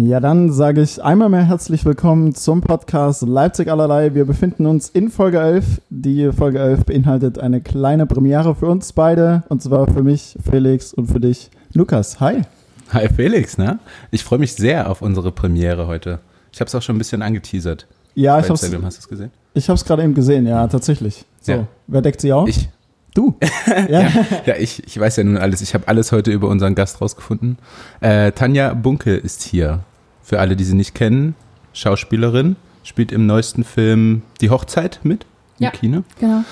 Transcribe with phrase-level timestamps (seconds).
[0.00, 4.14] Ja, dann sage ich einmal mehr herzlich willkommen zum Podcast Leipzig allerlei.
[4.14, 5.80] Wir befinden uns in Folge 11.
[5.90, 10.94] Die Folge 11 beinhaltet eine kleine Premiere für uns beide und zwar für mich, Felix
[10.94, 12.20] und für dich, Lukas.
[12.20, 12.42] Hi.
[12.90, 13.80] Hi Felix, ne?
[14.12, 16.20] Ich freue mich sehr auf unsere Premiere heute.
[16.52, 17.88] Ich habe es auch schon ein bisschen angeteasert.
[18.14, 19.32] Ja, ich habe Instagram, hast du es gesehen?
[19.54, 21.24] Ich habe es gerade eben gesehen, ja, tatsächlich.
[21.40, 21.66] So, Ja.
[21.88, 22.48] wer deckt sie auf?
[22.48, 22.68] Ich.
[23.14, 23.36] Du.
[23.88, 24.08] ja.
[24.46, 25.60] Ja, ich, ich weiß ja nun alles.
[25.60, 27.58] Ich habe alles heute über unseren Gast rausgefunden.
[28.00, 29.80] Äh, Tanja Bunke ist hier.
[30.22, 31.34] Für alle, die sie nicht kennen,
[31.72, 35.24] Schauspielerin, spielt im neuesten Film Die Hochzeit mit
[35.58, 35.70] im Ja.
[35.70, 36.04] Kino.
[36.20, 36.44] Genau.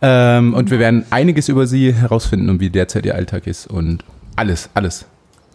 [0.00, 4.04] Ähm, und wir werden einiges über sie herausfinden und wie derzeit ihr Alltag ist und
[4.34, 5.06] alles, alles.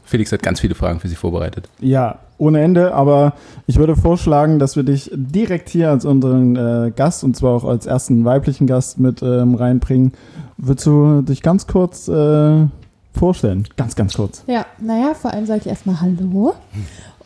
[0.08, 1.70] Felix hat ganz viele Fragen für sie vorbereitet.
[1.80, 3.34] Ja, ohne Ende, aber
[3.66, 7.66] ich würde vorschlagen, dass wir dich direkt hier als unseren äh, Gast und zwar auch
[7.66, 10.14] als ersten weiblichen Gast mit ähm, reinbringen.
[10.58, 12.68] Würdest du dich ganz kurz äh,
[13.14, 13.68] vorstellen?
[13.76, 14.44] Ganz, ganz kurz.
[14.48, 16.54] Ja, naja, vor allem sage ich erstmal Hallo.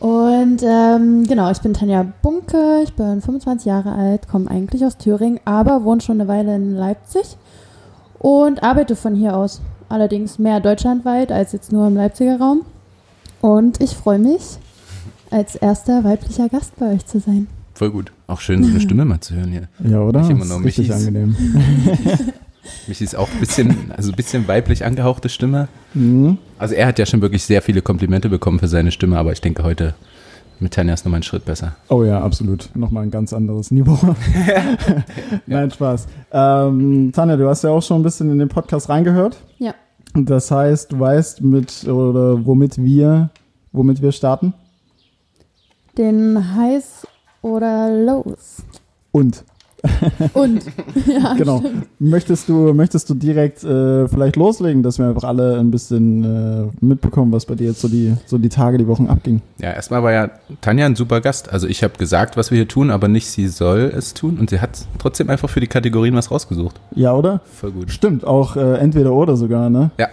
[0.00, 4.98] Und ähm, genau, ich bin Tanja Bunke, ich bin 25 Jahre alt, komme eigentlich aus
[4.98, 7.36] Thüringen, aber wohne schon eine Weile in Leipzig
[8.18, 9.60] und arbeite von hier aus.
[9.92, 12.62] Allerdings mehr deutschlandweit als jetzt nur im Leipziger Raum.
[13.42, 14.40] Und ich freue mich,
[15.30, 17.46] als erster weiblicher Gast bei euch zu sein.
[17.74, 18.10] Voll gut.
[18.26, 19.68] Auch schön, so eine Stimme mal zu hören hier.
[19.86, 20.20] Ja, oder?
[20.20, 21.06] Nicht immer Das nur ist richtig Michis.
[21.08, 21.36] angenehm.
[22.86, 25.68] Mich ist auch ein bisschen, also ein bisschen weiblich angehauchte Stimme.
[25.92, 26.38] Mhm.
[26.58, 29.42] Also er hat ja schon wirklich sehr viele Komplimente bekommen für seine Stimme, aber ich
[29.42, 29.92] denke heute
[30.62, 31.76] mit Tanja ist nochmal ein Schritt besser.
[31.88, 32.70] Oh ja, absolut.
[32.74, 33.98] Nochmal ein ganz anderes Niveau.
[35.46, 36.06] Nein, Spaß.
[36.32, 39.38] Ähm, Tanja, du hast ja auch schon ein bisschen in den Podcast reingehört.
[39.58, 39.74] Ja.
[40.14, 43.30] Das heißt, du weißt, mit oder womit wir,
[43.72, 44.54] womit wir starten.
[45.98, 47.06] Den Heiß
[47.42, 48.62] oder Los.
[49.10, 49.44] Und
[50.32, 50.62] Und,
[51.06, 51.62] ja, genau.
[51.98, 56.84] Möchtest du, möchtest du direkt äh, vielleicht loslegen, dass wir einfach alle ein bisschen äh,
[56.84, 59.42] mitbekommen, was bei dir jetzt so die, so die Tage, die Wochen abging?
[59.58, 60.30] Ja, erstmal war ja
[60.60, 61.52] Tanja ein super Gast.
[61.52, 64.38] Also ich habe gesagt, was wir hier tun, aber nicht sie soll es tun.
[64.38, 66.80] Und sie hat trotzdem einfach für die Kategorien was rausgesucht.
[66.94, 67.40] Ja, oder?
[67.52, 67.90] Voll gut.
[67.90, 69.90] Stimmt, auch äh, entweder oder sogar, ne?
[69.98, 70.08] Ja.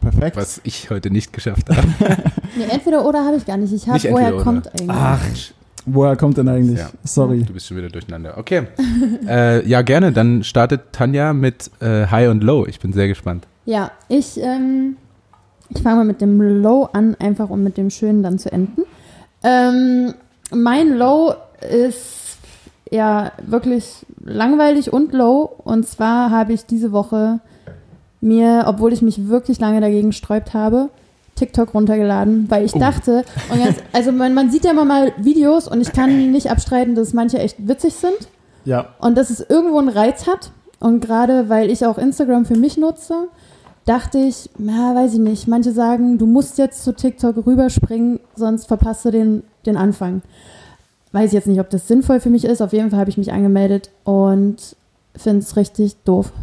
[0.00, 0.36] Perfekt.
[0.36, 1.86] Was ich heute nicht geschafft habe.
[2.56, 3.72] Nee, entweder oder habe ich gar nicht.
[3.72, 4.80] Ich habe, woher kommt oder.
[4.80, 4.90] eigentlich.
[4.90, 6.78] Ach, woher kommt denn eigentlich?
[6.78, 6.90] Ja.
[7.04, 7.42] Sorry.
[7.42, 8.38] Du bist schon wieder durcheinander.
[8.38, 8.62] Okay.
[9.28, 10.12] äh, ja, gerne.
[10.12, 12.66] Dann startet Tanja mit äh, High und Low.
[12.66, 13.46] Ich bin sehr gespannt.
[13.64, 14.96] Ja, ich, ähm,
[15.68, 18.82] ich fange mal mit dem Low an, einfach um mit dem Schönen dann zu enden.
[19.42, 20.14] Ähm,
[20.50, 21.34] mein Low
[21.68, 22.38] ist
[22.90, 25.42] ja wirklich langweilig und low.
[25.64, 27.40] Und zwar habe ich diese Woche
[28.20, 30.90] mir, obwohl ich mich wirklich lange dagegen sträubt habe,
[31.40, 32.78] TikTok runtergeladen, weil ich Oh.
[32.78, 36.50] dachte, und jetzt, also man, man sieht ja immer mal Videos und ich kann nicht
[36.50, 38.28] abstreiten, dass manche echt witzig sind
[38.64, 38.90] Ja.
[39.00, 40.52] und dass es irgendwo einen Reiz hat.
[40.78, 43.28] Und gerade weil ich auch Instagram für mich nutze,
[43.86, 45.48] dachte ich, na, weiß ich nicht.
[45.48, 50.22] Manche sagen, du musst jetzt zu TikTok rüberspringen, sonst verpasst du den, den Anfang.
[51.12, 52.60] Weiß ich jetzt nicht, ob das sinnvoll für mich ist.
[52.62, 54.76] Auf jeden Fall habe ich mich angemeldet und
[55.16, 56.32] finde es richtig doof.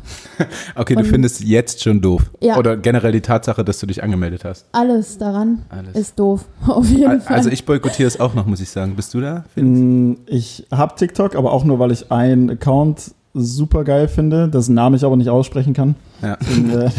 [0.75, 2.29] Okay, du Und- findest jetzt schon doof.
[2.41, 2.57] Ja.
[2.57, 4.65] Oder generell die Tatsache, dass du dich angemeldet hast.
[4.71, 5.95] Alles daran Alles.
[5.95, 6.45] ist doof.
[6.67, 7.35] Auf jeden Al- Fall.
[7.37, 8.95] Also ich boykottiere es auch noch, muss ich sagen.
[8.95, 9.45] Bist du da?
[9.55, 14.75] Mm, Ich habe TikTok, aber auch nur, weil ich einen Account super geil finde, dessen
[14.75, 15.95] Namen ich aber nicht aussprechen kann.
[16.21, 16.37] Ja.
[16.55, 16.89] Und, äh,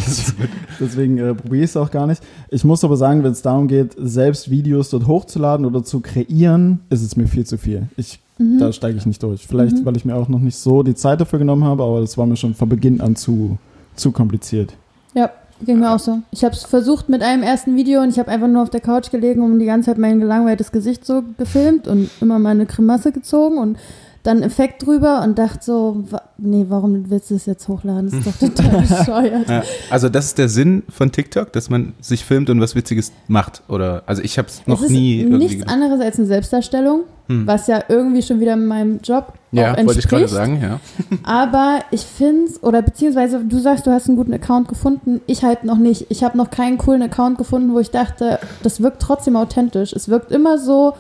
[0.80, 2.22] deswegen äh, probiere ich es auch gar nicht.
[2.50, 6.80] Ich muss aber sagen, wenn es darum geht, selbst Videos dort hochzuladen oder zu kreieren,
[6.90, 7.88] ist es mir viel zu viel.
[7.96, 8.58] Ich, Mhm.
[8.58, 9.46] Da steige ich nicht durch.
[9.46, 9.84] Vielleicht, Mhm.
[9.84, 12.26] weil ich mir auch noch nicht so die Zeit dafür genommen habe, aber das war
[12.26, 13.58] mir schon von Beginn an zu,
[13.96, 14.74] zu kompliziert.
[15.14, 15.30] Ja,
[15.64, 16.18] ging mir auch so.
[16.30, 18.80] Ich habe es versucht mit einem ersten Video und ich habe einfach nur auf der
[18.80, 22.66] Couch gelegen und die ganze Zeit mein gelangweiltes Gesicht so gefilmt und immer mal eine
[22.66, 23.76] Grimasse gezogen und
[24.22, 28.10] dann Effekt drüber und dachte so, wa nee, warum willst du das jetzt hochladen?
[28.10, 29.48] Das ist doch total bescheuert.
[29.48, 29.62] Ja.
[29.90, 33.62] Also das ist der Sinn von TikTok, dass man sich filmt und was Witziges macht.
[33.68, 35.70] Oder also ich habe es noch es ist nie nichts gemacht.
[35.70, 37.46] anderes als eine Selbstdarstellung, Hm.
[37.46, 40.30] was ja irgendwie schon wieder meinem Job Ja, auch wollte ich gerade entspricht.
[40.30, 40.80] sagen, ja.
[41.24, 45.20] Aber ich finde es, oder beziehungsweise du sagst, du hast einen guten Account gefunden.
[45.26, 46.06] Ich halt noch nicht.
[46.10, 49.92] Ich habe noch keinen coolen Account gefunden, wo ich dachte, das wirkt trotzdem authentisch.
[49.92, 50.94] Es wirkt immer so,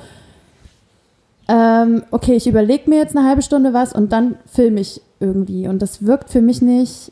[1.48, 5.66] ähm, okay, ich überlege mir jetzt eine halbe Stunde was und dann filme ich irgendwie.
[5.66, 7.10] Und das wirkt für mich nicht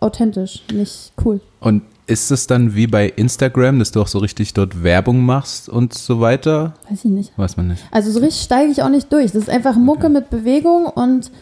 [0.00, 1.40] authentisch, nicht cool.
[1.60, 5.68] Und ist es dann wie bei Instagram, dass du auch so richtig dort Werbung machst
[5.68, 6.74] und so weiter?
[6.88, 7.36] Weiß ich nicht.
[7.36, 7.82] Weiß man nicht.
[7.90, 9.32] Also so richtig steige ich auch nicht durch.
[9.32, 11.32] Das ist einfach Mucke mit Bewegung und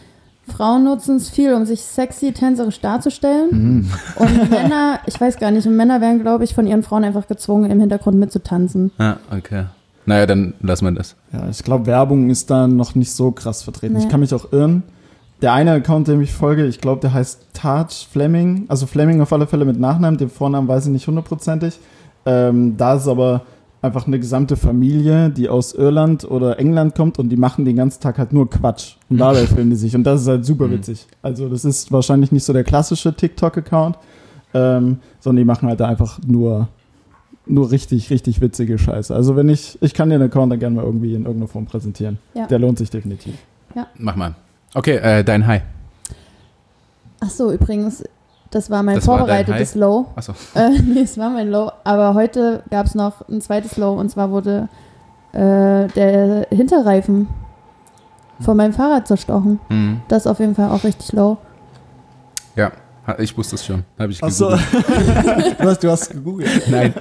[0.47, 3.49] Frauen nutzen es viel, um sich sexy, tänzerisch darzustellen.
[3.51, 3.91] Mhm.
[4.15, 7.27] Und Männer, ich weiß gar nicht, und Männer werden, glaube ich, von ihren Frauen einfach
[7.27, 8.91] gezwungen, im Hintergrund mitzutanzen.
[8.99, 9.65] Ah, okay.
[10.05, 11.15] Naja, dann lassen wir das.
[11.33, 13.93] Ja, ich glaube, Werbung ist da noch nicht so krass vertreten.
[13.95, 14.03] Nee.
[14.03, 14.83] Ich kann mich auch irren.
[15.41, 18.65] Der eine Account, dem ich folge, ich glaube, der heißt Taj Fleming.
[18.67, 20.17] Also Fleming auf alle Fälle mit Nachnamen.
[20.17, 21.79] Den Vornamen weiß ich nicht hundertprozentig.
[22.25, 23.41] Ähm, da ist aber
[23.81, 28.01] einfach eine gesamte Familie, die aus Irland oder England kommt und die machen den ganzen
[28.01, 28.95] Tag halt nur Quatsch.
[29.09, 29.95] Und dabei filmen die sich.
[29.95, 30.71] Und das ist halt super Mhm.
[30.71, 31.05] witzig.
[31.21, 33.97] Also das ist wahrscheinlich nicht so der klassische TikTok-Account,
[34.53, 36.67] ähm, sondern die machen halt da einfach nur,
[37.45, 39.13] nur richtig, richtig witzige Scheiße.
[39.13, 42.19] Also wenn ich, ich kann den Account dann gerne mal irgendwie in irgendeiner Form präsentieren.
[42.33, 42.47] Ja.
[42.47, 43.35] Der lohnt sich definitiv.
[43.97, 44.35] Mach mal.
[44.73, 45.63] Okay, äh, dein High.
[47.19, 48.03] Ach so, übrigens,
[48.51, 50.07] das war mein Das war dein vorbereitetes Low.
[50.15, 50.33] Achso.
[50.55, 51.71] Äh, nee, es war mein Low.
[51.83, 54.69] Aber heute gab es noch ein zweites Low und zwar wurde
[55.33, 57.27] äh, der Hinterreifen
[58.39, 59.59] von meinem Fahrrad zerstochen.
[59.69, 60.01] Mhm.
[60.07, 61.37] Das ist auf jeden Fall auch richtig low.
[62.55, 62.71] Ja,
[63.19, 63.83] ich wusste es schon.
[63.99, 64.49] Habe ich Achso.
[64.49, 65.59] gegoogelt.
[65.59, 66.67] du, hast, du hast gegoogelt.
[66.69, 66.93] Nein.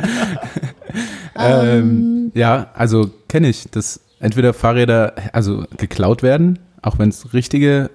[1.36, 7.90] ähm, ja, also kenne ich, dass entweder Fahrräder also geklaut werden, auch wenn es richtige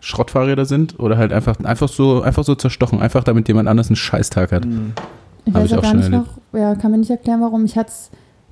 [0.00, 3.96] Schrottfahrräder sind, oder halt einfach, einfach so einfach so zerstochen, einfach damit jemand anders einen
[3.96, 4.64] Scheißtag hat.
[4.64, 4.92] Mhm.
[5.44, 7.64] Ich Hab weiß ich auch gar nicht noch, ja, kann mir nicht erklären, warum.
[7.64, 8.10] Ich hatte es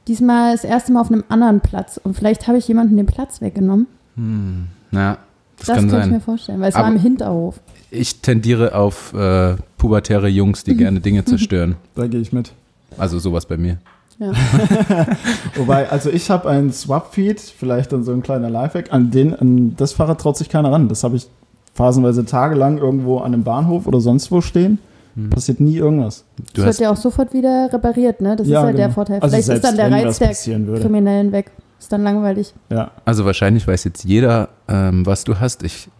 [0.08, 3.40] diesmal das erste Mal auf einem anderen Platz und vielleicht habe ich jemanden den Platz
[3.40, 3.86] weggenommen.
[4.16, 5.18] Hm, na,
[5.66, 7.60] das, Das, kann kann ich mir vorstellen, weil es Aber- war im Hinterhof.
[7.90, 11.76] Ich tendiere auf äh, pubertäre Jungs, die gerne Dinge zerstören.
[11.94, 12.52] Da gehe ich mit.
[12.98, 13.78] Also sowas bei mir.
[14.18, 14.32] Ja.
[15.56, 19.74] Wobei, also ich habe einen Swap-Feed, vielleicht dann so ein kleiner Lifehack, an den, an
[19.76, 20.88] das Fahrrad traut sich keiner ran.
[20.88, 21.26] Das habe ich
[21.74, 24.78] phasenweise tagelang irgendwo an einem Bahnhof oder sonst wo stehen.
[25.16, 25.30] Hm.
[25.30, 26.24] Passiert nie irgendwas.
[26.36, 28.36] Du Das hast, wird ja auch sofort wieder repariert, ne?
[28.36, 28.94] Das ist halt der genau.
[28.94, 29.20] Vorteil.
[29.20, 30.80] Also Vielleicht ist selbst dann der Reiz der.
[30.80, 31.50] Kriminellen weg.
[31.84, 32.54] Ist dann langweilig.
[32.70, 32.92] Ja.
[33.04, 35.62] also wahrscheinlich weiß jetzt jeder, ähm, was du hast.
[35.64, 35.90] Ich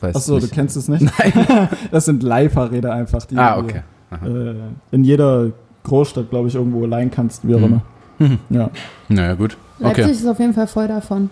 [0.00, 0.54] weiß Achso, du nicht.
[0.54, 1.02] kennst es nicht?
[1.18, 1.68] Nein.
[1.90, 3.82] das sind Leihfahrräder einfach, die ah, du okay.
[4.12, 4.54] Äh,
[4.92, 5.50] in jeder
[5.82, 7.64] Großstadt, glaube ich, irgendwo leihen kannst, wie auch Mhm.
[7.64, 7.82] immer.
[8.20, 8.38] Mhm.
[8.50, 8.70] Ja.
[9.08, 9.56] Naja, gut.
[9.80, 10.12] Leipzig Okay.
[10.12, 11.30] ist auf jeden Fall voll davon.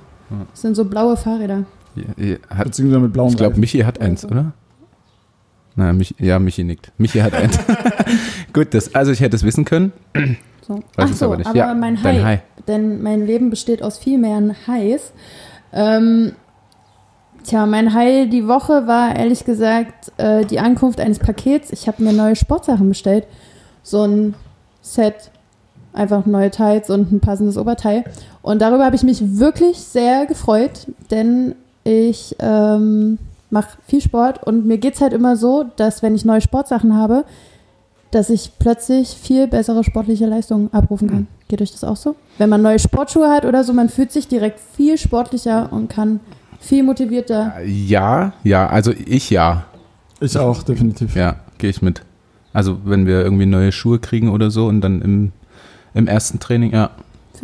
[0.51, 1.63] Das sind so blaue Fahrräder.
[1.95, 3.61] Ja, Hat, Beziehungsweise mit blauen ich glaube.
[3.61, 4.53] Michi hat eins, oder?
[5.77, 6.91] Na, mich, ja, Michi nickt.
[6.99, 7.57] Michi hat eins.
[8.53, 9.93] gut, das, also ich hätte es wissen können.
[10.67, 10.75] So.
[10.75, 11.55] Weiß Ach es so, aber aber, nicht.
[11.55, 12.41] Ja, mein High, High.
[12.67, 15.13] denn mein Leben besteht aus viel mehr Highs.
[15.73, 16.33] Ähm,
[17.45, 21.71] tja, mein High die Woche war ehrlich gesagt äh, die Ankunft eines Pakets.
[21.73, 23.27] Ich habe mir neue Sportsachen bestellt.
[23.83, 24.35] So ein
[24.83, 25.31] Set,
[25.93, 28.05] einfach neue Tights und ein passendes Oberteil.
[28.43, 31.55] Und darüber habe ich mich wirklich sehr gefreut, denn
[31.85, 33.19] ich ähm,
[33.51, 36.97] mache viel Sport und mir geht es halt immer so, dass wenn ich neue Sportsachen
[36.97, 37.25] habe,
[38.11, 41.27] dass ich plötzlich viel bessere sportliche Leistungen abrufen kann.
[41.49, 42.17] Geht euch das auch so?
[42.39, 46.21] Wenn man neue Sportschuhe hat oder so, man fühlt sich direkt viel sportlicher und kann
[46.61, 47.61] viel motivierter.
[47.65, 49.65] Ja, ja, also ich ja.
[50.21, 51.15] Ich auch, definitiv.
[51.15, 52.03] Ja, gehe ich mit.
[52.53, 55.33] Also wenn wir irgendwie neue Schuhe kriegen oder so und dann im,
[55.95, 56.91] im ersten Training, ja,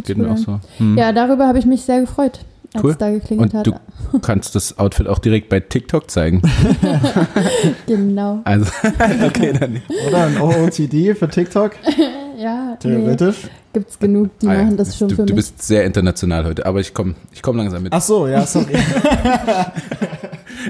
[0.04, 0.58] geht mir auch so.
[0.78, 0.96] Hm.
[0.96, 2.40] Ja, darüber habe ich mich sehr gefreut,
[2.80, 2.92] Cool.
[2.92, 3.66] es da geklingelt Und hat.
[3.66, 6.40] du kannst das Outfit auch direkt bei TikTok zeigen.
[7.86, 8.40] Genau.
[8.44, 8.70] Also,
[9.26, 9.84] okay, dann nicht.
[10.08, 11.72] Oder ein OOTD für TikTok,
[12.38, 13.36] Ja, nee, theoretisch.
[13.72, 15.36] gibt's genug, die Ah ja, machen das schon du, für du mich.
[15.36, 17.92] bist sehr international heute, aber ich komme ich komm langsam mit.
[17.92, 18.74] Ach so, ja, sorry.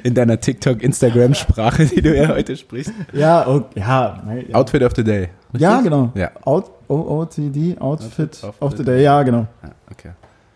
[0.03, 2.93] In deiner TikTok-Instagram-Sprache, die du ja heute sprichst.
[3.13, 4.55] ja, oh, ja, nein, ja.
[4.57, 5.29] Outfit of the Day.
[5.53, 5.61] richtig?
[5.61, 6.11] ja, genau.
[6.15, 9.47] Ja, Out, OOTD, Outfit Outfit of of the the Day, ja, genau.
[9.63, 10.11] ja, okay.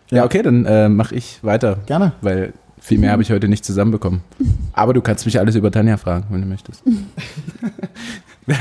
[0.09, 2.13] Ja, okay, dann äh, mache ich weiter, Gerne.
[2.21, 4.21] weil viel mehr habe ich heute nicht zusammenbekommen.
[4.73, 6.83] Aber du kannst mich alles über Tanja fragen, wenn du möchtest.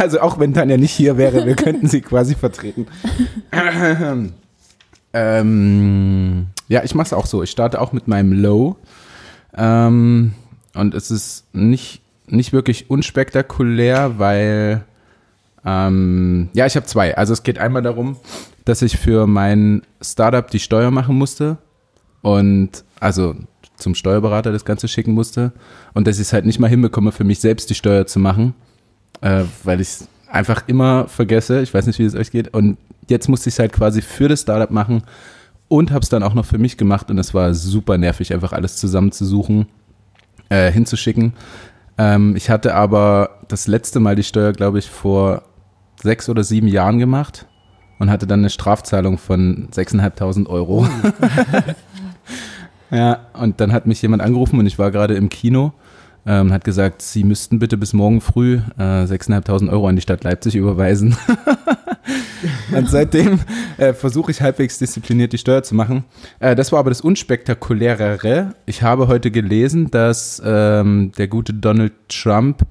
[0.00, 2.88] Also auch wenn Tanja nicht hier wäre, wir könnten sie quasi vertreten.
[5.12, 7.44] ähm, ja, ich mache es auch so.
[7.44, 8.76] Ich starte auch mit meinem Low.
[9.56, 10.32] Ähm,
[10.74, 14.84] und es ist nicht, nicht wirklich unspektakulär, weil
[15.65, 17.17] ähm, ja, ich habe zwei.
[17.17, 18.17] Also es geht einmal darum,
[18.67, 21.56] dass ich für mein Startup die Steuer machen musste
[22.20, 23.37] und also
[23.77, 25.53] zum Steuerberater das Ganze schicken musste
[25.94, 28.55] und dass ich es halt nicht mal hinbekomme, für mich selbst die Steuer zu machen,
[29.20, 31.63] äh, weil ich es einfach immer vergesse.
[31.63, 32.53] Ich weiß nicht, wie es euch geht.
[32.55, 32.77] Und
[33.08, 35.05] jetzt musste ich es halt quasi für das Startup machen
[35.69, 38.53] und habe es dann auch noch für mich gemacht und es war super nervig, einfach
[38.53, 39.67] alles zusammenzusuchen,
[40.49, 41.35] äh, hinzuschicken.
[41.99, 45.43] Ähm, ich hatte aber das letzte Mal die Steuer, glaube ich, vor
[46.03, 47.46] sechs oder sieben Jahren gemacht
[47.98, 50.86] und hatte dann eine Strafzahlung von 6.500 Euro.
[52.91, 55.72] ja, und dann hat mich jemand angerufen und ich war gerade im Kino
[56.26, 60.24] ähm, hat gesagt, sie müssten bitte bis morgen früh äh, 6.500 Euro an die Stadt
[60.24, 61.17] Leipzig überweisen.
[62.76, 63.38] und seitdem
[63.76, 66.05] äh, versuche ich halbwegs diszipliniert die Steuer zu machen.
[66.41, 68.55] Äh, das war aber das Unspektakulärere.
[68.67, 72.67] Ich habe heute gelesen, dass ähm, der gute Donald Trump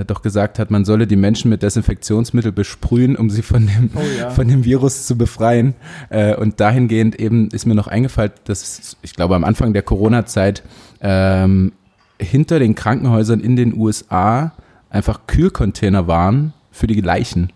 [0.00, 3.90] äh, doch gesagt hat, man solle die Menschen mit Desinfektionsmittel besprühen, um sie von dem,
[3.94, 4.30] Oh ja.
[4.38, 5.74] von dem Virus zu befreien.
[6.08, 10.62] Äh, und dahingehend eben ist mir noch eingefallen, dass ich glaube am Anfang der Corona-Zeit
[11.00, 11.72] ähm,
[12.20, 14.52] hinter den Krankenhäusern in den USA
[14.90, 17.52] einfach Kühlcontainer waren für die Leichen.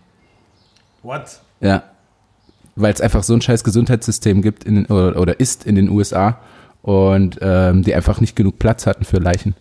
[1.03, 1.39] What?
[1.61, 1.83] Ja.
[2.75, 5.89] weil es einfach so ein scheiß Gesundheitssystem gibt in, den- oder, oder ist in den
[5.89, 6.39] USA
[6.81, 9.55] und ähm, die einfach nicht genug Platz hatten für Leichen.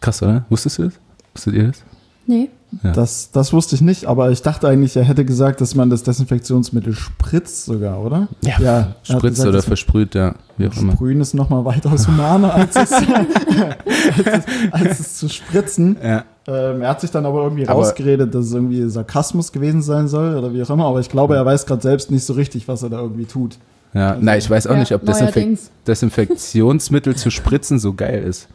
[0.00, 0.44] Krass, oder?
[0.50, 0.94] Wusstest du das?
[1.34, 1.82] Wusstet ihr das?
[2.26, 2.48] Nee.
[2.82, 2.92] Ja.
[2.92, 6.02] Das, das wusste ich nicht, aber ich dachte eigentlich, er hätte gesagt, dass man das
[6.02, 8.28] Desinfektionsmittel spritzt sogar, oder?
[8.42, 10.92] er hat Spritzt gesagt, oder versprüht, ja, wie auch immer.
[10.94, 15.96] Sprühen ist nochmal weitaus humaner als es, als es, als es zu spritzen.
[16.02, 16.24] Ja.
[16.48, 20.08] Ähm, er hat sich dann aber irgendwie Aber- rausgeredet, dass es irgendwie Sarkasmus gewesen sein
[20.08, 22.66] soll oder wie auch immer, aber ich glaube, er weiß gerade selbst nicht so richtig,
[22.66, 23.56] was er da irgendwie tut.
[23.92, 25.70] Ja, Also- nein, ich weiß auch Ja, nicht, ob Desinfek neuerdings.
[25.86, 28.48] Desinfektionsmittel zu spritzen so geil ist.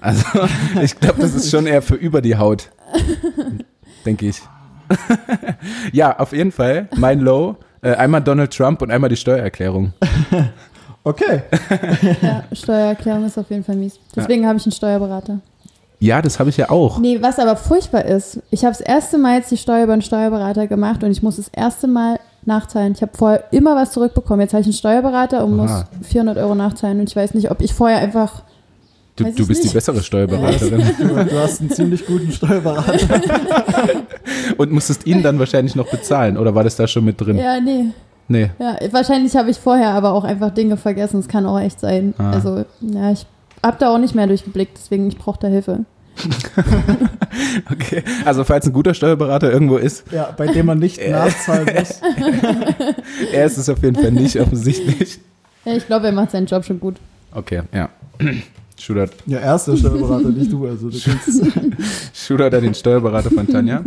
[0.00, 0.24] Also,
[0.82, 2.70] ich glaube, das ist schon eher für über die Haut.
[4.04, 4.40] Denke ich.
[5.92, 9.92] ja, auf jeden Fall, mein Low, äh, einmal Donald Trump und einmal die Steuererklärung.
[11.04, 11.40] Okay.
[12.20, 13.98] Ja, Steuererklärung ist auf jeden Fall mies.
[14.14, 15.38] Deswegen habe ich einen Steuerberater.
[16.00, 16.98] Ja, das habe ich ja auch.
[16.98, 20.02] Nee, was aber furchtbar ist, ich habe das erste Mal jetzt die Steuer über einen
[20.02, 22.92] Steuerberater gemacht und ich muss das erste Mal nachzahlen.
[22.92, 24.42] Ich habe vorher immer was zurückbekommen.
[24.42, 25.88] Jetzt habe ich einen Steuerberater und muss Aha.
[26.02, 28.42] 400 Euro nachzahlen und ich weiß nicht, ob ich vorher einfach
[29.18, 29.74] Du, du bist die nicht.
[29.74, 30.82] bessere Steuerberaterin.
[30.98, 32.98] Du, du hast einen ziemlich guten Steuerberater.
[34.56, 37.36] Und musstest ihn dann wahrscheinlich noch bezahlen, oder war das da schon mit drin?
[37.38, 37.86] Ja, nee.
[38.28, 38.50] Nee.
[38.58, 41.18] Ja, wahrscheinlich habe ich vorher aber auch einfach Dinge vergessen.
[41.20, 42.14] Es kann auch echt sein.
[42.18, 42.32] Ah.
[42.32, 43.24] Also, ja, ich
[43.62, 45.84] habe da auch nicht mehr durchgeblickt, deswegen ich brauche da Hilfe.
[47.70, 48.02] Okay.
[48.24, 52.00] Also, falls ein guter Steuerberater irgendwo ist, Ja, bei dem man nicht nachzahlen muss.
[53.32, 55.20] er ist es auf jeden Fall nicht offensichtlich.
[55.64, 56.96] Ja, ich glaube, er macht seinen Job schon gut.
[57.32, 57.88] Okay, ja.
[58.78, 60.66] Shootout, Ja, er ist der Steuerberater, nicht du.
[60.66, 61.42] Also du kannst,
[62.14, 63.84] Shootout an den Steuerberater von Tanja.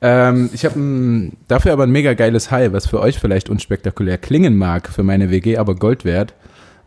[0.00, 4.56] ähm, ich habe dafür aber ein mega geiles High, was für euch vielleicht unspektakulär klingen
[4.56, 6.34] mag, für meine WG aber Gold wert.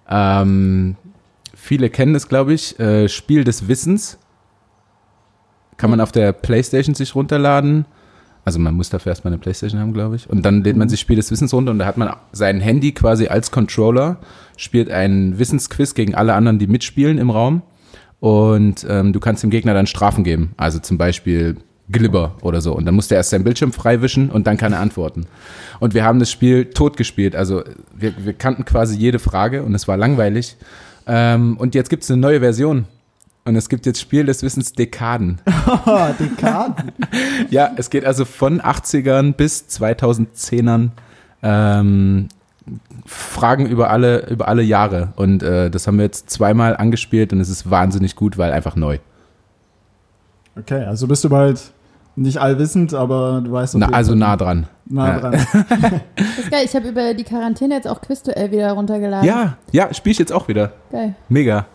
[0.10, 0.96] Ähm,
[1.54, 2.80] viele kennen es, glaube ich.
[2.80, 4.18] Äh, Spiel des Wissens.
[5.78, 7.86] Kann man auf der Playstation sich runterladen.
[8.44, 10.30] Also man muss dafür erstmal eine Playstation haben, glaube ich.
[10.30, 12.92] Und dann lädt man sich Spiel des Wissens runter und da hat man sein Handy
[12.92, 14.18] quasi als Controller,
[14.58, 17.62] spielt einen Wissensquiz gegen alle anderen, die mitspielen im Raum.
[18.20, 20.54] Und ähm, du kannst dem Gegner dann Strafen geben.
[20.58, 21.58] Also zum Beispiel
[21.92, 22.74] Glibber oder so.
[22.74, 25.26] Und dann muss der erst seinen Bildschirm freiwischen und dann kann er antworten.
[25.80, 27.36] Und wir haben das Spiel tot gespielt.
[27.36, 27.64] Also
[27.96, 30.56] wir, wir kannten quasi jede Frage und es war langweilig.
[31.08, 32.86] Ähm, und jetzt gibt es eine neue Version.
[33.44, 35.42] Und es gibt jetzt Spiel des Wissens Dekaden.
[35.86, 36.92] oh, Dekaden.
[37.50, 40.90] Ja, es geht also von 80ern bis 2010ern.
[41.42, 42.28] Ähm,
[43.06, 45.14] Fragen über alle, über alle Jahre.
[45.16, 48.76] Und äh, das haben wir jetzt zweimal angespielt und es ist wahnsinnig gut, weil einfach
[48.76, 49.00] neu.
[50.58, 51.72] Okay, also bist du bald
[52.16, 54.68] nicht allwissend, aber du weißt Na, also nah dran.
[54.86, 55.20] nah ja.
[55.20, 55.32] dran.
[55.32, 56.66] Das ist geil.
[56.66, 59.28] Ich habe über die Quarantäne jetzt auch Quizduell wieder runtergeladen.
[59.28, 60.74] Ja, ja, spiele ich jetzt auch wieder.
[60.92, 61.16] Geil.
[61.30, 61.66] Mega.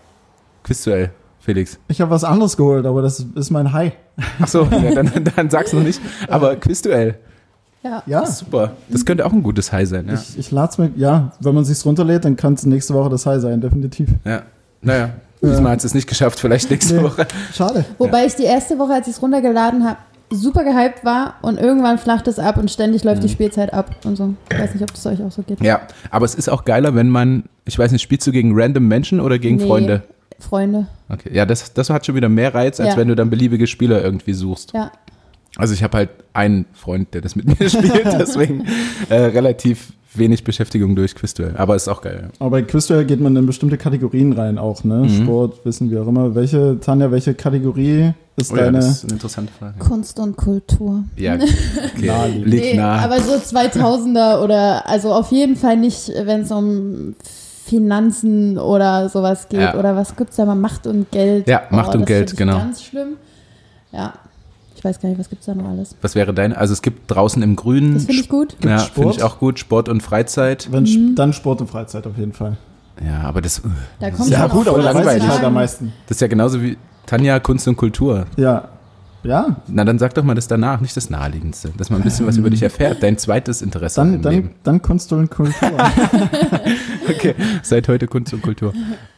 [0.62, 1.10] Quizduell,
[1.46, 1.78] Felix.
[1.88, 3.92] Ich habe was anderes geholt, aber das ist mein High.
[4.40, 6.00] Achso, ja, dann, dann sag's noch nicht.
[6.28, 7.14] Aber Quizduell,
[7.82, 8.02] Ja.
[8.06, 8.72] Ja, super.
[8.88, 10.14] Das könnte auch ein gutes High sein, ja.
[10.14, 13.08] ich, ich lade es mir, ja, wenn man sich's runterlädt, dann kann es nächste Woche
[13.10, 14.08] das High sein, definitiv.
[14.24, 14.42] ja.
[14.82, 15.10] Naja,
[15.42, 17.02] diesmal hat es nicht geschafft, vielleicht nächste Nee.
[17.04, 17.26] Woche.
[17.54, 17.84] Schade.
[17.98, 19.96] Wobei ich die erste Woche, als ich es runtergeladen habe,
[20.30, 23.26] super gehypt war und irgendwann flacht es ab und ständig läuft Mhm.
[23.26, 24.34] die Spielzeit ab und so.
[24.52, 25.60] Ich weiß nicht, ob das euch auch so geht.
[25.60, 28.86] Ja, aber es ist auch geiler, wenn man, ich weiß nicht, spielst du gegen random
[28.88, 29.66] Menschen oder gegen Nee.
[29.66, 30.02] Freunde?
[30.38, 30.86] Freunde.
[31.08, 32.96] Okay, ja, das, das hat schon wieder mehr Reiz, als Ja.
[32.96, 34.72] wenn du dann beliebige Spieler irgendwie suchst.
[34.72, 34.90] Ja.
[35.56, 38.66] Also ich habe halt einen Freund, der das mit mir spielt, deswegen
[39.08, 41.54] äh, relativ wenig Beschäftigung durch Quizduell.
[41.56, 42.30] Aber ist auch geil.
[42.38, 45.00] Aber bei Quizduell geht man in bestimmte Kategorien rein auch, ne?
[45.00, 45.22] Mhm.
[45.24, 46.34] Sport, Wissen, wie auch immer.
[46.34, 48.78] Welche, Tanja, welche Kategorie ist Oh ja, deine?
[48.78, 49.78] das ist eine interessante Frage.
[49.78, 51.04] Kunst und Kultur.
[51.16, 52.06] Ja, okay.
[52.06, 52.46] Naheliegend.
[52.46, 52.98] liegt Nee, nah.
[53.00, 57.14] aber so 2000er oder also auf jeden Fall nicht, wenn es um
[57.66, 59.74] Finanzen oder sowas geht Ja.
[59.74, 61.48] oder was gibt's da mal Macht und Geld.
[61.48, 62.58] Ja, Macht und das Geld, genau.
[62.58, 63.16] Ganz schlimm.
[63.92, 64.14] Ja,
[64.76, 65.96] ich weiß gar nicht, was gibt's da noch alles.
[66.00, 66.56] Was wäre deine?
[66.56, 67.94] Also es gibt draußen im Grünen.
[67.94, 68.50] Das finde ich gut.
[68.50, 68.94] Gibt's ja, Sport?
[68.94, 69.58] finde ich auch gut.
[69.58, 70.68] Sport und Freizeit.
[70.70, 71.14] Wenn, Mhm.
[71.16, 72.56] Dann Sport und Freizeit auf jeden Fall.
[73.04, 73.60] Ja, aber das,
[74.00, 75.22] Da kommt Ja, gut, aber langweilig.
[75.22, 75.54] halt am Fragen.
[75.54, 75.92] meisten.
[76.08, 78.26] das ist ja genauso wie Tanja, Kunst und Kultur.
[78.36, 78.68] Ja.
[79.26, 81.72] Ja, Na, dann sag doch mal das danach, nicht das Naheliegendste.
[81.76, 83.02] Dass man ein bisschen was über dich erfährt.
[83.02, 84.50] Dein zweites Interesse dann, im dann, Leben.
[84.62, 85.52] dann Kunst und Kultur.
[87.08, 88.72] Okay, seit heute Kunst und Kultur.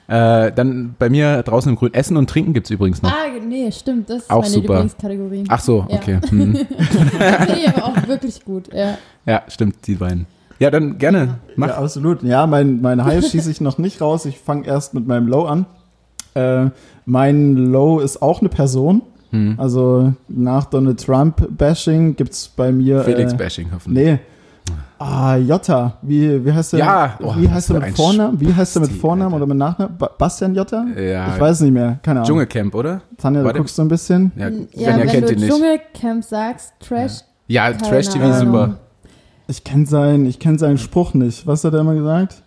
[0.09, 1.95] Äh, dann bei mir draußen im Grün.
[1.95, 3.11] Essen und Trinken gibt es übrigens noch.
[3.11, 4.11] Ah, nee, stimmt.
[4.11, 4.75] Das ist Auch meine super.
[4.75, 5.45] Lieblingskategorie.
[5.49, 5.97] Ach so, Ja.
[5.97, 6.21] okay.
[6.29, 6.55] Hm.
[6.55, 6.67] Finde
[7.59, 8.73] ich aber auch wirklich gut.
[8.75, 8.99] Ja.
[9.27, 10.27] Ja, stimmt, die beiden.
[10.59, 11.39] Ja, dann gerne.
[11.57, 11.69] Mach.
[11.69, 12.23] Ja, absolut.
[12.23, 14.27] Ja, mein, mein High schieße ich noch nicht raus.
[14.27, 15.65] Ich fange erst mit meinem Low an.
[16.35, 16.67] Äh,
[17.07, 19.01] mein Low ist auch eine Person.
[19.31, 19.55] Hm.
[19.59, 23.03] Also nach Donald Trump-Bashing gibt es bei mir.
[23.03, 24.05] Felix äh, Bashing hoffentlich.
[24.07, 24.19] Nee.
[24.99, 25.97] Ah, Jotta.
[26.03, 26.81] Wie, wie heißt der?
[26.81, 28.41] Ja, oh, wie heißt er mit Vornamen?
[28.41, 29.97] Wie heißt er mit Vornamen oder mit Nachnamen?
[29.97, 30.85] Ba Bastian Jotta?
[30.99, 31.99] Ja, Ich weiß nicht mehr.
[32.03, 32.27] Keine Ahnung.
[32.29, 33.01] Dschungelcamp, oder?
[33.17, 34.33] Tanja, du guckst so ein bisschen.
[34.37, 35.51] Ja, Ja, wenn kennt du ihn nicht.
[35.53, 37.21] Dschungelcamp sagst, Trash.
[37.47, 38.39] Ja, keine Trash TV Ahnung.
[38.39, 38.75] super.
[39.47, 41.47] Ich kenne seinen, ich kenn seinen Spruch nicht.
[41.47, 42.43] Was hat er immer gesagt?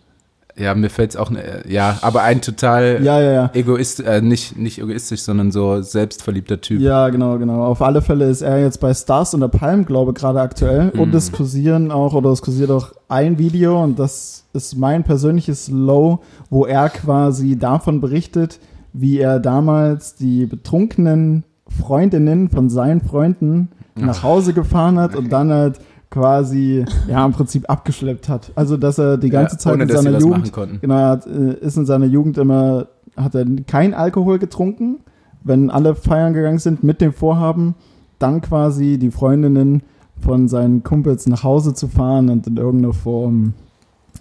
[0.58, 3.50] Ja, mir fällt es auch, ne- ja, aber ein total Ja, ja, ja.
[3.54, 6.82] Egoist, äh, nicht, nicht egoistisch, sondern so selbstverliebter Typ.
[6.82, 7.64] Ja, genau, genau.
[7.64, 10.90] Auf alle Fälle ist er jetzt bei Stars unter Palm, glaube ich, gerade aktuell.
[10.90, 11.16] Und Mhm.
[11.16, 16.20] es kursieren auch, oder es kursiert auch ein Video, und das ist mein persönliches Low,
[16.50, 18.60] wo er quasi davon berichtet,
[18.94, 21.46] wie er damals die betrunkenen
[21.80, 25.80] Freundinnen von seinen Freunden nach Hause gefahren hat und dann halt
[26.12, 28.52] quasi, ja, im Prinzip abgeschleppt hat.
[28.56, 30.80] Also, dass er die ganze Ja, Zeit ohne, in seiner Jugend konnten.
[30.82, 32.88] Genau, äh, ist in seiner Jugend immer,
[33.18, 35.00] hat er kein Alkohol getrunken,
[35.44, 37.74] wenn alle feiern gegangen sind, mit dem Vorhaben,
[38.20, 39.82] dann quasi die Freundinnen
[40.20, 43.54] von seinen Kumpels nach Hause zu fahren und in irgendeiner Form.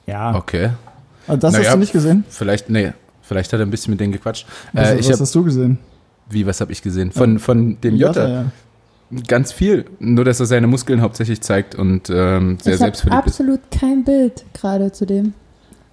[0.07, 0.35] Ja.
[0.35, 0.71] Okay.
[1.27, 2.25] Also das Naja, hast du nicht gesehen?
[2.31, 4.47] Vielleicht, nee, vielleicht hat er ein bisschen mit denen gequatscht.
[4.73, 5.79] Was, Äh, ich was hab, hast du gesehen?
[6.31, 7.11] wie, was habe ich gesehen?
[7.13, 8.29] Von, von dem Jota.
[8.29, 8.45] ja.
[9.27, 9.87] Ganz viel.
[9.99, 13.33] Nur, dass er seine Muskeln hauptsächlich zeigt und ähm, sehr ich habe selbstverliebt ist.
[13.33, 15.35] absolut kein Bild gerade zu dem.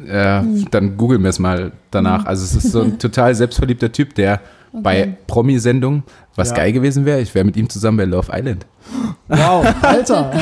[0.05, 0.65] Äh, Hm.
[0.69, 2.21] Dann googeln wir es mal danach.
[2.21, 2.27] Hm.
[2.27, 4.41] Also es ist so ein total selbstverliebter Typ, der
[4.73, 4.81] Okay.
[4.83, 6.03] bei Promi-Sendungen,
[6.35, 6.57] was Ja.
[6.57, 8.65] geil gewesen wäre, ich wäre mit ihm zusammen bei Love Island.
[9.29, 10.31] Wow, Alter.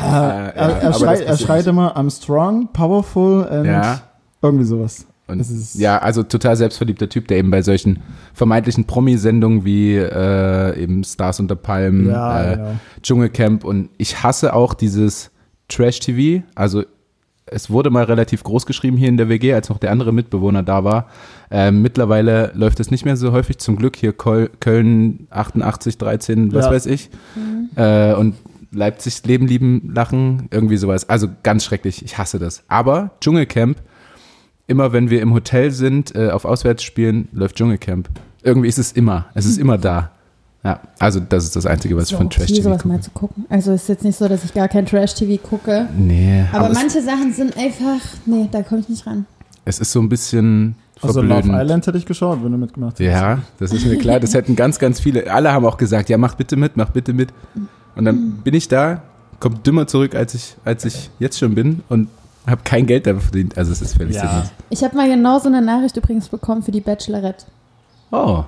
[0.00, 4.00] Äh, er, er, das schreit, er schreit immer, I'm strong, powerful and Ja.
[4.40, 5.04] irgendwie sowas.
[5.28, 5.44] Und
[5.74, 8.00] ja, also total selbstverliebter Typ, der eben bei solchen
[8.32, 12.70] vermeintlichen Promi-Sendungen wie äh, eben Stars unter Palmen, Ja, äh, genau.
[13.02, 15.30] Dschungelcamp und ich hasse auch dieses
[15.68, 16.44] Trash-TV.
[16.54, 16.84] Also
[17.44, 20.62] es wurde mal relativ groß geschrieben hier in der WG, als noch der andere Mitbewohner
[20.62, 21.08] da war.
[21.50, 26.52] Ähm, mittlerweile läuft es nicht mehr so häufig, zum Glück hier Kol Köln 88, 13,
[26.54, 26.72] was Ja.
[26.72, 27.10] weiß ich.
[27.76, 28.34] Äh, und
[28.70, 31.08] Leipzig Leben, Lieben, Lachen, irgendwie sowas.
[31.08, 32.64] Also ganz schrecklich, ich hasse das.
[32.68, 33.78] Aber Dschungelcamp,
[34.68, 38.08] immer wenn wir im Hotel sind, äh, auf Auswärtsspielen, läuft Dschungelcamp.
[38.44, 40.12] Irgendwie ist es immer, es ist immer da.
[40.64, 42.88] Ja, also das ist das Einzige, was ich von okay, Trash-TV sowas gucke.
[42.88, 43.46] mal zu gucken.
[43.48, 45.88] Also ist jetzt nicht so, dass ich gar kein Trash-TV gucke.
[45.96, 49.24] Nee, Aber, aber, es, manche Sachen sind einfach, nee, da komme ich nicht ran.
[49.64, 51.62] es ist so ein bisschen Also Love verblödend.
[51.62, 53.16] Island hätte ich geschaut, wenn du mitgemacht hättest.
[53.16, 54.20] Ja, das ist mir klar.
[54.20, 55.30] Das hätten ganz, ganz viele.
[55.32, 57.28] Alle haben auch gesagt, ja, mach bitte mit, mach bitte mit.
[57.96, 59.02] Und dann bin ich da,
[59.40, 62.08] komme dümmer zurück, als ich, als ich jetzt schon bin und
[62.50, 63.56] habe kein Geld dafür verdient.
[63.58, 64.28] Also es ist völlig Ja.
[64.28, 64.46] sinnlos.
[64.70, 67.46] Ich habe mal genau so eine Nachricht übrigens bekommen für die Bachelorette.
[68.10, 68.44] Oh.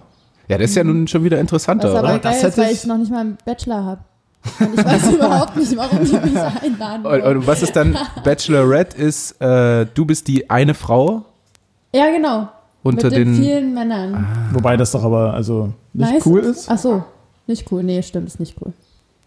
[0.49, 2.19] Ja, das ist ja nun schon wieder interessanter, Was aber oder?
[2.19, 4.01] geil Das ist, hätte weil ich- ich noch nicht mal einen Bachelor habe.
[4.59, 7.05] Und ich weiß überhaupt nicht, warum die mich einladen.
[7.05, 7.37] Und, wollen.
[7.39, 11.23] und was ist dann Bachelorette ist, äh, du bist die eine Frau
[11.95, 12.49] Ja, genau.
[12.83, 13.43] unter Mit den, den.
[13.43, 14.27] vielen Männern.
[14.53, 16.27] Wobei das doch aber also nicht Nice.
[16.27, 16.71] cool ist.
[16.71, 17.05] Ach so,
[17.47, 17.83] nicht cool.
[17.83, 18.73] Nee, stimmt, ist nicht cool.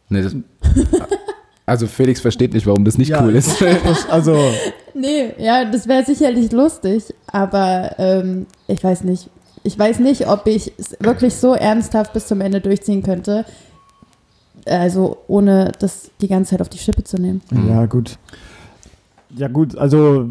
[0.09, 0.33] Nee, das,
[1.65, 3.23] also Felix versteht nicht, warum das nicht Ja.
[3.23, 3.63] cool ist.
[4.09, 4.37] Also,
[4.93, 9.29] Nee, ja, das wäre sicherlich lustig, aber ähm, ich weiß nicht.
[9.65, 13.45] Ich weiß nicht, ob ich es wirklich so ernsthaft bis zum Ende durchziehen könnte.
[14.65, 17.41] Also ohne das die ganze Zeit auf die Schippe zu nehmen.
[17.49, 17.69] Mhm.
[17.69, 18.17] ja, gut.
[19.35, 20.29] Ja, gut, also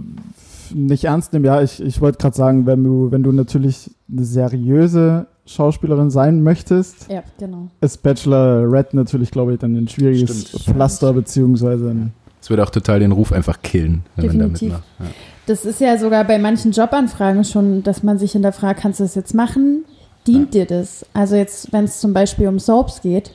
[0.72, 4.24] nicht ernst nehmen, ja, ich, ich wollte gerade sagen, wenn du, wenn du natürlich eine
[4.24, 7.68] seriöse Schauspielerin sein möchtest, Ja, genau.
[7.80, 10.62] ist Bachelorette natürlich, glaube ich, dann ein schwieriges Stimmt.
[10.64, 11.94] Pflaster, beziehungsweise
[12.40, 14.62] Es würde auch total den Ruf einfach killen, wenn man da Definitiv.
[14.68, 14.84] mitmacht.
[15.00, 15.06] Ja.
[15.46, 19.16] Das ist ja sogar bei manchen Jobanfragen schon, dass man sich hinterfragt, kannst du das
[19.16, 19.84] jetzt machen?
[20.28, 21.04] Dient dir das?
[21.14, 23.32] Also jetzt, wenn es zum Beispiel um Soaps geht,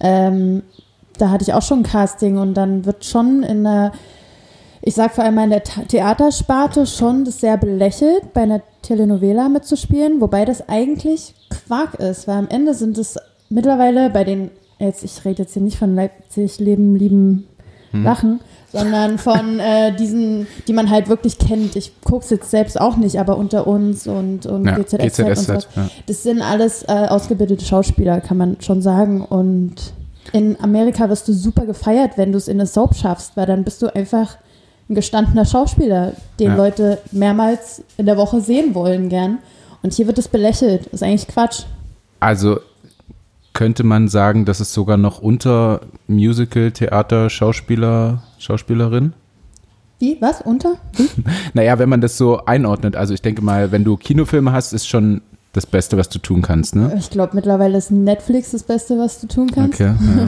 [0.00, 0.62] ähm,
[1.18, 3.92] da hatte ich auch schon ein Casting und dann wird schon in der,
[4.82, 10.20] ich sag vor allem in der Theatersparte schon das sehr belächelt, bei einer Telenovela mitzuspielen,
[10.20, 13.18] wobei das eigentlich Quark ist, weil am Ende sind es
[13.48, 17.48] mittlerweile bei den, jetzt ich rede jetzt hier nicht von Leipzig, Leben, Lieben,
[18.02, 18.40] Lachen,
[18.72, 21.76] sondern von äh, diesen, die man halt wirklich kennt.
[21.76, 25.36] Ich gucke es jetzt selbst auch nicht, aber unter uns und, und Ja, GZSZ und
[25.36, 25.52] so.
[25.52, 25.90] GZSZ, ja.
[26.06, 29.24] Das sind alles äh, ausgebildete Schauspieler, kann man schon sagen.
[29.24, 29.94] Und
[30.32, 33.62] in Amerika wirst du super gefeiert, wenn du es in eine Soap schaffst, weil dann
[33.62, 34.38] bist du einfach
[34.88, 36.56] ein gestandener Schauspieler, den Ja.
[36.56, 39.38] Leute mehrmals in der Woche sehen wollen gern.
[39.82, 40.86] Und hier wird es belächelt.
[40.86, 41.62] Das ist eigentlich Quatsch.
[42.20, 42.58] Also
[43.52, 49.12] könnte man sagen, dass es sogar noch unter Musical, Theater, Schauspieler, Schauspielerin?
[50.00, 50.16] Wie?
[50.20, 50.40] Was?
[50.42, 50.74] Unter?
[51.54, 54.88] Naja, wenn man das so einordnet, also ich denke mal, wenn du Kinofilme hast, ist
[54.88, 56.92] schon das Beste, was du tun kannst, ne?
[56.98, 59.80] Ich glaube, mittlerweile ist Netflix das Beste, was du tun kannst.
[59.80, 59.94] Okay.
[59.94, 60.26] Ja.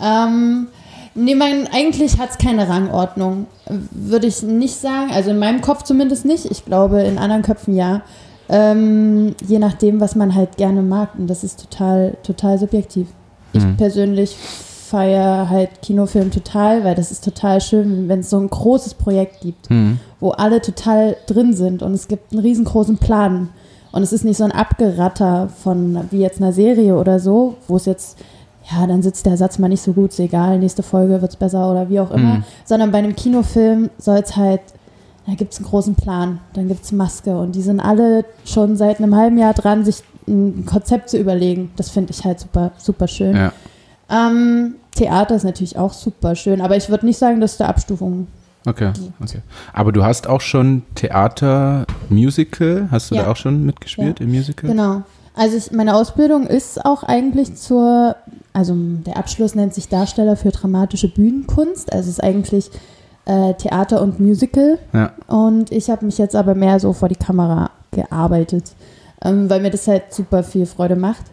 [0.26, 0.68] Ähm,
[1.14, 3.46] nee, man, eigentlich hat es keine Rangordnung.
[3.90, 5.10] Würde ich nicht sagen.
[5.12, 6.44] Also in meinem Kopf zumindest nicht.
[6.50, 8.02] Ich glaube, in anderen Köpfen ja.
[8.48, 11.10] Ähm, je nachdem, was man halt gerne mag.
[11.18, 13.08] Und das ist total, total subjektiv.
[13.52, 13.76] Ich Mhm.
[13.76, 18.94] persönlich feiere halt Kinofilm total, weil das ist total schön, wenn es so ein großes
[18.94, 19.98] Projekt gibt, Hm.
[20.20, 23.48] wo alle total drin sind und es gibt einen riesengroßen Plan.
[23.92, 27.76] Und es ist nicht so ein Abgeratter von wie jetzt einer Serie oder so, wo
[27.76, 28.18] es jetzt
[28.70, 31.36] ja, dann sitzt der Satz mal nicht so gut, ist egal, nächste Folge wird es
[31.36, 32.36] besser oder wie auch immer.
[32.36, 32.44] Mhm.
[32.64, 34.62] Sondern bei einem Kinofilm soll es halt,
[35.26, 38.76] da gibt es einen großen Plan, dann gibt es Maske und die sind alle schon
[38.76, 41.70] seit einem halben Jahr dran, sich ein Konzept zu überlegen.
[41.76, 43.36] Das finde ich halt super, super schön.
[43.36, 43.52] Ja.
[44.10, 48.28] Ähm, Theater ist natürlich auch super schön, aber ich würde nicht sagen, dass da Abstufungen.
[48.66, 49.40] Okay, okay.
[49.74, 53.24] Aber du hast auch schon Theater, Musical, hast du Ja.
[53.24, 54.70] da auch schon mitgespielt im Musical?
[54.70, 55.02] Genau.
[55.34, 58.14] Also ich, meine Ausbildung ist auch eigentlich zur,
[58.52, 61.92] also der Abschluss nennt sich Darsteller für dramatische Bühnenkunst.
[61.92, 62.70] Also es ist eigentlich
[63.24, 64.78] äh, Theater und Musical.
[64.92, 65.12] Ja.
[65.26, 68.72] Und ich habe mich jetzt aber mehr so vor die Kamera gearbeitet,
[69.22, 71.24] ähm, weil mir das halt super viel Freude macht.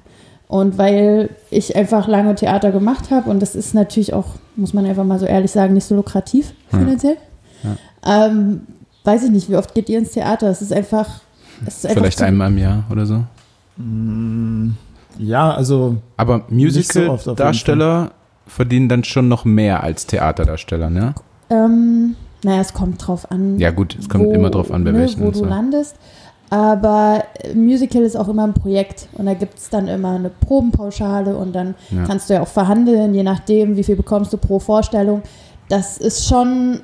[0.47, 4.25] Und weil ich einfach lange Theater gemacht habe und das ist natürlich auch,
[4.57, 6.79] muss man einfach mal so ehrlich sagen, nicht so lukrativ Ja.
[6.79, 7.17] finanziell.
[8.05, 8.61] Ähm,
[9.03, 10.47] weiß ich nicht, wie oft geht ihr ins Theater?
[10.49, 11.07] Es ist einfach.
[11.65, 13.23] Es ist einfach Vielleicht zu- einmal im Jahr oder so.
[15.17, 18.11] Ja, also Aber so Musical-Darsteller
[18.47, 21.13] verdienen dann schon noch mehr als Theaterdarsteller, ne?
[21.49, 23.59] Ähm, naja, es kommt drauf an.
[23.59, 25.21] Ja gut, es kommt wo, immer drauf an, bei ne, welchen.
[25.21, 25.45] Wo und du so.
[25.45, 25.95] landest.
[26.49, 27.23] Aber
[27.55, 31.53] Musical ist auch immer ein Projekt und da gibt es dann immer eine Probenpauschale und
[31.53, 32.03] dann Ja.
[32.05, 35.21] kannst du ja auch verhandeln, je nachdem, wie viel bekommst du pro Vorstellung.
[35.69, 36.81] Das ist schon,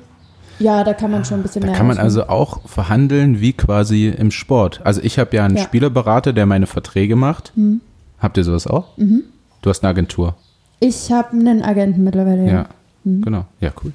[0.58, 1.76] ja, da kann man schon ein bisschen Da mehr.
[1.76, 4.80] kann man also auch verhandeln wie quasi im Sport.
[4.84, 5.62] Also ich habe ja einen Ja.
[5.64, 7.52] Spielerberater, der meine Verträge macht.
[7.56, 7.80] Mhm.
[8.20, 8.88] Habt ihr sowas auch?
[8.96, 10.34] Du hast eine Agentur.
[10.80, 12.44] Ich habe einen Agenten mittlerweile.
[12.46, 12.52] Ja.
[12.52, 12.66] Ja.
[13.04, 13.22] Mhm.
[13.22, 13.44] Genau.
[13.60, 13.92] Ja, cool.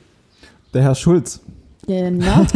[0.74, 1.40] der Herr Schulz.
[1.86, 2.46] Genau.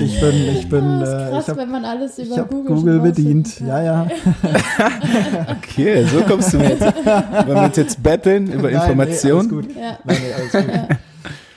[0.00, 2.38] Ich bin, ich bin, das ist äh, krass, ich habe wenn man alles über ich
[2.38, 3.60] hab Google, Google, schon bedient.
[3.60, 4.06] Ja, ja.
[5.58, 6.82] Okay, so kommst du jetzt.
[6.82, 9.48] Wollen wir uns jetzt betteln über Nein, Informationen?
[9.48, 9.76] Nee, alles gut.
[9.76, 9.98] Ja.
[10.04, 10.96] Nein, nee, alles gut.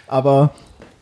[0.07, 0.51] Aber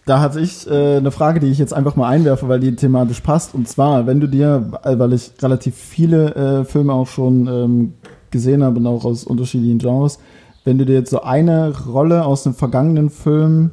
[0.05, 3.21] da hatte ich äh, eine Frage, die ich jetzt einfach mal einwerfe, weil die thematisch
[3.21, 3.53] passt.
[3.55, 7.93] Und zwar, wenn du dir, äh, weil ich relativ viele äh, Filme auch schon ähm,
[8.31, 10.19] gesehen habe und auch aus unterschiedlichen Genres,
[10.65, 13.71] wenn du dir jetzt so eine Rolle aus einem vergangenen Film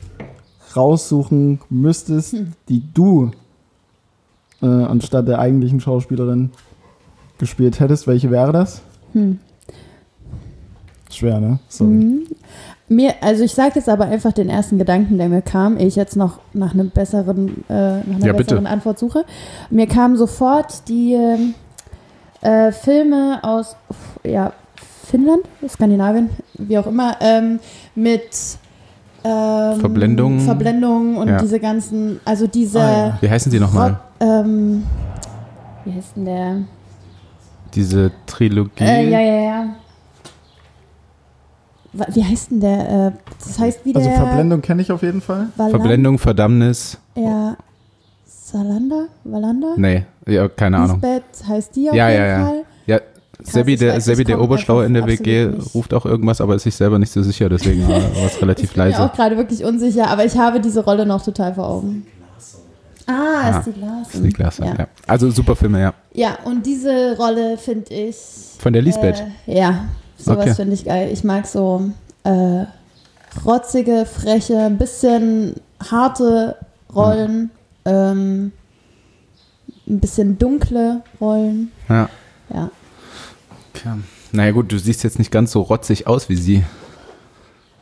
[0.76, 2.52] raussuchen müsstest, Hm.
[2.68, 3.32] die du
[4.62, 6.50] äh, anstatt der eigentlichen Schauspielerin
[7.38, 8.82] gespielt hättest, welche wäre das?
[9.14, 9.38] Hm.
[11.10, 11.58] Schwer, ne?
[11.68, 11.90] Sorry.
[11.90, 12.26] Mhm.
[12.88, 15.94] Mir, also ich sage jetzt aber einfach den ersten Gedanken, der mir kam, ehe ich
[15.96, 18.44] jetzt noch nach einem besseren, äh, nach einer Ja, bitte.
[18.56, 19.24] besseren Antwort suche.
[19.70, 21.54] Mir kamen sofort die ähm,
[22.40, 23.76] äh, Filme aus
[24.24, 24.52] ja,
[25.06, 27.60] Finnland, Skandinavien, wie auch immer, ähm,
[27.94, 28.28] mit
[29.22, 30.40] ähm, Verblendung.
[30.40, 31.38] Verblendung und Ja.
[31.40, 33.18] diese ganzen, also diese Ah, ja.
[33.20, 34.00] Wie heißen die nochmal?
[34.18, 34.82] Ähm,
[35.84, 36.56] wie heißt denn der?
[37.74, 38.82] Diese Trilogie.
[38.82, 39.66] Äh, ja, ja, ja.
[41.92, 43.06] Wa- Wie heißt denn der?
[43.08, 44.02] Äh, das heißt wie der.
[44.02, 45.48] Also Verblendung kenne ich auf jeden Fall.
[45.56, 46.98] Valan- Verblendung, Verdammnis.
[47.16, 47.56] Ja.
[48.26, 49.06] Salander?
[49.24, 49.74] Valander?
[49.76, 51.00] Nee, ja, keine Ahnung.
[51.00, 52.46] Lisbeth heißt die auf Ja, jeden ja, ja.
[52.46, 52.64] Fall.
[52.86, 53.00] Ja,
[53.42, 55.74] Sebi, ich der, weiß, Sebi ich der Oberschlaue in der WG, nicht.
[55.74, 58.74] ruft auch irgendwas, aber ist sich selber nicht so sicher, deswegen war es relativ Ich
[58.74, 59.02] bin mir leise.
[59.04, 62.06] auch gerade wirklich unsicher, aber ich habe diese Rolle noch total vor Augen.
[63.06, 63.12] Ah,
[63.52, 64.02] Ah, ist die Larsen.
[64.04, 64.74] Das ist die Klasse, Ja.
[64.78, 64.86] ja.
[65.06, 65.94] Also super Filme, ja.
[66.12, 68.16] ja, und diese Rolle finde ich.
[68.58, 69.24] Von der Lisbeth.
[69.46, 69.84] Äh, ja,
[70.24, 70.54] sowas Okay.
[70.54, 71.10] finde ich geil.
[71.12, 71.90] Ich mag so
[72.24, 72.64] äh,
[73.44, 75.54] rotzige, freche, ein bisschen
[75.90, 76.56] harte
[76.94, 77.50] Rollen,
[77.84, 78.52] ähm,
[79.88, 81.72] ein bisschen dunkle Rollen.
[81.88, 82.08] ja.
[82.52, 82.70] Ja.
[83.74, 83.98] Tja.
[84.32, 86.64] Naja gut, du siehst jetzt nicht ganz so rotzig aus wie sie,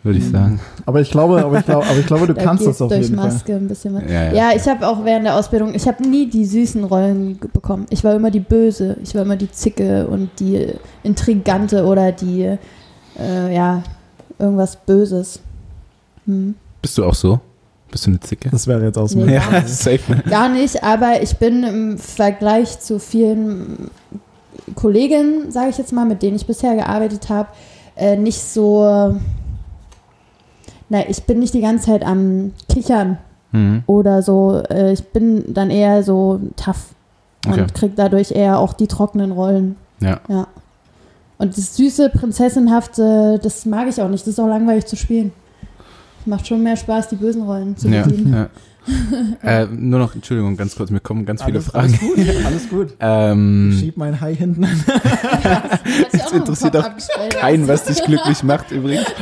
[0.08, 0.32] würde ich Mhm.
[0.32, 0.60] sagen.
[0.86, 3.02] Aber ich glaube, aber ich glaube, aber ich glaube, du Da kannst das auf durch
[3.04, 3.30] jeden Fall.
[3.30, 4.02] Maske ein bisschen was.
[4.08, 4.32] Ja, ja.
[4.32, 7.86] Ja, ich habe auch während der Ausbildung, ich habe nie die süßen Rollen bekommen.
[7.90, 10.66] Ich war immer die Böse, ich war immer die Zicke und die
[11.02, 12.42] Intrigante oder die,
[13.18, 13.82] äh, ja,
[14.38, 15.40] irgendwas Böses.
[16.26, 16.54] Hm.
[16.82, 17.38] Bist du auch so?
[17.90, 18.50] Bist du eine Zicke?
[18.50, 19.24] Das wäre jetzt aus Nee.
[19.24, 19.34] mir.
[19.34, 20.00] Ja, safe.
[20.12, 20.22] Ne?
[20.28, 23.90] Gar nicht, aber ich bin im Vergleich zu vielen
[24.74, 27.48] Kollegen, sage ich jetzt mal, mit denen ich bisher gearbeitet habe,
[27.96, 29.14] äh, nicht so.
[30.88, 33.18] Na, ich bin nicht die ganze Zeit am Kichern
[33.52, 33.82] Mhm.
[33.86, 34.62] oder so.
[34.68, 36.94] Äh, ich bin dann eher so tough
[37.46, 37.60] Okay.
[37.62, 39.76] und krieg dadurch eher auch die trockenen Rollen.
[40.00, 40.20] Ja.
[40.28, 40.46] Ja.
[41.38, 44.22] Und das süße, prinzessinhafte, das mag ich auch nicht.
[44.26, 45.32] Das ist auch langweilig zu spielen.
[46.20, 48.34] Es macht schon mehr Spaß, die bösen Rollen zu Ja, bedienen.
[48.34, 48.48] ja.
[49.62, 51.86] äh, nur noch, Entschuldigung, ganz kurz, mir kommen ganz viele Alles, Fragen.
[51.88, 52.88] alles gut, alles gut.
[53.00, 54.84] Ähm, Schieb mein Hai hinten an.
[56.12, 56.90] Das interessiert auch
[57.38, 59.06] keinen, was dich glücklich macht übrigens.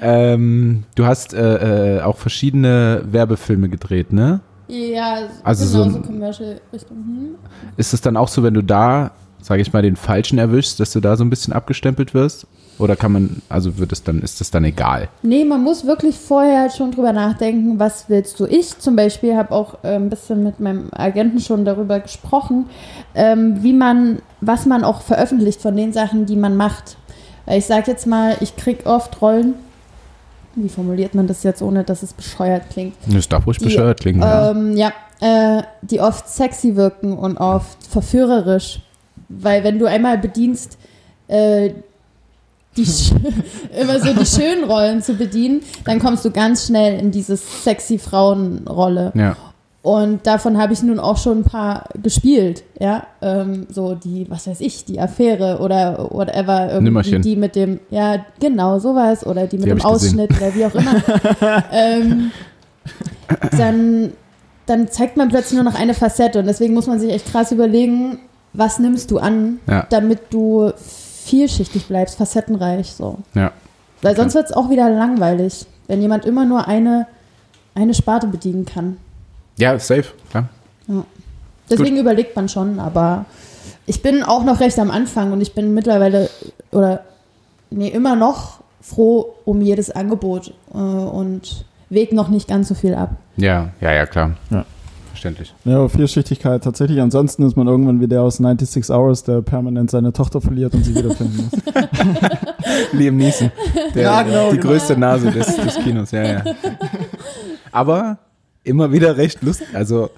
[0.00, 4.40] ähm, du hast äh, äh, auch verschiedene Werbefilme gedreht, ne?
[4.68, 6.96] Ja, Also genau so so, Commercial-Richtung.
[6.96, 7.34] Hm.
[7.76, 10.92] Ist es dann auch so, wenn du da, sage ich mal, den Falschen erwischst, dass
[10.92, 12.46] du da so ein bisschen abgestempelt wirst?
[12.78, 15.08] Oder kann man, also wird es dann, ist das dann egal?
[15.22, 18.46] Nee, man muss wirklich vorher schon drüber nachdenken, was willst du.
[18.46, 22.66] Ich zum Beispiel habe auch äh, ein bisschen mit meinem Agenten schon darüber gesprochen,
[23.14, 26.96] ähm, wie man, was man auch veröffentlicht von den Sachen, die man macht.
[27.46, 29.54] Weil ich sag jetzt mal, ich krieg oft Rollen.
[30.62, 32.94] Wie formuliert man das jetzt, ohne dass es bescheuert klingt?
[33.06, 34.20] Das darf ruhig Die, bescheuert klingen.
[34.20, 34.50] ja.
[34.50, 38.80] Ähm, ja, äh, die oft sexy wirken und oft verführerisch.
[39.28, 40.78] Weil wenn du einmal bedienst,
[41.28, 41.70] äh,
[42.76, 42.82] die
[43.80, 47.98] immer so die schönen Rollen zu bedienen, dann kommst du ganz schnell in diese sexy
[47.98, 49.12] Frauenrolle.
[49.14, 49.36] ja.
[49.88, 53.06] Und davon habe ich nun auch schon ein paar gespielt, ja.
[53.22, 58.16] Ähm, so die, was weiß ich, die Affäre oder whatever, irgendwie die mit dem, ja,
[58.38, 60.20] genau, sowas, oder die mit Die dem ich gesehen.
[60.20, 61.64] Ausschnitt oder wie auch immer.
[61.72, 62.30] ähm,
[63.56, 64.12] dann,
[64.66, 67.50] dann zeigt man plötzlich nur noch eine Facette und deswegen muss man sich echt krass
[67.50, 68.18] überlegen,
[68.52, 69.86] was nimmst du an, Ja.
[69.88, 70.70] damit du
[71.24, 73.20] vielschichtig bleibst, facettenreich, so.
[73.34, 73.52] Ja.
[74.02, 77.06] Weil sonst wird es auch wieder langweilig, wenn jemand immer nur eine,
[77.74, 78.98] eine Sparte bedienen kann.
[79.58, 80.06] Ja, safe.
[80.34, 80.48] Ja.
[81.70, 83.26] Deswegen überlegt man schon, aber
[83.86, 86.30] ich bin auch noch recht am Anfang und ich bin mittlerweile
[86.70, 87.04] oder
[87.70, 92.94] nee, immer noch froh um jedes Angebot äh, und wege noch nicht ganz so viel
[92.94, 93.16] ab.
[93.36, 94.32] ja, ja, ja, klar.
[94.50, 94.64] Ja.
[95.10, 95.52] Verständlich.
[95.64, 97.00] Ja, aber Vielschichtigkeit tatsächlich.
[97.00, 100.84] Ansonsten ist man irgendwann wie der aus 96 Hours, der permanent seine Tochter verliert und
[100.84, 101.60] sie wiederfinden muss.
[102.92, 103.50] Liam Neeson.
[103.96, 104.68] Der, Ja, genau, die genau.
[104.68, 106.44] größte Nase des, des Kinos, ja, ja.
[107.72, 108.18] Aber
[108.68, 109.68] immer wieder recht lustig.
[109.74, 110.10] Also,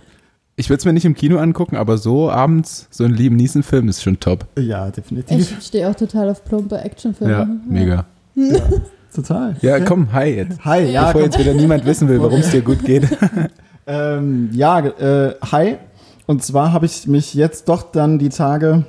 [0.56, 3.88] ich würde es mir nicht im Kino angucken, aber so abends, so ein Liam Neeson-Film
[3.88, 4.46] ist schon top.
[4.58, 5.56] ja, definitiv.
[5.58, 7.32] Ich stehe auch total auf plumpe Actionfilme.
[7.32, 8.06] Ja, mega.
[9.14, 9.56] Total.
[9.60, 10.64] Ja, komm, hi jetzt.
[10.64, 11.30] Hi, ja, Bevor komm.
[11.30, 13.08] jetzt wieder niemand wissen will, warum es dir gut geht.
[13.86, 15.76] Ähm, ja, äh, hi.
[16.26, 18.84] Und zwar habe ich mich jetzt doch dann die Tage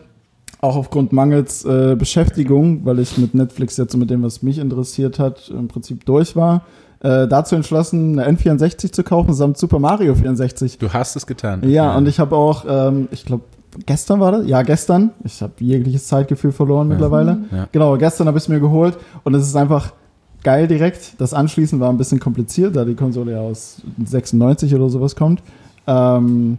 [0.60, 4.60] auch aufgrund mangels äh, Beschäftigung, weil ich mit Netflix jetzt so mit dem, was mich
[4.60, 6.66] interessiert hat, im Prinzip durch war,
[7.02, 10.78] äh, dazu entschlossen, eine N64 zu kaufen samt Super Mario 64.
[10.78, 11.68] Du hast es getan.
[11.68, 13.44] Ja, und ich habe auch, ähm, ich glaube,
[13.86, 14.48] gestern war das?
[14.48, 15.12] Ja, gestern.
[15.24, 17.40] Ich habe jegliches Zeitgefühl verloren mittlerweile.
[17.52, 17.68] Ja.
[17.72, 19.94] Genau, gestern habe ich es mir geholt und es ist einfach
[20.44, 21.20] geil direkt.
[21.20, 25.42] Das Anschließen war ein bisschen kompliziert, da die Konsole ja aus 96 oder sowas kommt.
[25.88, 26.58] Ähm,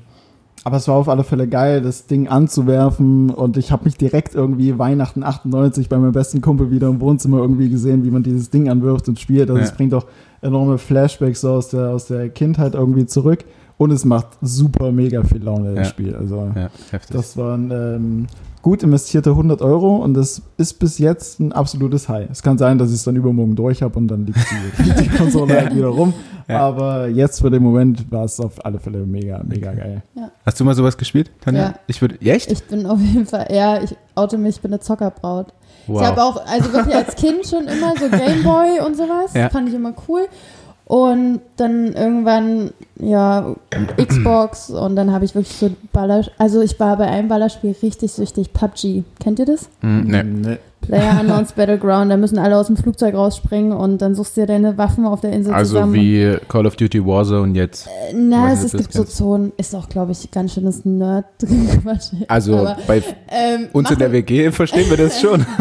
[0.65, 4.35] aber es war auf alle Fälle geil, das Ding anzuwerfen und ich habe mich direkt
[4.35, 8.51] irgendwie Weihnachten 98 bei meinem besten Kumpel wieder im Wohnzimmer irgendwie gesehen, wie man dieses
[8.51, 9.51] Ding anwirft und spielt.
[9.51, 9.65] Also Ja.
[9.65, 10.07] es bringt auch
[10.41, 13.45] enorme Flashbacks so aus der, aus der Kindheit irgendwie zurück
[13.79, 15.91] und es macht super mega viel Laune, das Ja.
[15.91, 16.15] Spiel.
[16.15, 17.17] Also Ja, heftig.
[17.17, 18.27] das waren ähm,
[18.61, 22.29] gut investierte 100 Euro und das ist bis jetzt ein absolutes High.
[22.31, 25.09] Es kann sein, dass ich es dann übermorgen durch habe und dann liegt die, die
[25.09, 26.13] Konsole halt wieder rum.
[26.49, 26.61] Ja.
[26.61, 30.03] Aber jetzt für den Moment war es auf alle Fälle mega, mega geil.
[30.45, 31.63] Hast du mal sowas gespielt, Tanja?
[31.63, 31.75] Ja.
[31.87, 32.51] Ich würde, echt?
[32.51, 35.49] Ich bin auf jeden Fall, ja, ich oute mich, ich bin eine Zockerbraut.
[35.87, 36.01] wow.
[36.01, 39.49] Ich habe auch, also wirklich als Kind schon immer so Gameboy und sowas, Ja.
[39.51, 40.27] fand ich immer cool.
[40.85, 43.55] Und dann irgendwann, ja,
[43.97, 48.13] Xbox und dann habe ich wirklich so Baller, also ich war bei einem Ballerspiel richtig
[48.13, 49.05] süchtig, PUBG.
[49.21, 49.71] Kennt ihr das?
[49.81, 50.05] Hm,
[50.43, 50.59] nee.
[50.83, 54.47] Player Unknowns Battleground, da müssen alle aus dem Flugzeug rausspringen und dann suchst du dir
[54.49, 55.95] deine Waffen auf der Insel Also zusammen.
[55.95, 57.87] wie Call of Duty Warzone jetzt.
[57.87, 59.05] Äh, Na, es, es gibt das so.
[59.05, 61.25] Zonen, ist auch, glaube ich, ganz schönes Nerd.
[61.83, 62.09] Quatsch.
[62.29, 65.47] Also Aber, bei ähm, uns in der WG verstehen wir das schon.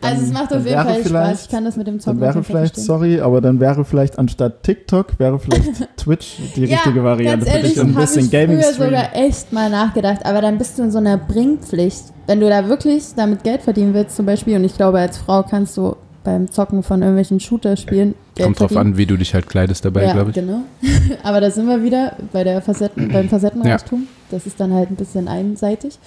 [0.00, 1.42] Also es macht auf jeden Fall Spaß.
[1.44, 2.84] Ich kann das mit dem Zocken wäre vielleicht, verstehen.
[2.84, 7.56] sorry, aber dann wäre vielleicht anstatt TikTok, wäre vielleicht Twitch die richtige Variante ganz für
[7.56, 7.82] ehrlich, dich.
[7.82, 10.82] Um ein habe bisschen ich Gaming früher sogar echt mal nachgedacht, aber dann bist du
[10.82, 12.04] in so einer Bringpflicht.
[12.26, 15.42] Wenn du da wirklich damit Geld verdienen willst zum Beispiel, und ich glaube, als Frau
[15.42, 18.94] kannst du beim Zocken von irgendwelchen Shooter-Spielen Geld Kommt drauf verdienen.
[18.94, 20.34] an, wie du dich halt kleidest dabei, ja, glaube ich.
[20.34, 20.60] genau.
[21.22, 24.06] aber da sind wir wieder bei der Facetten, beim Facettenreichtum.
[24.30, 25.98] Das ist dann halt ein bisschen einseitig.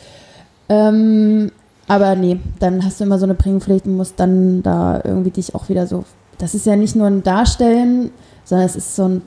[0.70, 1.52] Ähm,
[1.88, 5.54] aber nee, dann hast du immer so eine Bringpflicht und musst dann da irgendwie dich
[5.56, 6.04] auch wieder so.
[6.40, 8.10] Das ist ja nicht nur ein Darstellen,
[8.44, 9.22] sondern es ist so ein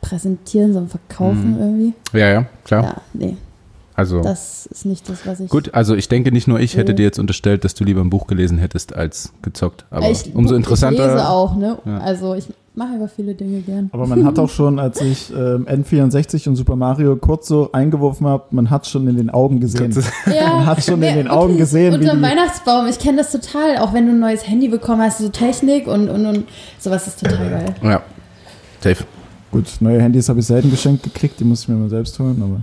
[0.00, 1.60] Präsentieren, so ein Verkaufen Mhm.
[1.60, 1.94] irgendwie.
[2.18, 2.82] Ja, ja, klar.
[2.84, 3.36] Ja, nee,
[3.96, 5.48] Also das ist nicht das, was ich.
[5.48, 6.96] gut, also ich denke nicht nur ich hätte Mhm.
[6.96, 9.84] dir jetzt unterstellt, dass du lieber ein Buch gelesen hättest als gezockt.
[9.90, 11.06] Aber ich, umso Ich interessanter.
[11.06, 11.78] lese auch, ne?
[11.84, 11.98] Ja.
[11.98, 13.90] Also ich mache einfach viele Dinge gern.
[13.92, 18.26] Aber man hat auch schon, als ich ähm, N64 und Super Mario kurz so eingeworfen
[18.26, 19.94] habe, man hat schon in den Augen gesehen.
[20.26, 23.30] Ja, Man hat schon in nee, den Augen gesehen, Unter dem Weihnachtsbaum, ich kenne das
[23.30, 23.78] total.
[23.78, 26.44] Auch wenn du ein neues Handy bekommen hast, so Technik und, und, und
[26.80, 27.74] sowas ist total geil.
[27.80, 28.02] Ja,
[28.80, 29.04] safe.
[29.52, 32.42] Gut, neue Handys habe ich selten geschenkt gekriegt, die muss ich mir mal selbst holen,
[32.42, 32.60] aber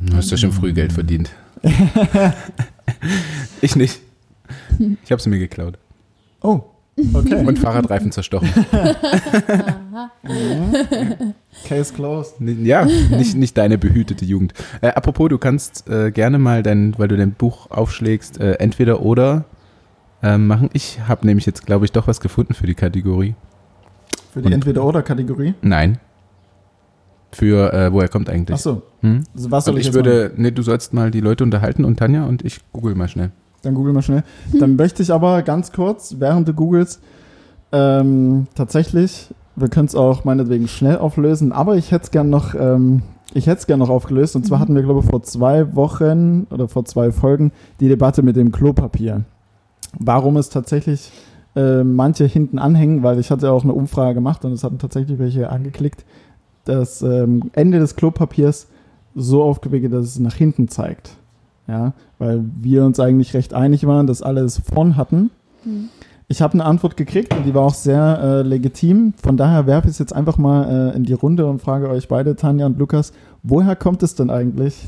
[0.00, 1.30] Du hast ja schon früh Geld verdient.
[3.60, 4.00] ich nicht.
[5.04, 5.78] Ich habe sie mir geklaut.
[6.40, 6.62] oh,
[7.12, 7.44] okay.
[7.46, 8.48] Und Fahrradreifen zerstochen.
[11.68, 12.34] Case closed.
[12.40, 14.54] Ja, nicht, nicht deine behütete Jugend.
[14.80, 19.02] Äh, apropos, du kannst äh, gerne mal dein, weil du dein Buch aufschlägst, äh, entweder
[19.02, 19.44] oder
[20.22, 20.70] ähm, machen.
[20.72, 23.34] Ich habe nämlich jetzt, glaube ich, doch was gefunden für die Kategorie.
[24.32, 25.54] Für die Und- Entweder-Oder-Kategorie.
[25.62, 25.98] Nein.
[27.32, 28.54] Für, äh, woher kommt eigentlich?
[28.54, 29.22] Achso, Hm?
[29.34, 31.84] also was soll Und ich, ich jetzt würde, nee, du sollst mal die Leute unterhalten
[31.84, 33.30] und Tanja und ich google mal schnell.
[33.62, 34.24] dann google mal schnell.
[34.58, 37.00] Dann möchte ich aber ganz kurz, während du googelst,
[37.72, 42.54] ähm, tatsächlich, wir können es auch meinetwegen schnell auflösen, aber ich hätte es gern noch,
[42.54, 44.34] ähm, ich hätte es gern noch aufgelöst.
[44.34, 44.62] Und zwar Mhm.
[44.62, 48.50] hatten wir, glaube ich, vor zwei Wochen oder vor zwei Folgen die Debatte mit dem
[48.50, 49.24] Klopapier.
[49.98, 51.12] Warum es tatsächlich
[51.56, 55.18] äh, manche hinten anhängen, weil ich hatte auch eine Umfrage gemacht und es hatten tatsächlich
[55.18, 56.04] welche angeklickt,
[56.70, 58.68] das ähm, Ende des Klopapiers
[59.14, 61.16] so aufgewickelt, dass es nach hinten zeigt.
[61.68, 65.30] Ja, weil wir uns eigentlich recht einig waren, dass alle es vorn hatten.
[65.62, 65.88] Hm.
[66.26, 69.14] Ich habe eine Antwort gekriegt und die war auch sehr äh, legitim.
[69.20, 72.06] Von daher werfe ich es jetzt einfach mal äh, in die Runde und frage euch
[72.06, 74.86] beide, Tanja und Lukas, woher kommt es denn eigentlich,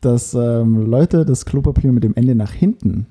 [0.00, 3.06] dass ähm, Leute das Klopapier mit dem Ende nach hinten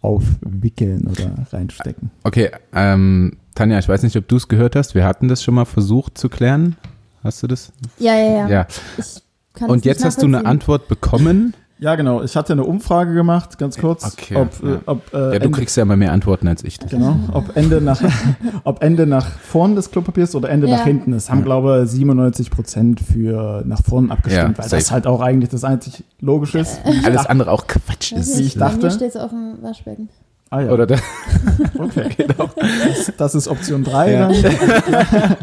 [0.00, 2.10] aufwickeln oder reinstecken?
[2.24, 4.94] Okay, ähm, Tanja, ich weiß nicht, ob du es gehört hast.
[4.94, 6.76] Wir hatten das schon mal versucht zu klären.
[7.22, 7.72] Hast du das?
[7.98, 8.48] Ja, ja, ja.
[8.48, 8.66] Ja.
[8.98, 9.22] Ich
[9.54, 10.44] kann Und jetzt hast du eine.
[10.46, 11.54] Antwort bekommen.
[11.78, 12.22] Ja, genau.
[12.22, 14.74] Ich hatte eine Umfrage gemacht, ganz kurz, Okay, ob, ja.
[14.74, 16.78] äh, ob, äh, Ja, du Ende, kriegst ja immer mehr Antworten als ich.
[16.78, 18.00] genau, ob Ende nach,
[18.64, 20.76] ob Ende nach vorn des Klopapiers oder Ende Ja.
[20.76, 21.12] nach hinten.
[21.12, 24.94] Es haben, glaube ich, 97 Prozent für nach vorn abgestimmt, Ja, weil das safe.
[24.94, 26.80] halt auch eigentlich das einzig Logische ist.
[27.04, 28.38] Alles andere auch Quatsch Ja, ist.
[28.38, 28.84] wie ich Bei dachte.
[28.86, 30.08] mir steht es auf dem Waschbecken.
[30.52, 30.96] Ah ja, Oder da,
[31.78, 32.10] okay.
[32.14, 32.50] genau.
[32.86, 34.28] Das, das ist Option 3 Ja.
[34.28, 35.36] dann.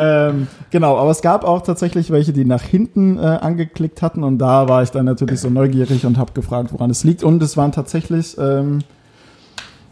[0.00, 4.38] ähm, genau, aber es gab auch tatsächlich welche, die nach hinten äh, angeklickt hatten und
[4.38, 7.22] da war ich dann natürlich so neugierig und habe gefragt, woran es liegt.
[7.22, 8.78] Und es waren tatsächlich, ähm,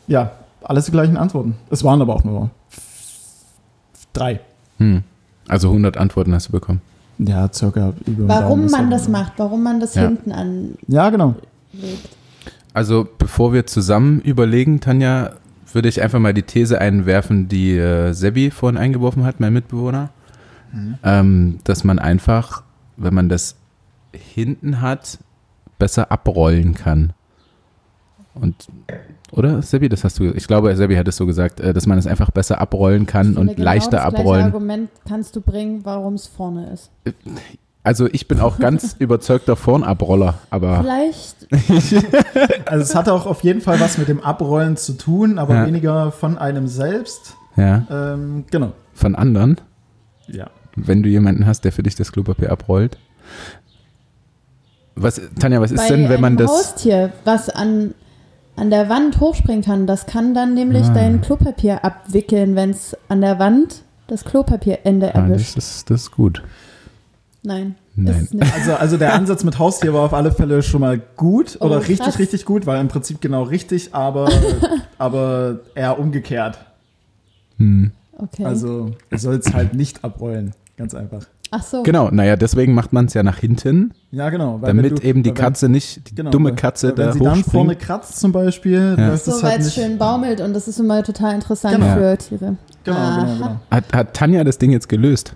[0.06, 0.30] ja,
[0.62, 1.56] alles die gleichen Antworten.
[1.68, 2.48] Es waren aber auch nur
[4.14, 4.40] drei.
[4.78, 5.02] Hm.
[5.46, 6.80] Also 100 Antworten hast du bekommen.
[7.18, 10.04] Ja, circa über Warum man das macht, warum man das Ja.
[10.06, 10.78] hinten anlegt.
[10.88, 11.34] Ja, genau.
[12.74, 15.30] Also bevor wir zusammen überlegen, Tanja,
[15.72, 20.10] würde ich einfach mal die These einwerfen, die äh, Sebi vorhin eingeworfen hat, mein Mitbewohner,
[21.02, 22.62] ähm, dass man einfach,
[22.96, 23.56] wenn man das
[24.12, 25.18] hinten hat,
[25.78, 27.12] besser abrollen kann.
[28.34, 28.68] Und
[29.30, 31.98] oder Sebi, das hast du, ich glaube, Sebi hat es so gesagt, äh, dass man
[31.98, 34.44] es einfach besser abrollen kann und genau leichter das abrollen.
[34.44, 36.90] Argument kannst du bringen, warum es vorne ist.
[37.84, 41.46] Also ich bin auch ganz überzeugter Vornabroller, aber Vielleicht,
[42.66, 45.66] Also es hatte auch auf jeden Fall was mit dem Abrollen zu tun, aber Ja.
[45.66, 47.34] weniger von einem selbst.
[47.56, 48.72] ja, Ähm, genau.
[48.94, 49.60] von anderen.
[50.26, 50.48] Ja.
[50.76, 52.96] wenn du jemanden hast, der für dich das Klopapier abrollt.
[54.96, 56.50] Was, Tanja, was ist bei denn, wenn man das.
[56.50, 57.94] Haustier, was an,
[58.56, 60.94] an der Wand hochspringen kann, das kann dann nämlich Ah.
[60.94, 65.56] dein Klopapier abwickeln, wenn es an der Wand das Klopapierende Ah, das, erwischt.
[65.58, 66.42] ist, das ist gut.
[67.46, 68.14] Nein, Nein.
[68.16, 68.54] ist es nicht.
[68.54, 71.80] Also, also der Ansatz mit Haustier war auf alle Fälle schon mal gut Oh, oder
[71.80, 72.18] richtig, krass.
[72.18, 74.28] richtig gut, war im Prinzip genau richtig, aber,
[74.98, 76.58] aber eher umgekehrt.
[77.58, 77.92] Hm.
[78.16, 78.44] Okay.
[78.44, 81.26] Also ihr sollt es halt nicht abrollen, ganz einfach.
[81.50, 81.82] Ach so.
[81.82, 84.60] Genau, naja, deswegen macht man es ja nach hinten, Ja, genau.
[84.60, 86.88] weil wenn damit du- eben die weil wenn- Katze nicht, die genau, dumme weil- Katze
[86.88, 89.16] weil wenn da sie dann vorne kratzt zum Beispiel, Ja.
[89.16, 89.74] So, es weil halt es nicht.
[89.74, 91.94] schön baumelt und das ist immer total interessant Genau.
[91.94, 92.56] für Tiere.
[92.84, 93.20] Genau, Aha.
[93.24, 93.60] genau, genau.
[93.70, 95.34] Hat, hat Tanja das Ding jetzt gelöst?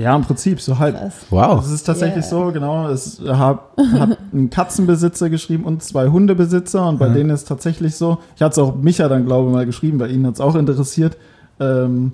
[0.00, 0.96] Ja, im Prinzip so halb.
[0.96, 1.14] Krass.
[1.30, 1.64] Wow.
[1.64, 2.46] Es ist tatsächlich Yeah.
[2.46, 2.88] so, genau.
[2.88, 3.60] Es hat,
[3.92, 7.14] hat ein Katzenbesitzer geschrieben und zwei Hundebesitzer und bei Ja.
[7.14, 8.18] denen ist tatsächlich so.
[8.36, 10.54] Ich hatte es auch Micha dann, glaube ich, mal geschrieben, bei ihnen hat es auch
[10.54, 11.16] interessiert.
[11.58, 12.12] Ähm,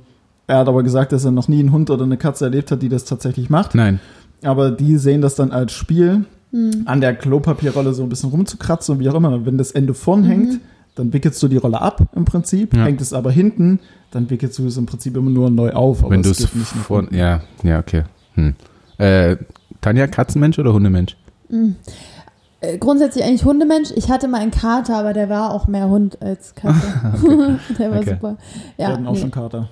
[0.48, 2.82] er hat aber gesagt, dass er noch nie einen Hund oder eine Katze erlebt hat,
[2.82, 3.74] die das tatsächlich macht.
[3.74, 4.00] Nein.
[4.42, 6.82] Aber die sehen das dann als Spiel, Hm.
[6.84, 9.44] an der Klopapierrolle so ein bisschen rumzukratzen und wie auch immer.
[9.44, 10.26] Wenn das Ende vorn Mhm.
[10.26, 10.60] hängt,
[10.96, 12.74] dann wickelst du die Rolle ab im Prinzip.
[12.74, 12.84] Ja.
[12.84, 13.78] Hängt es aber hinten,
[14.10, 16.00] dann wickelst du es im Prinzip immer nur neu auf.
[16.00, 17.00] aber Wenn du es nicht nach vor.
[17.02, 17.14] hinten.
[17.16, 18.02] Ja, ja, okay.
[18.34, 18.54] Hm.
[18.98, 19.36] Äh,
[19.80, 21.16] Tanja, Katzenmensch oder Hundemensch?
[21.50, 21.76] Hm.
[22.60, 23.90] Äh, Grundsätzlich eigentlich Hundemensch.
[23.94, 26.80] Ich hatte mal einen Kater, aber der war auch mehr Hund als Katze.
[27.78, 28.10] der war Okay.
[28.10, 28.36] super.
[28.76, 29.20] Wir Ja, hatten auch nee.
[29.20, 29.68] schon Kater.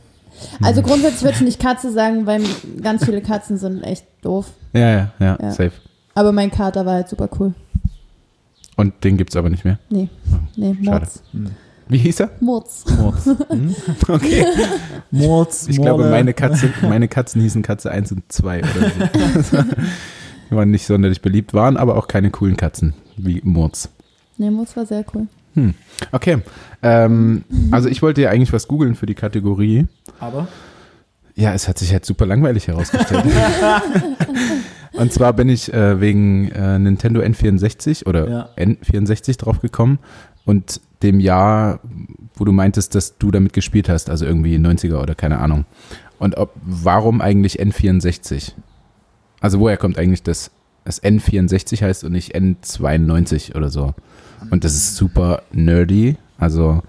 [0.62, 2.42] Also grundsätzlich würde ich nicht Katze sagen, weil
[2.82, 4.50] ganz viele Katzen sind echt doof.
[4.72, 5.50] Ja, ja, ja, Ja.
[5.52, 5.72] safe.
[6.14, 7.54] Aber mein Kater war halt super cool.
[8.76, 9.78] Und den gibt's aber nicht mehr.
[9.88, 10.08] Nee,
[10.56, 11.06] nee, Schade.
[11.06, 11.22] Murz.
[11.88, 12.30] Wie hieß er?
[12.40, 12.84] Murz.
[13.48, 13.74] Hm?
[14.08, 14.44] Okay.
[15.10, 16.10] Mords, Ich glaube, Morde.
[16.10, 18.90] meine, Katze, meine Katzen hießen Katze 1 und 2 oder
[19.42, 19.58] so.
[20.50, 23.88] Die waren nicht sonderlich beliebt, waren aber auch keine coolen Katzen, wie Murz.
[24.38, 25.26] Nee, Murz war sehr cool.
[26.10, 26.38] Okay,
[26.82, 29.86] ähm, also ich wollte ja eigentlich was googeln für die Kategorie.
[30.18, 30.48] Aber
[31.36, 33.24] Ja, es hat sich halt super langweilig herausgestellt.
[34.96, 38.48] und zwar bin ich äh, wegen äh, Nintendo N64 oder Ja.
[38.56, 39.98] N64 drauf gekommen
[40.44, 41.80] und dem Jahr,
[42.34, 45.64] wo du meintest, dass du damit gespielt hast, also irgendwie 90er oder keine Ahnung.
[46.18, 48.52] Und ob, warum eigentlich N64?
[49.40, 50.50] Also woher kommt eigentlich das,
[50.84, 53.94] das N64 heißt und nicht N92 oder so?
[54.50, 56.16] Und das ist super nerdy.
[56.38, 56.82] Also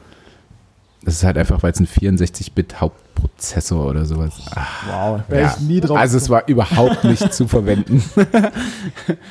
[1.04, 4.34] das ist halt einfach, weil es ein 64-Bit Haupt Prozessor oder sowas.
[4.56, 5.56] Ach, Wow, wäre ja.
[5.58, 5.98] ich nie drauf.
[5.98, 8.04] Also es war überhaupt nicht zu verwenden.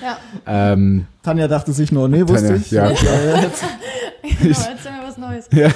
[0.02, 3.02] Ja, ähm, Tanja dachte sich nur, nee, wusste Tanja, ich.
[3.02, 3.12] ja.
[3.12, 3.64] Äh, jetzt-
[4.22, 5.48] genau, erzähl mir was Neues.
[5.52, 5.68] Ja.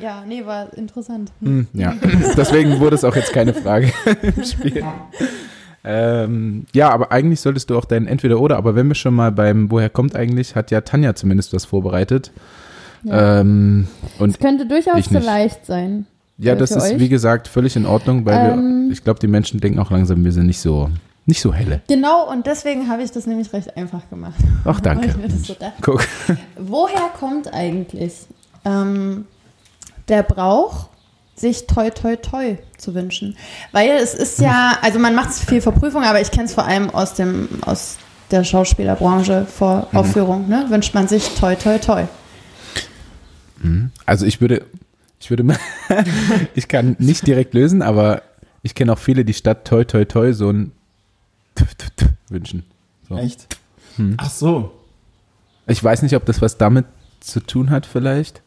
[0.00, 1.32] Ja, nee, war interessant.
[1.40, 1.94] hm, ja,
[2.36, 4.84] deswegen wurde es auch jetzt keine Frage im Spiel.
[5.84, 9.70] Ähm, ja, aber eigentlich solltest du auch dein Entweder-Oder, aber wenn wir schon mal beim
[9.70, 12.30] Woher kommt eigentlich, hat ja Tanja zumindest was vorbereitet.
[13.04, 13.40] Ja.
[13.40, 15.08] Ähm, und Es könnte durchaus nicht.
[15.08, 16.06] vielleicht sein.
[16.38, 16.98] Ja, für das ist euch?
[16.98, 18.86] wie gesagt völlig in Ordnung, weil Ähm.
[18.86, 20.88] wir, ich glaube, die Menschen denken auch langsam, wir sind nicht so,
[21.26, 21.82] nicht so helle.
[21.88, 24.34] Genau, und deswegen habe ich das nämlich recht einfach gemacht.
[24.64, 25.14] Ach, danke.
[25.44, 25.54] So.
[25.82, 26.06] Guck.
[26.58, 28.14] Woher kommt eigentlich
[28.64, 29.26] ähm,
[30.08, 30.88] der Brauch,
[31.34, 33.36] sich toi toi toi zu wünschen?
[33.72, 36.54] Weil es ist ja, also man macht es viel vor Prüfung, aber ich kenne es
[36.54, 37.96] vor allem aus dem aus
[38.30, 39.98] der Schauspielerbranche vor Mhm.
[39.98, 40.48] Aufführung.
[40.48, 40.66] Ne?
[40.68, 42.04] Wünscht man sich toi toi toi.
[44.06, 44.64] Also ich würde,
[45.20, 45.58] ich würde, mal-
[46.54, 48.22] ich kann nicht direkt lösen, aber
[48.62, 50.72] ich kenne auch viele, die statt toi toi toi so ein
[52.30, 52.62] wünschen.
[53.08, 53.16] So.
[53.16, 53.46] Echt?
[53.96, 54.14] Hm.
[54.18, 54.72] Ach so.
[55.66, 56.86] Ich weiß nicht, ob das was damit
[57.20, 58.42] zu tun hat vielleicht.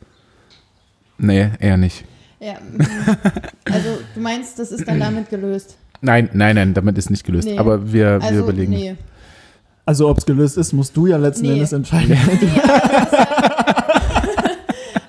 [1.17, 2.05] Nee, eher nicht.
[2.39, 2.81] Ja, mm,
[3.71, 5.77] also du meinst, das ist dann damit gelöst?
[6.01, 7.47] Nein, nein, nein, damit ist nicht gelöst.
[7.47, 7.57] Nee.
[7.59, 8.71] Aber wir, wir Also überlegen.
[8.71, 8.95] nee.
[9.85, 11.53] Also ob es gelöst ist, musst du ja letzten Nee.
[11.53, 12.17] Endes entscheiden.
[12.41, 14.57] Nee, aber das ist ja-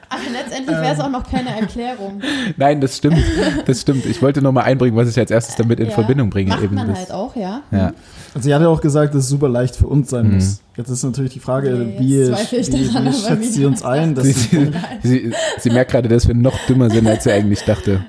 [0.08, 0.22] Aber
[0.66, 1.04] letztendlich wäre es Ähm.
[1.06, 2.20] auch noch keine Erklärung.
[2.56, 3.22] Nein, das stimmt.
[3.66, 4.06] Das stimmt.
[4.06, 6.50] Ich wollte nur mal einbringen, was ich als erstes damit in Ja, Verbindung bringe.
[6.50, 6.98] Macht eben man das.
[6.98, 7.62] halt auch, ja.
[7.70, 7.92] Ja.
[8.34, 10.34] Also sie hat ja auch gesagt, dass es super leicht für uns sein Mhm.
[10.36, 10.60] muss.
[10.76, 13.52] Jetzt ist natürlich die Frage, Nee, wie, jetzt zweifle ich wie, daran, wie aber schätzt
[13.54, 14.14] sie uns ein?
[14.14, 14.72] Dass Sie, sie, sie,
[15.28, 18.04] sie, sie merkt gerade, dass wir noch dümmer sind, als sie eigentlich dachte.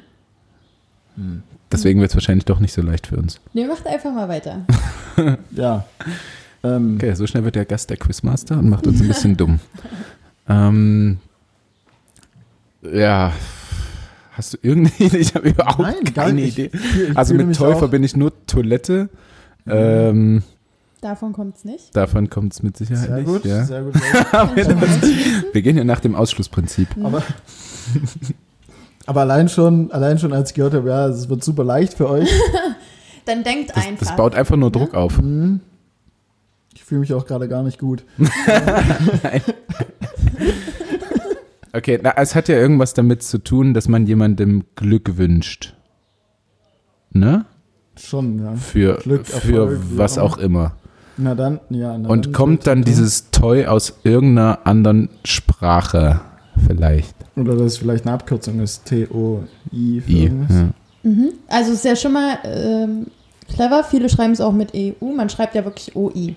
[1.71, 3.39] Deswegen wird es wahrscheinlich doch nicht so leicht für uns.
[3.53, 4.61] Nee, macht einfach mal weiter.
[5.51, 5.85] ja.
[6.63, 9.59] Ähm, Okay, so schnell wird der Gast der Quizmaster und macht uns ein bisschen dumm.
[10.47, 11.17] Ähm,
[12.91, 13.31] ja,
[14.33, 15.17] hast du irgendeine Idee?
[15.19, 16.57] Ich habe überhaupt Nein, keine nicht.
[16.57, 16.71] Idee.
[17.09, 19.09] Ich Also mit Toll verbinde ich nur Toilette.
[19.67, 20.43] Ähm,
[21.01, 21.95] Davon kommt es nicht.
[21.95, 23.25] davon kommt es mit Sicherheit Sehr nicht.
[23.27, 23.63] gut, Ja.
[23.65, 23.93] sehr gut.
[25.53, 26.87] Wir gehen ja nach dem Ausschlussprinzip.
[27.03, 27.21] Aber,
[29.05, 32.09] aber allein schon, allein schon als ich gehört habe, ja, es wird super leicht für
[32.09, 32.29] euch.
[33.25, 34.07] Dann denkt Das, einfach.
[34.07, 35.17] das baut einfach nur Druck auf.
[35.17, 35.59] Hm.
[36.73, 38.03] Ich fühle mich auch gerade gar nicht gut.
[41.75, 45.73] Okay, na, es hat ja irgendwas damit zu tun, dass man jemandem Glück wünscht.
[47.11, 47.45] Ne?
[47.95, 48.55] Schon, ja.
[48.55, 50.75] Für, Glück, für Erfolg, was auch auch immer.
[51.17, 51.97] Na dann, ja.
[51.97, 56.21] Na Und dann kommt dann dieses Toy aus irgendeiner anderen Sprache
[56.67, 57.15] vielleicht?
[57.35, 58.85] Oder dass es vielleicht eine Abkürzung ist.
[58.85, 60.55] T-O-I für I, irgendwas.
[60.55, 60.69] ja.
[61.03, 61.33] Mhm.
[61.47, 63.07] Also es ist ja schon mal ähm,
[63.53, 63.83] clever.
[63.83, 65.05] Viele schreiben es auch mit EU.
[65.15, 66.35] Man schreibt ja wirklich OI.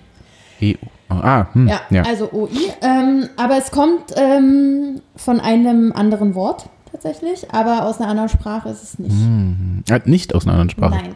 [0.61, 0.73] EU.
[1.09, 2.03] Ah, hm, Ja, ja.
[2.03, 2.49] also OI.
[2.81, 7.51] Ähm, aber es kommt ähm, von einem anderen Wort tatsächlich.
[7.53, 9.11] Aber aus einer anderen Sprache ist es nicht.
[9.11, 9.83] Hm.
[9.89, 10.95] Ah, Nicht aus einer anderen Sprache.
[10.95, 11.15] Nein.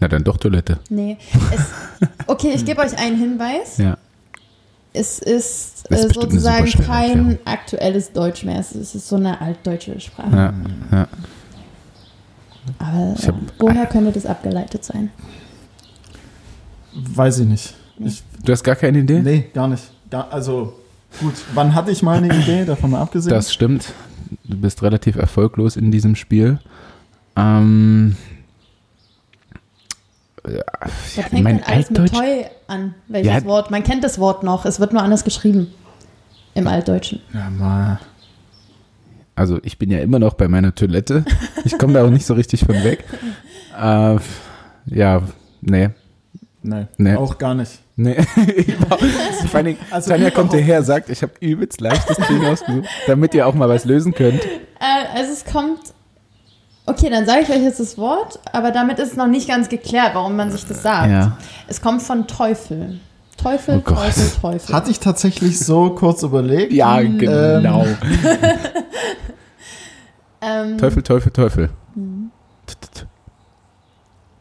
[0.00, 0.78] Na dann doch Toilette.
[0.90, 1.16] Nee.
[1.52, 1.60] Es,
[2.26, 3.78] okay, ich gebe euch einen Hinweis.
[3.78, 3.96] Ja.
[4.92, 8.60] Es ist, ist äh, eine sozusagen kein aktuelles Deutsch mehr.
[8.60, 10.36] Es ist, ist so eine altdeutsche Sprache.
[10.36, 10.52] Ja,
[10.92, 11.08] ja.
[12.78, 15.10] Aber hab- woher könnte das abgeleitet sein?
[16.96, 17.74] Weiß ich nicht.
[17.98, 19.20] Ich, Du hast gar keine Idee?
[19.20, 19.84] nee, gar nicht.
[20.10, 20.74] Gar, also,
[21.20, 21.34] gut.
[21.54, 23.34] Wann hatte ich mal eine Idee, davon mal abgesehen?
[23.34, 23.92] Das stimmt.
[24.44, 26.58] Du bist relativ erfolglos in diesem Spiel.
[27.36, 28.16] Ähm,
[30.46, 32.18] ja, ja, fängt mein denn alles mit Altdeutsch.
[32.18, 32.94] Toy an?
[33.08, 33.44] Welches Ja.
[33.44, 33.70] Wort?
[33.70, 34.64] Man kennt das Wort noch.
[34.64, 35.68] Es wird nur anders geschrieben.
[36.54, 37.20] Im Altdeutschen.
[37.34, 37.98] ja, mal.
[39.34, 41.24] Also ich bin ja immer noch bei meiner Toilette.
[41.64, 43.04] Ich komme da auch nicht so richtig von weg.
[43.78, 44.16] Äh,
[44.86, 45.20] ja,
[45.60, 45.90] nee.
[46.66, 47.14] Nee, Nee.
[47.14, 47.78] auch gar nicht.
[47.94, 48.16] Nee.
[49.46, 52.88] Vor allen Dingen, Also Tanja kommt überhaupt hierher, sagt, ich habe übelst leichtes Ding ausgesucht,
[53.06, 54.44] damit ihr auch mal was lösen könnt.
[54.44, 54.48] Äh,
[55.14, 55.80] also es kommt.
[56.88, 59.68] Okay, dann sage ich euch jetzt das Wort, aber damit ist es noch nicht ganz
[59.68, 61.10] geklärt, warum man sich das sagt.
[61.10, 61.36] Ja.
[61.68, 63.00] Es kommt von Teufel.
[63.36, 63.96] Teufel, Oh Gott.
[63.98, 64.74] Teufel, Teufel.
[64.74, 66.72] Hatte ich tatsächlich so kurz überlegt.
[66.72, 67.84] Ja, Ähm, genau.
[70.40, 71.70] ähm, Teufel, Teufel, Teufel.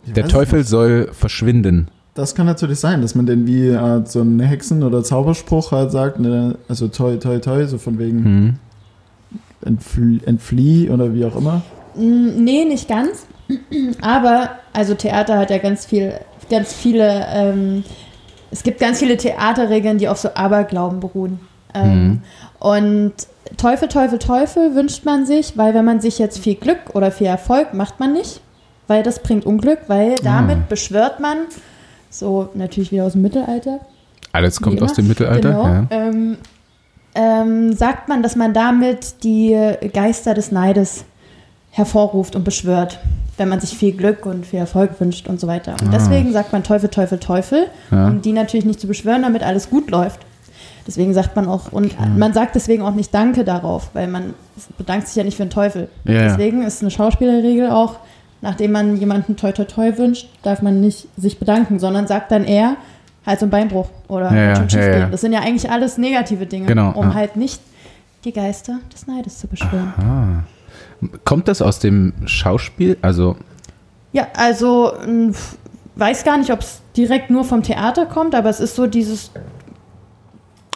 [0.05, 0.69] ich Der Teufel nicht.
[0.69, 1.89] soll verschwinden.
[2.15, 5.91] Das kann natürlich sein, dass man den wie äh, so einen Hexen- oder Zauberspruch halt
[5.91, 8.55] sagt, ne, also toi, toi, toi, so von wegen Hm.
[9.65, 11.61] entflie, entflieh oder wie auch immer.
[11.95, 13.27] Mm, Nee, nicht ganz.
[14.01, 16.13] Aber, also Theater hat ja ganz viel,
[16.49, 17.83] ganz viele, ähm,
[18.49, 21.39] es gibt ganz viele Theaterregeln, die auf so Aberglauben beruhen.
[21.73, 22.21] Ähm, Mhm.
[22.59, 23.13] Und
[23.57, 27.27] Teufel, Teufel, Teufel wünscht man sich, weil wenn man sich jetzt viel Glück oder viel
[27.27, 28.39] Erfolg macht man nicht,
[28.87, 30.65] weil das bringt Unglück, weil damit Ah.
[30.69, 31.37] beschwört man,
[32.19, 33.79] so natürlich wieder aus dem Mittelalter,
[34.31, 35.49] Alles kommt aus dem Mittelalter.
[35.49, 35.65] Genau.
[35.65, 35.87] Ja.
[35.91, 36.37] Ähm,
[37.13, 39.55] ähm, sagt man, dass man damit die
[39.93, 41.05] Geister des Neides
[41.71, 42.99] hervorruft und beschwört,
[43.37, 45.73] wenn man sich viel Glück und viel Erfolg wünscht und so weiter.
[45.81, 45.91] Und Ah.
[45.93, 48.07] deswegen sagt man Teufel, Teufel, Teufel, Ja.
[48.07, 50.19] um die natürlich nicht zu beschwören, damit alles gut läuft.
[50.87, 54.35] Deswegen sagt man auch, und man sagt deswegen auch nicht Danke darauf, weil man
[54.77, 55.89] bedankt sich ja nicht für den Teufel.
[56.03, 56.27] Ja.
[56.27, 57.95] Deswegen ist eine Schauspielerregel auch,
[58.45, 62.45] nachdem man jemanden toi toi toi wünscht, darf man nicht sich bedanken, sondern sagt dann
[62.45, 62.77] eher
[63.25, 65.05] Hals- und Beinbruch oder Ja, schon ja, ja.
[65.09, 67.13] Das sind ja eigentlich alles negative Dinge, Genau, um ja.
[67.15, 67.59] halt nicht
[68.23, 69.93] die Geister des Neides zu beschwören.
[69.97, 71.07] Ah.
[71.25, 72.97] Kommt das aus dem Schauspiel?
[73.01, 73.35] Also,
[74.13, 74.93] Ja, also
[75.95, 79.31] weiß gar nicht, ob es direkt nur vom Theater kommt, aber es ist so dieses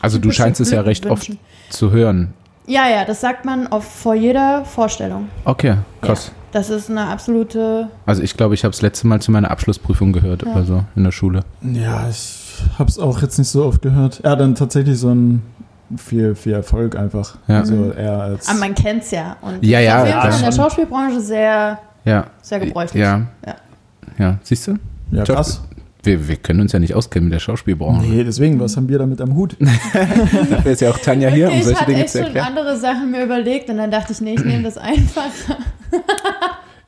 [0.02, 1.46] also du scheinst es ja recht oft Glückwünschen.
[1.70, 2.34] zu hören.
[2.68, 5.28] Ja, ja, das sagt man auf, vor jeder Vorstellung.
[5.44, 6.32] Okay, krass.
[6.52, 7.88] Das ist eine absolute.
[8.06, 10.52] Also ich glaube, ich habe es letzte Mal zu meiner Abschlussprüfung gehört Ja.
[10.54, 11.42] oder so in der Schule.
[11.62, 12.46] Ja, ich
[12.78, 14.20] hab's auch jetzt nicht so oft gehört.
[14.24, 15.42] Er hat dann tatsächlich so ein
[15.98, 17.38] viel, viel Erfolg einfach.
[17.48, 17.60] Ja.
[17.60, 18.48] Also er als.
[18.50, 19.38] Aber man kennt es ja.
[19.42, 22.26] Und Ja, ja, Auf jeden Fall in der Schauspielbranche sehr, Ja.
[22.42, 23.02] sehr gebräuchlich.
[23.02, 23.22] Ja.
[23.46, 23.56] Ja.
[24.18, 24.74] Ja, siehst du?
[25.12, 25.62] ja, Job- krass.
[26.04, 28.08] Wir, wir können uns ja nicht auskennen mit der Schauspielbranche.
[28.08, 29.58] Nee, deswegen, was haben wir damit am Hut?
[30.50, 32.28] Dafür ist ja auch Tanja hier, Okay, um ich solche hatte Dinge echt zu schon
[32.28, 32.48] erklären.
[32.48, 35.30] andere Sachen mir überlegt und dann dachte ich, nee, ich nehme das einfach.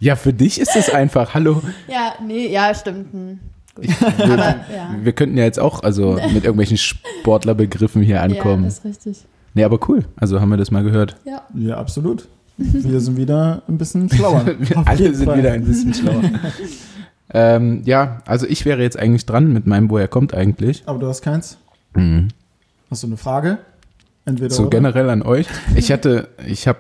[0.04, 1.36] Ja, für dich ist es einfach.
[1.36, 1.62] Hallo.
[1.88, 3.14] ja, nee, ja, stimmt.
[3.14, 3.38] Hm.
[3.80, 3.94] Wir,
[4.24, 4.96] Aber ja.
[5.00, 8.64] wir könnten ja jetzt auch also mit irgendwelchen Sportlerbegriffen hier Ja, ankommen.
[8.64, 9.18] das ist richtig.
[9.54, 10.06] nee, aber cool.
[10.16, 11.18] Also haben wir das mal gehört.
[11.24, 11.44] Ja.
[11.54, 12.28] Ja, absolut.
[12.58, 14.44] Wir sind wieder ein bisschen schlauer.
[14.58, 15.38] Wir alle sind Fall.
[15.38, 16.24] wieder ein bisschen schlauer.
[17.34, 20.84] Ähm, ja, also ich wäre jetzt eigentlich dran mit meinem, woher kommt eigentlich.
[20.86, 21.58] Aber du hast keins?
[21.96, 22.30] Mhm.
[22.90, 23.58] Hast du eine Frage?
[24.26, 24.70] Entweder So oder?
[24.72, 25.48] generell an euch.
[25.76, 26.80] Ich hatte, ich habe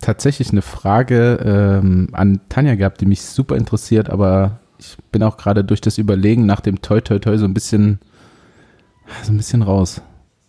[0.00, 5.36] tatsächlich eine Frage ähm, an Tanja gehabt, die mich super interessiert, aber ich bin auch
[5.36, 8.00] gerade durch das Überlegen nach dem Toi Toi Toi so ein bisschen,
[9.22, 10.00] so ein bisschen raus.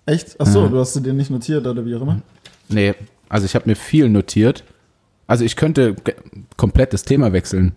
[0.05, 0.39] Echt?
[0.41, 0.69] Achso, Ja.
[0.69, 2.21] du hast sie dir nicht notiert oder wie auch immer?
[2.69, 2.95] Nee,
[3.29, 4.63] also ich habe mir viel notiert.
[5.27, 5.95] Also ich könnte
[6.57, 7.73] komplett das Thema wechseln.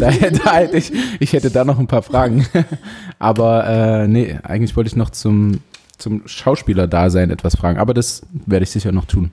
[0.00, 0.10] Da,
[0.44, 2.46] da hätte ich, ich hätte da noch ein paar Fragen.
[3.18, 5.60] Aber äh, nee, eigentlich wollte ich noch zum,
[5.98, 7.78] zum Schauspieler-Dasein etwas fragen.
[7.78, 9.30] Aber das werde ich sicher noch tun.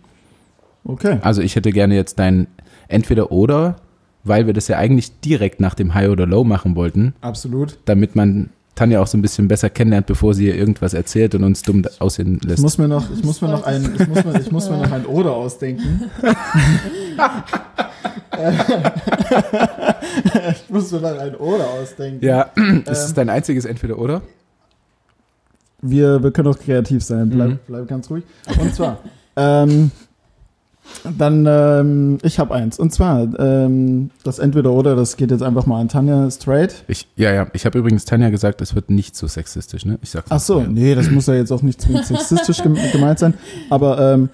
[0.86, 1.18] Okay.
[1.22, 2.48] Also ich hätte gerne jetzt dein
[2.88, 3.76] Entweder-Oder,
[4.24, 7.78] weil wir das ja eigentlich direkt nach dem High oder Low machen wollten, Absolut.
[7.86, 11.44] damit man Tanja auch so ein bisschen besser kennenlernt, bevor sie ihr irgendwas erzählt und
[11.44, 12.62] uns dumm aussehen Ich lässt.
[12.64, 14.92] muss mir noch, ich muss mir noch ein, ich muss mir, ich muss mir noch
[14.92, 16.10] ein Oder ausdenken.
[20.52, 22.24] ich muss mir noch ein Oder ausdenken.
[22.26, 22.84] ja, Ähm.
[22.90, 24.22] ist es dein einziges Entweder-Oder?
[25.82, 27.30] Wir, wir können auch kreativ sein.
[27.30, 27.60] Bleib, Mhm.
[27.68, 28.24] bleib ganz ruhig.
[28.60, 28.98] Und zwar,
[29.38, 29.92] ähm,
[31.18, 32.80] dann, ähm, ich habe eins.
[32.80, 36.84] Und zwar, ähm, das Entweder-Oder, das geht jetzt einfach mal an Tanja straight.
[36.88, 37.48] Ich, ja, ja.
[37.54, 40.00] Ich habe übrigens Tanja gesagt, es wird nicht so sexistisch, ne?
[40.02, 43.20] Ich sag's Ach so, nee, das muss ja jetzt auch nicht zwingend sexistisch gem- gemeint
[43.20, 43.36] sein.
[43.70, 44.30] Aber, ähm,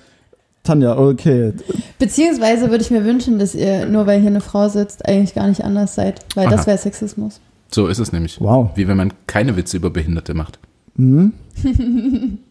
[0.66, 1.54] Tanja, okay.
[2.00, 5.48] Beziehungsweise würde ich mir wünschen, dass ihr, nur weil hier eine Frau sitzt, eigentlich gar
[5.48, 6.68] nicht anders seid, weil das Aha.
[6.68, 7.40] wäre Sexismus.
[7.72, 8.40] So ist es nämlich.
[8.42, 8.72] Wow.
[8.76, 10.60] Wie wenn man keine Witze über Behinderte macht.
[10.98, 11.34] Mhm.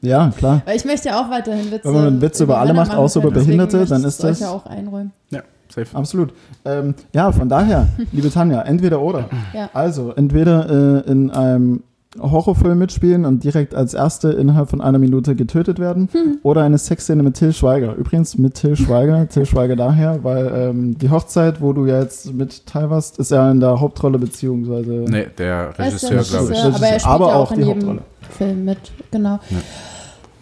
[0.01, 0.62] ja, klar.
[0.65, 1.85] Weil ich möchte ja auch weiterhin Witze.
[1.89, 4.41] Wenn man Witze über alle Männer macht, machen außer über Behinderte, dann ich ist das-
[4.41, 5.12] ja auch einräumen.
[5.31, 5.43] Ja,
[5.75, 5.97] safe.
[5.97, 6.33] Absolut.
[6.65, 9.29] Ähm, ja, von daher, liebe Tanja, entweder oder.
[9.55, 9.71] Ja.
[9.73, 11.83] Also, entweder äh, in einem
[12.21, 16.39] Horrorfilm mitspielen und direkt als Erste innerhalb von einer Minute getötet werden Hm.
[16.43, 17.95] oder eine Sexszene mit Till Schweiger.
[17.95, 19.29] Übrigens mit Till Schweiger.
[19.29, 23.31] Till Schweiger daher, weil ähm, die Hochzeit, wo du ja jetzt mit teil warst, ist
[23.31, 26.65] ja in der Hauptrolle beziehungsweise Nee, der Er ist der Regisseur, glaube ich.
[26.65, 28.01] Regisseur, aber er spielt Aber ja auch auch in die jedem Hauptrolle.
[28.31, 28.79] Film mit,
[29.11, 29.41] genau.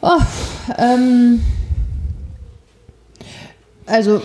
[0.02, 0.08] Oh,
[0.78, 1.40] ähm,
[3.86, 4.20] also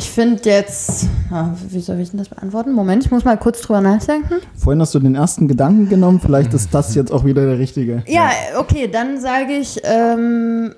[0.00, 2.72] ich finde jetzt, ah, wie soll ich denn das beantworten?
[2.72, 4.36] Moment, ich muss mal kurz drüber nachdenken.
[4.56, 8.02] Vorhin hast du den ersten Gedanken genommen, vielleicht ist das jetzt auch wieder der richtige.
[8.06, 10.74] Ja, okay, dann sage ich, ähm,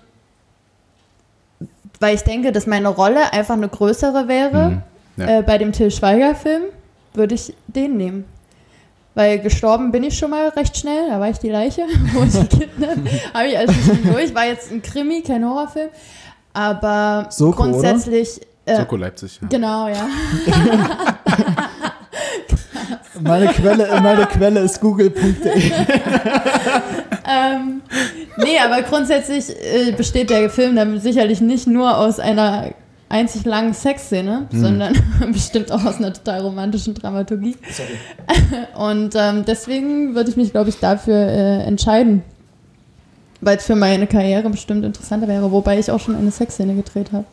[2.00, 4.82] weil ich denke, dass meine Rolle einfach eine größere wäre Mhm.
[5.18, 5.38] Ja.
[5.38, 6.62] äh, bei dem Till Schweiger-Film,
[7.14, 8.24] würde ich den nehmen.
[9.14, 11.82] Weil gestorben bin ich schon mal recht schnell, da war ich die Leiche,
[12.14, 12.98] wo ich gekidnappt
[13.34, 14.34] habe ich alles schon durch.
[14.34, 15.90] War jetzt ein Krimi, kein Horrorfilm.
[16.54, 18.40] Aber Soko, grundsätzlich.
[18.64, 19.38] Äh, Soko Leipzig.
[19.42, 19.48] Ja.
[19.48, 20.06] Genau, ja.
[23.20, 25.52] Meine Quelle, meine Quelle ist google.de.
[27.28, 27.82] ähm,
[28.38, 32.70] nee, aber grundsätzlich äh, besteht der Film dann sicherlich nicht nur aus einer
[33.08, 34.94] einzig langen Sexszene, sondern
[35.32, 37.56] bestimmt auch aus einer total romantischen Dramaturgie.
[38.74, 42.22] Und ähm, deswegen würde ich mich, glaube ich, dafür äh, entscheiden.
[43.42, 47.12] Weil es für meine Karriere bestimmt interessanter wäre, wobei ich auch schon eine Sexszene gedreht
[47.12, 47.24] habe.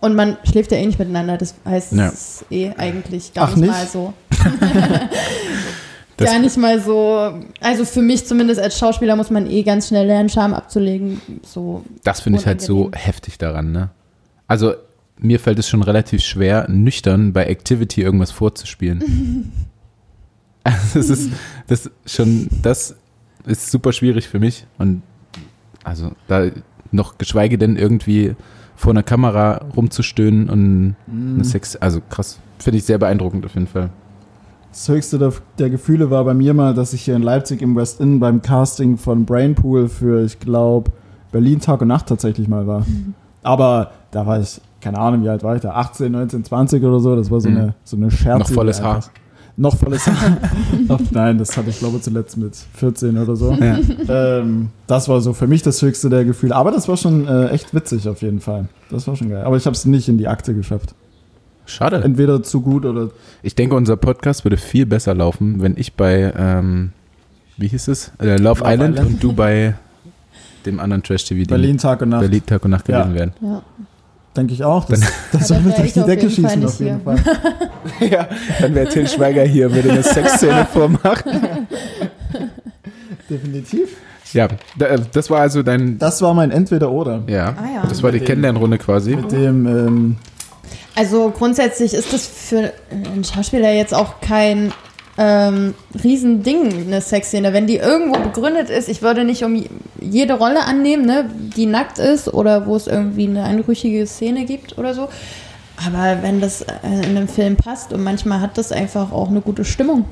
[0.00, 2.06] Und man schläft ja eh nicht miteinander, das heißt, Ja.
[2.08, 3.70] es ist eh eigentlich gar Ach, nicht, nicht?
[3.70, 4.12] mal so.
[6.16, 7.32] Das- gar nicht mal so.
[7.60, 11.20] Also für mich zumindest als Schauspieler muss man eh ganz schnell lernen, Scham abzulegen.
[11.44, 11.84] So.
[12.02, 13.90] Das finde ich halt so heftig daran, ne?
[14.48, 14.74] Also,
[15.16, 19.52] mir fällt es schon relativ schwer, nüchtern bei Activity irgendwas vorzuspielen.
[20.64, 21.30] also, das ist,
[21.68, 22.96] das ist schon, das
[23.46, 24.66] ist super schwierig für mich.
[24.76, 25.02] Und
[25.84, 26.50] also, da
[26.90, 28.34] noch geschweige denn irgendwie
[28.78, 30.96] vor einer Kamera rumzustöhnen und
[31.34, 32.38] eine Sex, also krass.
[32.60, 33.90] Finde ich sehr beeindruckend auf jeden Fall.
[34.70, 37.74] Das höchste der, der Gefühle war bei mir mal, dass ich hier in Leipzig im
[37.74, 40.92] West Inn beim Casting von Brainpool für, ich glaube,
[41.32, 42.86] Berlin Tag und Nacht tatsächlich mal war.
[43.42, 45.70] Aber da war ich, keine Ahnung, wie alt war ich da?
[45.72, 47.16] 18, 19, 20 oder so.
[47.16, 47.56] Das war so Mhm.
[47.56, 48.38] eine, so eine Scherze.
[48.38, 49.00] Noch volles Haar.
[49.60, 50.38] Noch volles Haar.
[51.10, 53.52] Nein, das hatte ich glaube zuletzt mit 14 oder so.
[53.54, 53.78] Ja.
[54.08, 56.54] Ähm, das war so für mich das höchste der Gefühle.
[56.54, 58.68] Aber das war schon äh, echt witzig auf jeden Fall.
[58.88, 59.42] Das war schon geil.
[59.44, 60.94] Aber ich habe es nicht in die Akte geschafft.
[61.66, 61.96] Schade.
[62.02, 63.10] Entweder zu gut oder
[63.42, 66.92] Ich denke, unser Podcast würde viel besser laufen, wenn ich bei, ähm,
[67.56, 68.12] wie hieß es?
[68.20, 69.10] Äh, Love, Love Island, Island.
[69.14, 69.74] und du bei
[70.66, 72.20] dem anderen Trash-TV, Berlin Tag und Nacht.
[72.20, 73.02] Berlin Tag und Nacht Ja.
[73.02, 73.32] gewesen wären.
[73.42, 73.62] Ja.
[74.36, 74.84] Denke ich auch.
[74.84, 77.22] Das, Ja, das dann soll durch die Decke jeden Fall schießen auf jeden hier.
[78.00, 78.08] Fall.
[78.10, 78.28] ja,
[78.60, 81.66] dann wäre Till Schweiger hier würde eine Sexszene vormachen.
[83.28, 83.96] Definitiv.
[84.32, 84.46] Ja,
[84.78, 87.22] äh, das war also dein, Das war mein Entweder-Oder.
[87.26, 87.86] ja, Ah ja.
[87.88, 89.16] das war die Kennenlernrunde quasi.
[89.16, 90.16] Mit dem, ähm,
[90.94, 94.72] Also grundsätzlich ist das für einen Schauspieler jetzt auch kein
[95.18, 97.52] ähm, Riesending, eine Sexszene.
[97.52, 99.64] Wenn die irgendwo begründet ist, ich würde nicht um
[100.00, 104.78] jede Rolle annehmen, ne, die nackt ist oder wo es irgendwie eine einrüchige Szene gibt
[104.78, 105.08] oder so.
[105.84, 106.68] Aber wenn das äh,
[107.02, 110.04] in einem Film passt und manchmal hat das einfach auch eine gute Stimmung.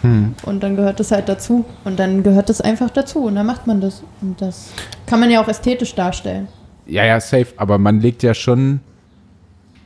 [0.00, 0.34] Hm.
[0.44, 1.64] Und dann gehört das halt dazu.
[1.84, 3.24] Und dann gehört das einfach dazu.
[3.24, 4.02] Und dann macht man das.
[4.22, 4.70] Und das
[5.06, 6.48] kann man ja auch ästhetisch darstellen.
[6.86, 8.80] Ja, ja, safe, aber man legt ja schon,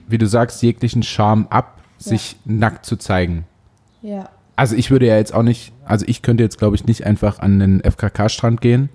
[0.06, 3.44] wie du sagst, jeglichen Charme ab, sich nackt zu zeigen.
[4.02, 4.28] Ja.
[4.62, 7.40] Also ich würde ja jetzt auch nicht, also ich könnte jetzt glaube ich nicht einfach
[7.40, 8.90] an den FKK-Strand gehen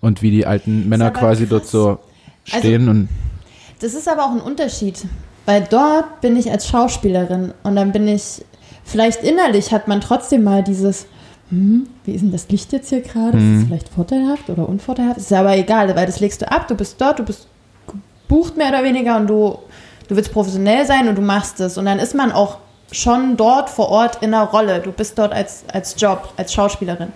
[0.00, 1.72] und wie die alten Männer quasi dort krass.
[1.72, 1.98] so
[2.44, 3.08] stehen und
[3.80, 5.04] Das ist aber auch ein Unterschied,
[5.44, 8.42] weil dort bin ich als Schauspielerin und dann bin ich,
[8.82, 11.04] vielleicht innerlich hat man trotzdem mal dieses,
[11.50, 13.36] hm, wie ist denn das Licht jetzt hier gerade?
[13.36, 13.58] Ist Mhm.
[13.60, 15.18] es vielleicht vorteilhaft oder unvorteilhaft?
[15.18, 17.46] Ist ja aber egal, weil das legst du ab, du bist dort, du bist
[18.26, 19.58] gebucht mehr oder weniger und du,
[20.08, 22.56] du willst professionell sein und du machst es und dann ist man auch
[22.92, 24.80] schon dort vor Ort in einer Rolle.
[24.80, 27.08] Du bist dort als, als Job, als Schauspielerin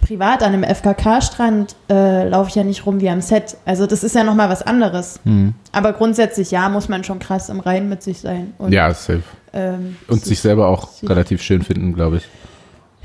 [0.00, 3.56] privat an einem FKK-Strand äh, laufe ich ja nicht rum wie am Set.
[3.64, 5.18] Also das ist ja nochmal was anderes.
[5.24, 5.54] hm.
[5.72, 8.52] Aber grundsätzlich, ja, muss man schon krass im Reinen mit sich sein.
[8.58, 9.22] Und, ja, safe.
[9.54, 12.24] ähm, Und sich selber auch sich- relativ schön finden, glaube ich.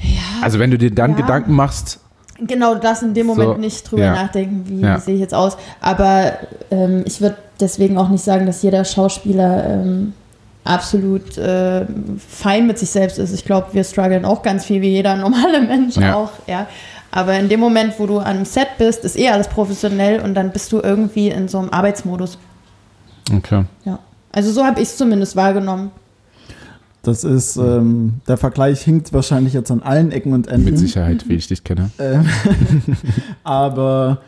[0.01, 1.17] Ja, Also wenn du dir dann Ja.
[1.17, 1.99] Gedanken machst,
[2.45, 4.11] genau das in dem Moment So, nicht drüber ja.
[4.15, 4.99] nachdenken, wie, Ja.
[4.99, 5.55] sehe ich jetzt aus.
[5.80, 6.34] Aber
[6.70, 10.13] ähm, ich würde deswegen auch nicht sagen, dass jeder Schauspieler ähm,
[10.70, 11.86] absolut äh,
[12.28, 13.34] fein mit sich selbst ist.
[13.34, 16.15] Ich glaube, wir strugglen auch ganz viel, wie jeder normale Mensch Ja.
[16.15, 16.32] auch.
[16.47, 16.67] Ja.
[17.11, 20.51] Aber in dem Moment, wo du am Set bist, ist eh alles professionell und dann
[20.51, 22.38] bist du irgendwie in so einem Arbeitsmodus.
[23.36, 23.65] okay.
[23.86, 23.99] Ja.
[24.32, 25.89] Also so habe ich es zumindest wahrgenommen.
[27.01, 30.65] das ist, ähm, der Vergleich hinkt wahrscheinlich jetzt an allen Ecken und Enden.
[30.65, 31.89] mit Sicherheit, wie ich dich kenne.
[31.99, 32.28] Ähm,
[33.43, 34.20] aber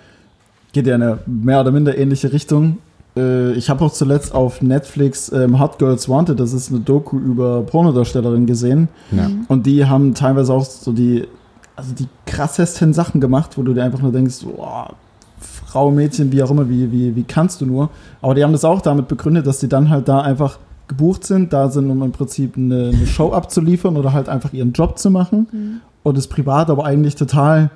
[0.73, 2.79] geht ja in eine mehr oder minder ähnliche Richtung.
[3.15, 7.17] Äh, ich habe auch zuletzt auf Netflix ähm, Hot Girls Wanted, das ist eine Doku
[7.17, 8.87] über Pornodarstellerinnen gesehen.
[9.11, 9.29] Ja.
[9.47, 11.27] Und die haben teilweise auch so die,
[11.75, 14.93] also die krassesten Sachen gemacht, wo du dir einfach nur denkst, boah,
[15.39, 17.89] Frau, Mädchen, wie auch immer, wie, wie, wie kannst du nur?
[18.21, 21.53] Aber die haben das auch damit begründet, dass die dann halt da einfach gebucht sind,
[21.53, 25.09] da sind, um im Prinzip eine, eine Show abzuliefern oder halt einfach ihren Job zu
[25.09, 27.69] machen und es privat aber eigentlich total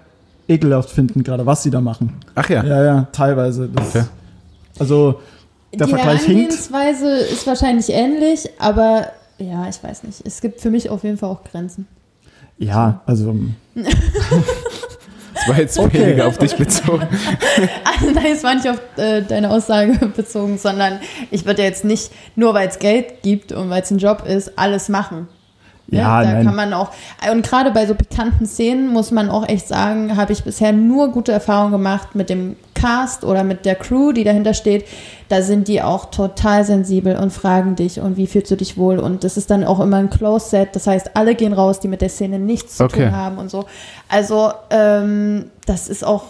[0.49, 2.13] ekelhaft finden, gerade was sie da machen.
[2.35, 2.63] Ach ja.
[2.63, 3.69] Ja, ja, teilweise.
[3.73, 4.05] Das, Okay.
[4.79, 5.19] Also,
[5.73, 6.51] der die Vergleich hinkt.
[6.53, 10.21] Herangehensweise ist wahrscheinlich ähnlich, aber ja, ich weiß nicht.
[10.25, 11.87] Es gibt für mich auf jeden Fall auch Grenzen.
[12.57, 13.35] Ja, also,
[15.35, 15.99] Das war jetzt Okay.
[15.99, 17.07] weniger auf dich bezogen.
[17.83, 20.99] Also nein, es war nicht auf äh, deine Aussage bezogen, sondern
[21.29, 24.57] ich würde jetzt nicht, nur weil es Geld gibt und weil es ein Job ist,
[24.57, 25.27] alles machen.
[25.87, 25.99] Ne?
[25.99, 26.45] ja, da nein.
[26.45, 26.89] kann man auch,
[27.31, 31.09] und gerade bei so bekannten Szenen muss man auch echt sagen, habe ich bisher nur
[31.11, 34.85] gute Erfahrungen gemacht mit dem Cast oder mit der Crew, die dahinter steht.
[35.29, 38.99] Da sind die auch total sensibel und fragen dich und wie fühlst du dich wohl.
[38.99, 40.69] Und das ist dann auch immer ein Close Set.
[40.75, 43.05] Das heißt, alle gehen raus, die mit der Szene nichts zu Okay.
[43.05, 43.65] tun haben und so.
[44.09, 46.23] Also, ähm, das ist auch,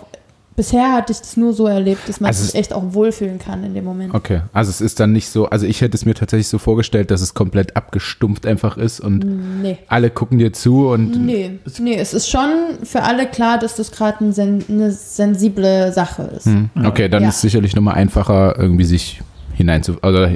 [0.55, 3.39] bisher hatte ich das nur so erlebt, dass man Also es- sich echt auch wohlfühlen
[3.39, 4.13] kann in dem Moment.
[4.13, 7.11] Okay, also es ist dann nicht so, also ich hätte es mir tatsächlich so vorgestellt,
[7.11, 9.77] dass es komplett abgestumpft einfach ist und Nee.
[9.87, 12.49] alle gucken dir zu und Nee, nee, es ist schon
[12.83, 16.45] für alle klar, dass das gerade ein sen eine sensible Sache ist.
[16.45, 17.29] Hm, okay, dann Ja.
[17.29, 19.21] ist sicherlich nochmal einfacher, irgendwie sich
[19.53, 20.29] hinein zu, oder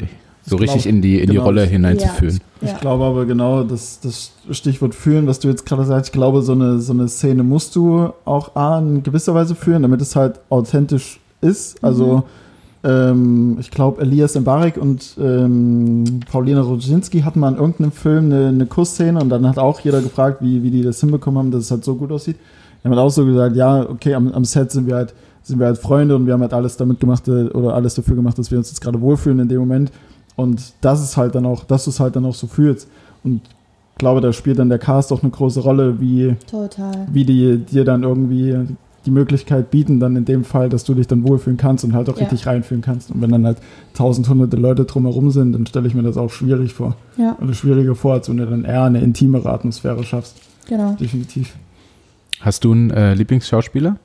[0.49, 2.39] so Ich richtig glaub, in die, in die genau, Rolle ich- hineinzuführen.
[2.61, 2.67] Ja.
[2.73, 6.41] Ich glaube aber genau, das, das Stichwort fühlen, was du jetzt gerade sagst, ich glaube,
[6.41, 10.15] so eine, so eine Szene musst du auch A, in gewisser Weise führen, damit es
[10.15, 11.81] halt authentisch ist.
[11.83, 12.23] Also,
[12.83, 18.47] ähm, ich glaube, Elias Mbarek und ähm, Paulina Rodzinski hatten mal in irgendeinem Film eine,
[18.47, 21.65] eine Kussszene und dann hat auch jeder gefragt, wie, wie die das hinbekommen haben, dass
[21.65, 22.37] es halt so gut aussieht.
[22.81, 25.57] Die haben halt auch so gesagt, ja, okay, am, am Set sind wir halt sind
[25.59, 28.37] wir halt Freunde und wir haben halt alles damit gemacht äh, oder alles dafür gemacht,
[28.37, 29.91] dass wir uns jetzt gerade wohlfühlen in dem Moment.
[30.39, 32.87] Und das ist halt dann auch, dass du es halt dann auch so fühlst.
[33.23, 37.07] Und ich glaube, da spielt dann der Cast auch eine große Rolle, wie, Total.
[37.11, 38.55] wie die dir dann irgendwie
[39.05, 42.09] die Möglichkeit bieten, dann in dem Fall, dass du dich dann wohlfühlen kannst und halt
[42.09, 42.23] auch Ja.
[42.23, 43.11] richtig reinfühlen kannst.
[43.11, 43.57] Und wenn dann halt
[43.93, 46.95] tausend, hunderte Leute drumherum sind, dann stelle ich mir das auch schwierig vor.
[47.17, 50.37] Ja, Oder schwieriger vor, als wenn du dann eher eine intimere Atmosphäre schaffst.
[50.67, 50.93] genau.
[50.93, 51.55] Definitiv.
[52.41, 53.97] Hast du einen äh, Lieblingsschauspieler?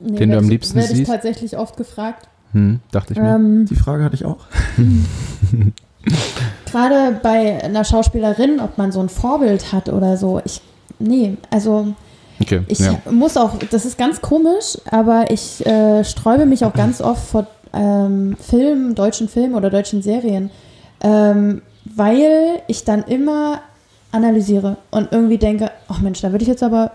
[0.00, 1.10] Nee, Den du am ich- liebsten werd ich siehst?
[1.10, 2.28] tatsächlich oft gefragt.
[2.52, 3.34] Hm, dachte ich mir.
[3.34, 4.38] Ähm, Die Frage hatte ich auch.
[6.70, 10.40] Gerade bei einer Schauspielerin, ob man so ein Vorbild hat oder so.
[10.44, 10.60] Ich,
[10.98, 11.94] nee, also
[12.40, 12.98] Okay, ich ja.
[13.10, 17.46] muss auch, das ist ganz komisch, aber ich äh, sträube mich auch ganz oft vor
[17.72, 20.50] ähm, Filmen, deutschen Filmen oder deutschen Serien,
[21.02, 23.60] ähm, weil ich dann immer
[24.10, 26.90] analysiere und irgendwie denke, ach Mensch, da würde ich jetzt aber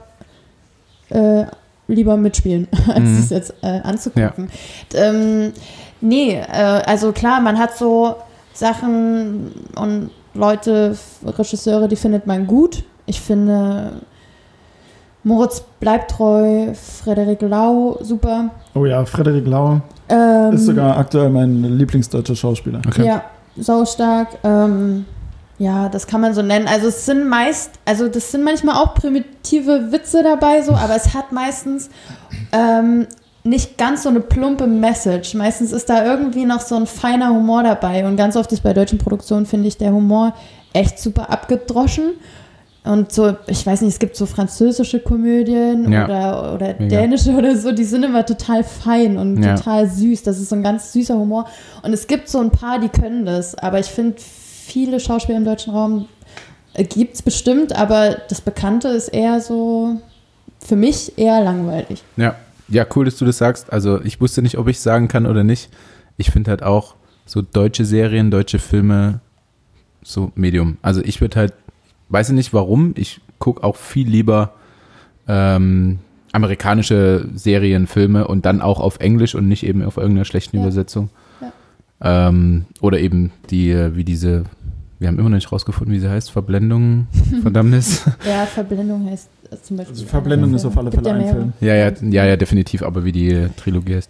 [1.09, 1.45] äh,
[1.87, 3.19] lieber mitspielen, als Mhm.
[3.19, 4.49] es jetzt äh, anzugucken.
[4.93, 5.53] Ähm,
[6.01, 8.15] nee, äh, also klar, man hat so
[8.53, 12.83] Sachen und Leute, Regisseure, die findet man gut.
[13.05, 13.93] Ich finde
[15.23, 18.49] Moritz bleibt treu, Frederik Lau, super.
[18.75, 22.81] Oh ja, Frederik Lau Ähm, ist sogar aktuell mein Lieblingsdeutscher Schauspieler.
[22.87, 23.05] Okay.
[23.05, 23.23] Ja,
[23.57, 24.29] saustark.
[24.43, 25.05] Ähm,
[25.59, 26.67] ja, das kann man so nennen.
[26.67, 31.13] Also es sind meist, also das sind manchmal auch primitive Witze dabei, so, aber es
[31.13, 31.89] hat meistens
[32.51, 33.07] ähm,
[33.43, 35.33] nicht ganz so eine plumpe Message.
[35.33, 38.05] Meistens ist da irgendwie noch so ein feiner Humor dabei.
[38.05, 40.33] Und ganz oft ist bei deutschen Produktionen, finde ich, der Humor
[40.73, 42.11] echt super abgedroschen.
[42.83, 46.05] Und so, ich weiß nicht, es gibt so französische Komödien Ja.
[46.05, 46.87] oder, oder Mega.
[47.01, 49.55] dänische oder so, die sind immer total fein und Ja.
[49.55, 50.23] total süß.
[50.23, 51.45] Das ist so ein ganz süßer Humor.
[51.83, 53.55] Und es gibt so ein paar, die können das.
[53.55, 54.15] Aber ich finde,
[54.67, 56.07] viele Schauspieler im deutschen Raum
[56.89, 59.99] gibt es bestimmt, aber das Bekannte ist eher so,
[60.59, 62.03] für mich eher langweilig.
[62.17, 62.35] Ja.
[62.67, 63.71] ja, cool, dass du das sagst.
[63.73, 65.69] Also ich wusste nicht, ob ich sagen kann oder nicht.
[66.17, 66.95] Ich finde halt auch
[67.25, 69.21] so deutsche Serien, deutsche Filme
[70.03, 70.77] so Medium.
[70.81, 71.53] Also ich würde halt,
[72.09, 74.53] weiß ich nicht warum, ich gucke auch viel lieber
[75.27, 75.99] ähm,
[76.31, 80.63] amerikanische Serien, Filme und dann auch auf Englisch und nicht eben auf irgendeiner schlechten Ja.
[80.63, 81.09] Übersetzung.
[81.41, 82.29] Ja.
[82.29, 84.43] Ähm, oder eben die, äh, wie diese,
[84.99, 87.07] wir haben immer noch nicht rausgefunden, wie sie heißt, Verblendung,
[87.41, 88.03] Verdammnis.
[88.27, 89.95] Ja, Verblendung heißt äh, zum Beispiel.
[89.95, 91.29] Also Verblendung ist auf alle Fälle ein.
[91.29, 91.53] Film.
[91.61, 94.09] Ja, ja, ja, ja, definitiv, aber wie die Trilogie heißt.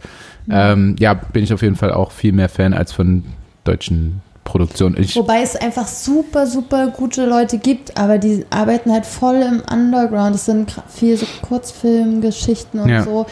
[0.49, 3.23] Ähm, ja, bin ich auf jeden Fall auch viel mehr Fan als von
[3.65, 4.95] deutschen Produktionen.
[4.97, 9.61] Ich, Wobei es einfach super, super gute Leute gibt, aber die arbeiten halt voll im
[9.69, 10.35] Underground.
[10.35, 13.03] Das sind viel so Kurzfilmgeschichten und Ja.
[13.03, 13.25] so.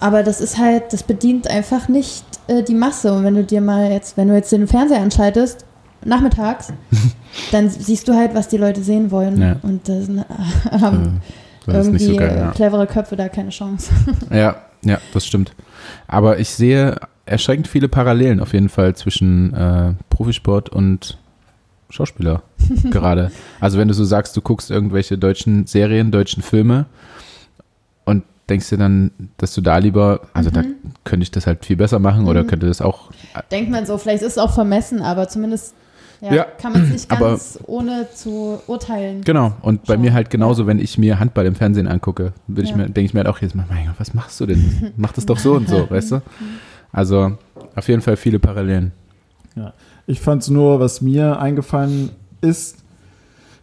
[0.00, 3.12] Aber das ist halt, das bedient einfach nicht äh, die Masse.
[3.12, 5.64] Und wenn du dir mal jetzt, wenn du jetzt den Fernseher anschaltest,
[6.04, 6.72] nachmittags,
[7.52, 9.40] dann siehst du halt, was die Leute sehen wollen.
[9.40, 9.56] Ja.
[9.62, 11.20] Und das äh, äh, haben
[11.66, 12.50] das ist irgendwie so geil, äh, ja.
[12.52, 13.90] clevere Köpfe da keine Chance.
[14.30, 15.52] ja, ja, das stimmt.
[16.08, 16.96] Aber ich sehe
[17.26, 21.18] erschreckend viele Parallelen auf jeden Fall zwischen äh, Profisport und
[21.90, 22.42] Schauspieler
[22.90, 23.30] gerade.
[23.60, 26.86] Also wenn du so sagst, du guckst irgendwelche deutschen Serien, deutschen Filme
[28.04, 30.74] und denkst dir dann, dass du da lieber, also da Mhm.
[31.04, 32.46] könnte ich das halt viel besser machen oder Mhm.
[32.48, 33.10] könnte das auch
[33.52, 35.74] Denkt man so, vielleicht ist es auch vermessen, aber zumindest
[36.20, 39.22] ja, Ja, kann man es nicht aber- ganz ohne zu urteilen.
[39.22, 40.02] Genau, und bei Schauen.
[40.02, 42.76] mir halt genauso, wenn ich mir Handball im Fernsehen angucke, würde ich Ja.
[42.76, 44.92] mir, denke ich mir halt auch jedes Mal, mein Gott, was machst du denn?
[44.96, 46.22] Mach das doch so und so, weißt du?
[46.92, 47.32] Also
[47.76, 48.92] auf jeden Fall viele Parallelen.
[50.06, 52.10] Ich fand es nur, was mir eingefallen
[52.40, 52.78] ist,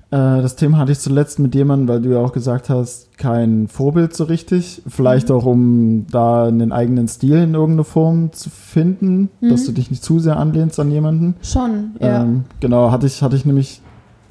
[0.10, 4.16] das Thema hatte ich zuletzt mit jemandem, weil du ja auch gesagt hast, kein Vorbild
[4.16, 4.82] so richtig.
[4.88, 5.36] Vielleicht Mhm.
[5.36, 9.50] auch, um da einen eigenen Stil in irgendeiner Form zu finden, Mhm.
[9.50, 11.36] dass du dich nicht zu sehr anlehnst an jemanden.
[11.42, 12.22] Schon, ja.
[12.24, 13.82] Ähm, genau, hatte ich, hatte ich nämlich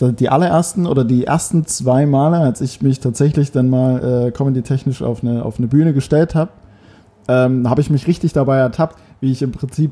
[0.01, 5.03] die allerersten oder die ersten zwei Male, als ich mich tatsächlich dann mal äh, comedy-technisch
[5.03, 6.51] auf eine, auf eine Bühne gestellt habe,
[7.29, 9.91] ähm, habe ich mich richtig dabei ertappt, wie ich im Prinzip,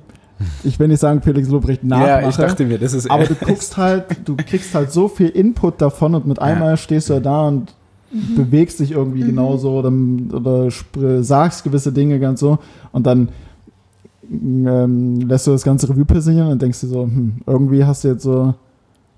[0.62, 4.36] ich will nicht sagen Felix Lobrecht nachmache, mir, das ist aber du guckst halt, du
[4.36, 7.74] kriegst halt so viel Input davon und mit einmal stehst du da und
[8.36, 9.28] bewegst dich irgendwie Mhm.
[9.28, 9.92] genauso oder,
[10.32, 12.58] oder sagst gewisse Dinge ganz so
[12.92, 13.28] und dann
[14.30, 18.08] ähm, lässt du das ganze Revue passieren und denkst dir so, hm, irgendwie hast du
[18.08, 18.54] jetzt so,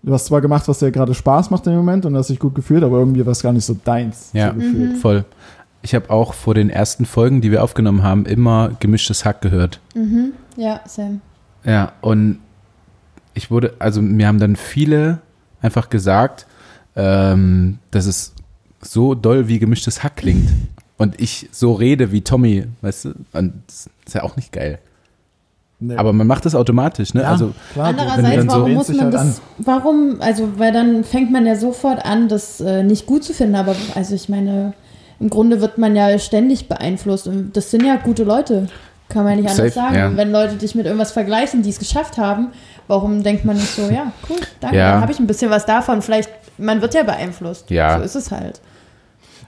[0.02, 2.54] du hast zwar gemacht, was dir gerade Spaß macht im Moment und hast dich gut
[2.54, 4.30] gefühlt, aber irgendwie war es gar nicht so deins.
[4.32, 4.48] Ja.
[4.48, 4.92] so gefühlt.
[4.92, 4.96] Mhm.
[4.96, 5.24] voll.
[5.86, 9.78] Ich habe auch vor den ersten Folgen, die wir aufgenommen haben, immer gemischtes Hack gehört.
[9.94, 10.32] Mhm.
[10.56, 11.20] Ja, Sam.
[11.64, 12.40] Ja, und
[13.34, 15.20] ich wurde, also mir haben dann viele
[15.62, 16.48] einfach gesagt,
[16.96, 18.34] ähm, dass es
[18.82, 20.50] so doll wie gemischtes Hack klingt.
[20.98, 23.08] Und ich so rede wie Tommy, weißt du?
[23.34, 24.80] Und das ist ja auch nicht geil.
[25.78, 25.94] Nee.
[25.94, 27.20] Aber man macht das automatisch, ne?
[27.22, 31.04] ja, also klar, Andererseits, so- warum lehnst muss man halt das, warum, also, weil dann
[31.04, 34.72] fängt man ja sofort an, das äh, nicht gut zu finden, aber also ich meine,
[35.20, 38.66] im Grunde wird man ja ständig beeinflusst und das sind ja gute Leute,
[39.08, 39.94] kann man nicht anders Safe, sagen.
[39.96, 40.08] ja.
[40.08, 42.48] Und wenn Leute dich mit irgendwas vergleichen, die es geschafft haben,
[42.88, 44.92] warum denkt man nicht so, ja, cool, danke, Ja.
[44.92, 47.98] dann habe ich ein bisschen was davon, vielleicht, man wird ja beeinflusst, Ja.
[47.98, 48.60] so ist es halt.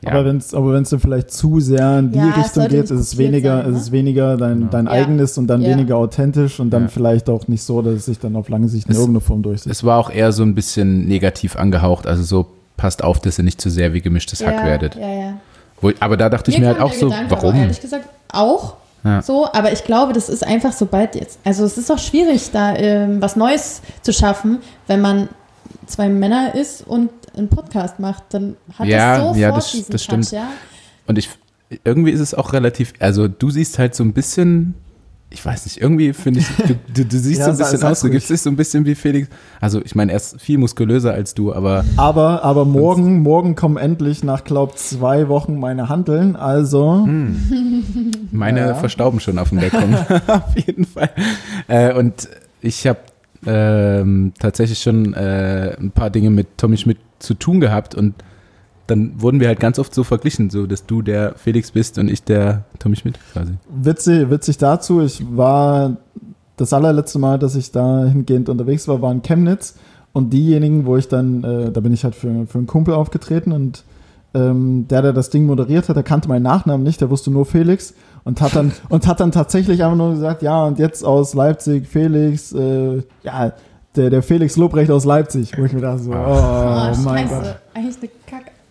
[0.03, 0.13] ja.
[0.13, 2.91] Aber wenn es aber wenn's dann vielleicht zu sehr in die Ja, Richtung geht, ist
[2.93, 3.77] es weniger, sein, ne?
[3.77, 4.93] ist es weniger dein, dein Ja.
[4.93, 5.71] eigenes und dann Ja.
[5.71, 6.89] weniger authentisch und dann Ja.
[6.89, 9.43] vielleicht auch nicht so, dass es sich dann auf lange Sicht in Es- irgendeiner Form
[9.43, 9.71] durchsetzt.
[9.71, 12.47] es war auch eher so ein bisschen negativ angehaucht, also so
[12.77, 14.95] passt auf, dass ihr nicht zu sehr wie gemischtes Hack ja, werdet.
[14.95, 15.33] Ja, ja.
[15.81, 17.61] Wo, aber da dachte ich Mir mir halt auch so, Gedanke aber warum?
[17.61, 18.75] ehrlich gesagt auch
[19.05, 19.23] Ja.
[19.23, 22.75] so, aber ich glaube, das ist einfach sobald jetzt, also es ist auch schwierig, da
[22.77, 24.59] ähm, was Neues zu schaffen,
[24.89, 25.29] wenn man
[25.87, 29.93] zwei Männer ist und einen Podcast macht, dann hat Ja, das sofort ja, das- diesen
[29.93, 30.31] das Touch, stimmt.
[30.33, 30.49] ja.
[31.07, 31.29] Und ich,
[31.85, 34.75] irgendwie ist es auch relativ, also du siehst halt so ein bisschen,
[35.31, 38.01] ich weiß nicht, irgendwie finde ich, du, du, du siehst Ja, so ein bisschen aus,
[38.01, 39.29] du gibst dich so ein bisschen wie Felix.
[39.61, 43.77] Also ich meine, er ist viel muskulöser als du, aber Aber, aber morgen, morgen kommen
[43.77, 47.07] endlich nach, glaub, zwei Wochen meine Handeln, also
[48.33, 48.75] meine Ja.
[48.75, 49.95] verstauben schon auf dem Balkon.
[50.27, 51.11] auf jeden Fall.
[51.69, 52.29] Äh, und
[52.61, 52.99] ich habe
[53.47, 58.15] ähm, tatsächlich schon äh, ein paar Dinge mit Tommy Schmidt zu tun gehabt und
[58.89, 62.09] dann wurden wir halt ganz oft so verglichen, so dass du der Felix bist und
[62.09, 63.53] ich der Tommy Schmidt quasi.
[63.71, 65.97] witzig, witzig dazu, ich war
[66.57, 69.77] das allerletzte Mal, dass ich da hingehend unterwegs war, war in Chemnitz
[70.13, 73.53] und diejenigen, wo ich dann, äh, da bin ich halt für, für einen Kumpel aufgetreten
[73.53, 73.85] und
[74.35, 77.47] ähm, der, der das Ding moderiert hat, der kannte meinen Nachnamen nicht, der wusste nur
[77.47, 81.35] Felix und hat dann und hat dann tatsächlich einfach nur gesagt, ja und jetzt aus
[81.35, 83.53] Leipzig Felix, äh, ja
[83.97, 87.35] der, der Felix Lobrecht aus Leipzig, wo ich mir dachte so, oh, Oh, mein scheiße.
[87.35, 87.57] Gott.
[87.75, 88.09] Eigentlich eine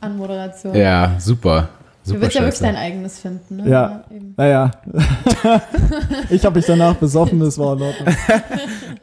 [0.02, 0.76] Kack-Anmoderation.
[0.76, 1.70] Ja, super.
[2.06, 3.70] Du super willst ja wirklich dein eigenes finden, ne?
[3.70, 4.04] Ja.
[4.38, 4.72] Naja,
[6.30, 8.16] ich habe mich danach besoffen, das war in Ordnung.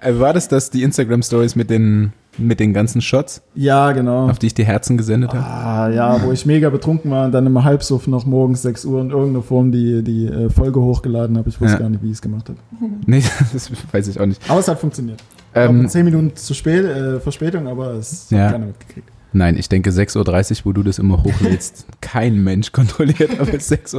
[0.00, 4.30] Äh, War das das, die Instagram-Stories mit den, mit den ganzen Shots, Ja, genau.
[4.30, 5.44] auf die ich die Herzen gesendet habe?
[5.44, 9.02] Ah, ja, wo ich mega betrunken war und dann im Halbsuff noch morgens 6 Uhr
[9.02, 11.48] in irgendeiner Form die, die äh, Folge hochgeladen habe.
[11.50, 11.80] Ich wusste Ja.
[11.80, 12.58] gar nicht, wie ich es gemacht habe.
[13.06, 13.22] Nee,
[13.52, 14.40] das weiß ich auch nicht.
[14.48, 15.22] Aber es hat funktioniert.
[15.54, 18.44] Ähm, Ähm, 10 Minuten zu spät, äh, Verspätung, aber es Ja.
[18.46, 19.08] hat keiner mitgekriegt.
[19.34, 23.70] Nein, ich denke 6.30 Uhr, wo du das immer hochlädst, kein Mensch kontrolliert, ob es
[23.70, 23.94] 6.30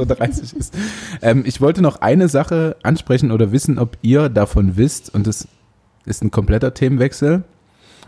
[0.54, 0.74] Uhr ist.
[1.22, 5.46] Ähm, ich wollte noch eine Sache ansprechen oder wissen, ob ihr davon wisst, und das
[6.04, 7.44] ist ein kompletter Themenwechsel,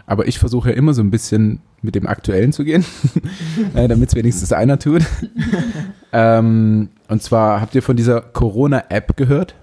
[0.06, 2.84] aber ich versuche ja immer so ein bisschen mit dem Aktuellen zu gehen,
[3.74, 5.02] äh, damit es wenigstens einer tut.
[6.12, 9.54] ähm, und zwar habt ihr von dieser Corona-App gehört,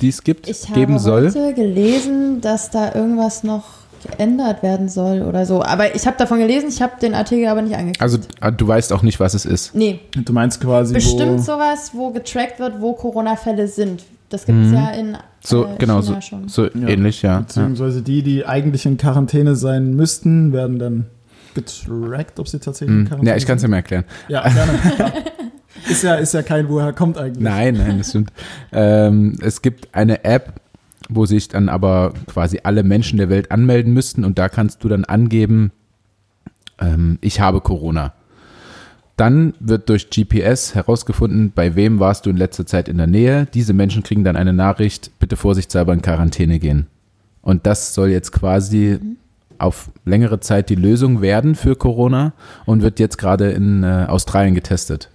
[0.00, 1.28] die es gibt, Ich habe geben soll?
[1.28, 5.62] heute gelesen, dass da irgendwas noch geändert werden soll oder so.
[5.62, 8.00] Aber ich habe davon gelesen, ich habe den Artikel aber nicht angeklickt.
[8.02, 9.74] Also äh, du weißt auch nicht, was es ist.
[9.74, 14.04] nee, Du meinst quasi, bestimmt wo, sowas, wo getrackt wird, wo Corona-Fälle sind.
[14.28, 14.74] Das gibt es Mhm.
[14.74, 16.48] ja in So, äh, genau, China so, schon.
[16.48, 16.88] so Ja.
[16.88, 17.32] ähnlich, ja.
[17.34, 17.40] ja.
[17.40, 21.06] beziehungsweise die, die eigentlich in Quarantäne sein müssten, werden dann
[21.54, 23.08] getrackt, ob sie tatsächlich in Hm.
[23.08, 23.70] Quarantäne Ja, ich kann es dir sind.
[23.72, 24.04] mal erklären.
[24.28, 24.72] Ja, gerne.
[25.90, 27.42] ist, ja, ist ja kein, woher kommt eigentlich.
[27.44, 28.32] Nein, nein, das stimmt.
[28.72, 30.54] ähm, es gibt eine App,
[31.14, 34.88] wo sich dann aber quasi alle Menschen der Welt anmelden müssten und da kannst du
[34.88, 35.72] dann angeben,
[36.80, 38.12] ähm, ich habe Corona.
[39.16, 43.46] Dann wird durch GPS herausgefunden, bei wem warst du in letzter Zeit in der Nähe.
[43.52, 46.86] Diese Menschen kriegen dann eine Nachricht, bitte vorsichtshalber in Quarantäne gehen.
[47.42, 48.98] Und das soll jetzt quasi
[49.58, 52.32] auf längere Zeit die Lösung werden für Corona
[52.66, 55.08] und wird jetzt gerade in äh, Australien getestet.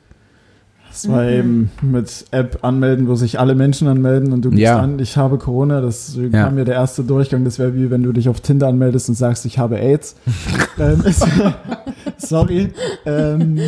[1.03, 4.79] Das war eben mit App anmelden, wo sich alle Menschen anmelden und du gibst Ja.
[4.79, 5.79] an, ich habe Corona.
[5.81, 6.45] Das Ja.
[6.45, 7.43] kam mir der erste Durchgang.
[7.45, 10.15] Das wäre wie wenn du dich auf Tinder anmeldest und sagst, ich habe AIDS.
[10.79, 11.03] ähm,
[12.17, 12.69] sorry.
[13.05, 13.59] Ähm,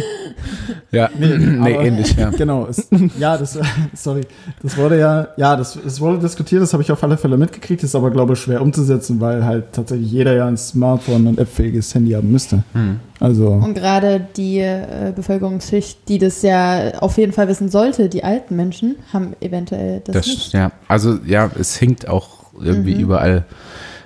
[0.91, 2.29] Ja, nee, aber- ähnlich, ja.
[2.37, 2.67] Genau.
[2.67, 2.87] Es,
[3.19, 3.59] ja, das,
[3.93, 4.21] sorry.
[4.63, 6.61] Das wurde ja, ja, das, es wurde diskutiert.
[6.61, 7.83] Das habe ich auf alle Fälle mitgekriegt.
[7.83, 11.93] Ist aber, glaube ich, schwer umzusetzen, weil halt tatsächlich jeder ja ein Smartphone und appfähiges
[11.93, 12.63] Handy haben müsste.
[12.73, 12.99] Hm.
[13.19, 18.23] Also, Und gerade die äh, Bevölkerungsschicht, die das ja auf jeden Fall wissen sollte, die
[18.23, 20.53] alten Menschen, haben eventuell das, Das, nicht.
[20.53, 23.01] ja, also ja, es hinkt auch irgendwie Mhm.
[23.01, 23.45] überall.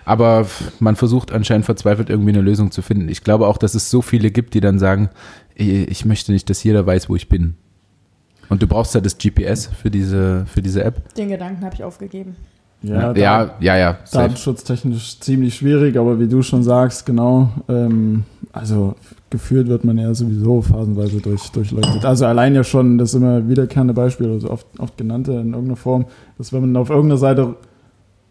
[0.06, 0.48] Aber
[0.80, 3.08] man versucht anscheinend verzweifelt irgendwie eine Lösung zu finden.
[3.08, 5.10] Ich glaube auch, dass es so viele gibt, die dann sagen,
[5.56, 7.56] ich ich möchte nicht, dass jeder weiß, wo ich bin.
[8.50, 11.14] Und du brauchst ja das GPS für diese, für diese App.
[11.16, 12.36] Den Gedanken habe ich aufgegeben.
[12.84, 13.98] Ja, da- ja, ja, ja.
[14.12, 18.96] Datenschutztechnisch ziemlich schwierig, aber wie du schon sagst, genau, ähm, also
[19.30, 22.06] geführt wird man ja sowieso phasenweise durch, durchleuchtet.
[22.06, 26.06] Also allein ja schon das immer wiederkehrende Beispiel, also oft, oft genannte in irgendeiner Form,
[26.38, 27.56] dass wenn man auf irgendeiner Seite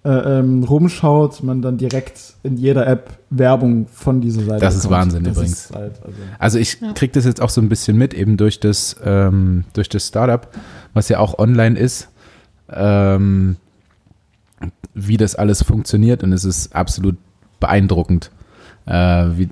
[0.05, 4.83] äh, ähm, rumschaut, man dann direkt in jeder App Werbung von dieser Seite Das ist
[4.83, 5.01] bekommt.
[5.01, 5.65] Wahnsinn das übrigens.
[5.67, 6.93] Ist halt, also, Also ich Ja.
[6.93, 10.49] kriege das jetzt auch so ein bisschen mit, eben durch das, ähm, durch das Startup,
[10.93, 12.09] was ja auch online ist,
[12.73, 13.57] ähm,
[14.95, 17.17] wie das alles funktioniert und es ist absolut
[17.61, 18.31] beeindruckend,
[18.87, 18.93] äh,
[19.37, 19.49] wie,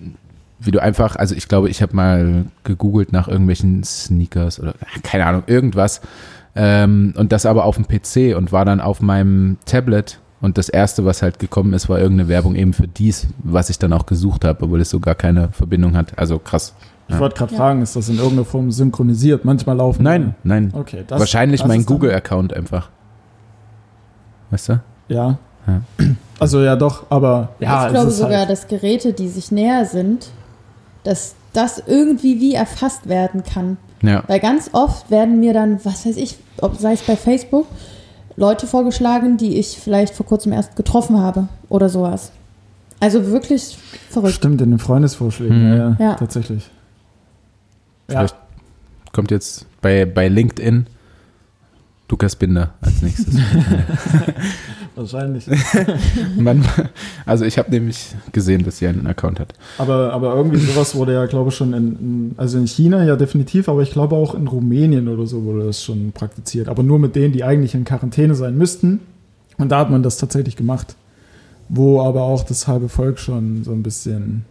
[0.59, 5.27] wie du einfach, also ich glaube, ich habe mal gegoogelt nach irgendwelchen Sneakers oder keine
[5.27, 6.01] Ahnung, irgendwas
[6.55, 10.69] ähm, und das aber auf dem PC und war dann auf meinem Tablet und das
[10.69, 14.07] erste, was halt gekommen ist, war irgendeine Werbung eben für dies, was ich dann auch
[14.07, 16.19] gesucht habe, obwohl es so gar keine Verbindung hat.
[16.19, 16.75] Also krass.
[17.09, 17.59] ich wollte gerade Ja.
[17.59, 19.45] fragen, ist das in irgendeiner Form synchronisiert?
[19.45, 20.03] Manchmal laufen.
[20.03, 20.73] Nein, nein.
[20.75, 21.05] Okay.
[21.07, 22.89] Das, Wahrscheinlich das mein Google-Account einfach.
[24.51, 24.81] Weißt du?
[25.11, 25.39] Ja.
[25.67, 25.83] Ja.
[26.39, 29.53] Also ja doch, aber ja, ich glaube es ist sogar, halt, dass Geräte, die sich
[29.53, 30.29] näher sind,
[31.05, 33.77] dass das irgendwie wie erfasst werden kann.
[34.03, 34.25] Ja.
[34.27, 37.67] Weil ganz oft werden mir dann, was weiß ich, ob sei es bei Facebook,
[38.37, 42.33] Leute vorgeschlagen, die ich vielleicht vor kurzem erst getroffen habe oder sowas.
[43.01, 43.77] Also wirklich
[44.09, 44.35] verrückt.
[44.35, 45.77] stimmt in den Freundesvorschlägen, Mhm.
[45.77, 46.15] ja, ja, Ja.
[46.15, 46.71] tatsächlich.
[48.09, 48.37] Ja, Vielleicht
[49.13, 50.87] kommt jetzt bei, bei LinkedIn
[52.11, 53.35] Lukas Binder als nächstes.
[54.97, 55.47] wahrscheinlich.
[56.39, 56.65] Man,
[57.27, 59.55] also ich habe nämlich gesehen, dass sie einen Account hat.
[59.79, 63.17] Aber, aber irgendwie sowas wurde ja, glaube ich, schon in, in, also in China ja
[63.17, 66.69] definitiv, aber ich glaube auch in Rumänien oder so wurde das schon praktiziert.
[66.69, 69.01] Aber nur mit denen, die eigentlich in Quarantäne sein müssten.
[69.59, 70.97] Und da hat man das tatsächlich gemacht.
[71.69, 74.45] Wo aber auch das halbe Volk schon so ein bisschen,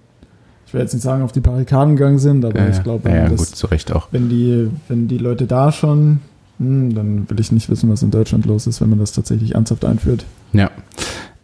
[0.65, 3.15] ich will jetzt nicht sagen, auf die Barrikaden gegangen sind, aber Ja, ich glaube, ja,
[3.15, 4.07] ja, wenn, gut, das- zu Recht auch.
[4.11, 6.21] wenn, die, wenn die Leute da schon,
[6.59, 9.55] hm, dann will ich nicht wissen, was in Deutschland los ist, wenn man das tatsächlich
[9.55, 10.25] ernsthaft einführt.
[10.53, 10.69] Ja.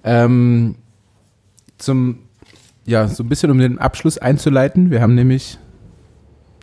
[0.03, 0.76] Ähm,
[1.78, 2.20] zum,
[2.86, 4.91] ja, so ein bisschen um den Abschluss einzuleiten.
[4.91, 5.57] Wir haben nämlich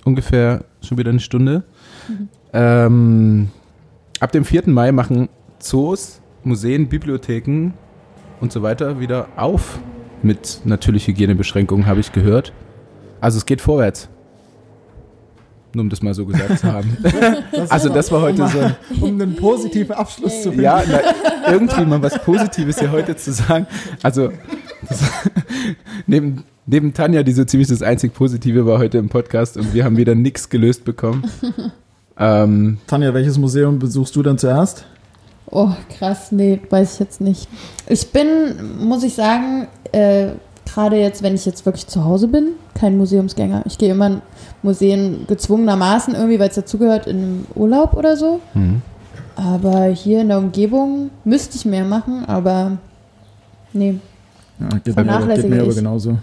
[0.05, 1.65] ungefähr schon wieder eine Stunde.
[2.53, 3.49] Ähm,
[4.21, 4.69] ab dem 4.
[4.69, 5.29] Mai machen
[5.59, 7.73] Zoos, Museen, Bibliotheken
[8.41, 9.81] und so weiter wieder auf.
[10.23, 12.53] Mit natürlich Hygienebeschränkungen, habe ich gehört.
[13.21, 14.09] Also es geht vorwärts.
[15.75, 16.97] Nur um das mal so gesagt zu haben.
[17.69, 20.65] Also das war heute so ein Um einen positiven Abschluss zu finden.
[20.65, 23.67] ja, na, irgendwie mal was Positives hier heute zu sagen.
[24.03, 24.31] Also,
[24.89, 25.01] das,
[26.07, 29.85] neben, neben Tanja, die so ziemlich das einzig Positive war heute im Podcast und wir
[29.85, 31.25] haben wieder nichts gelöst bekommen.
[32.19, 34.85] Ähm, Tanja, welches Museum besuchst du dann zuerst?
[35.51, 37.49] Oh, krass, nee, weiß ich jetzt nicht.
[37.87, 38.29] Ich bin,
[38.81, 40.29] muss ich sagen, äh,
[40.67, 43.63] gerade jetzt, wenn ich jetzt wirklich zu Hause bin, kein Museumsgänger.
[43.67, 44.23] Ich gehe immer in
[44.63, 48.41] Museen gezwungenermaßen irgendwie, weil es dazugehört, in einem Urlaub oder so.
[48.55, 48.83] hm.
[49.35, 52.77] Aber hier in der Umgebung müsste ich mehr machen, aber
[53.73, 53.99] nee.
[54.61, 56.19] Ja, geht, mir, geht Vernachlässige mir aber genauso.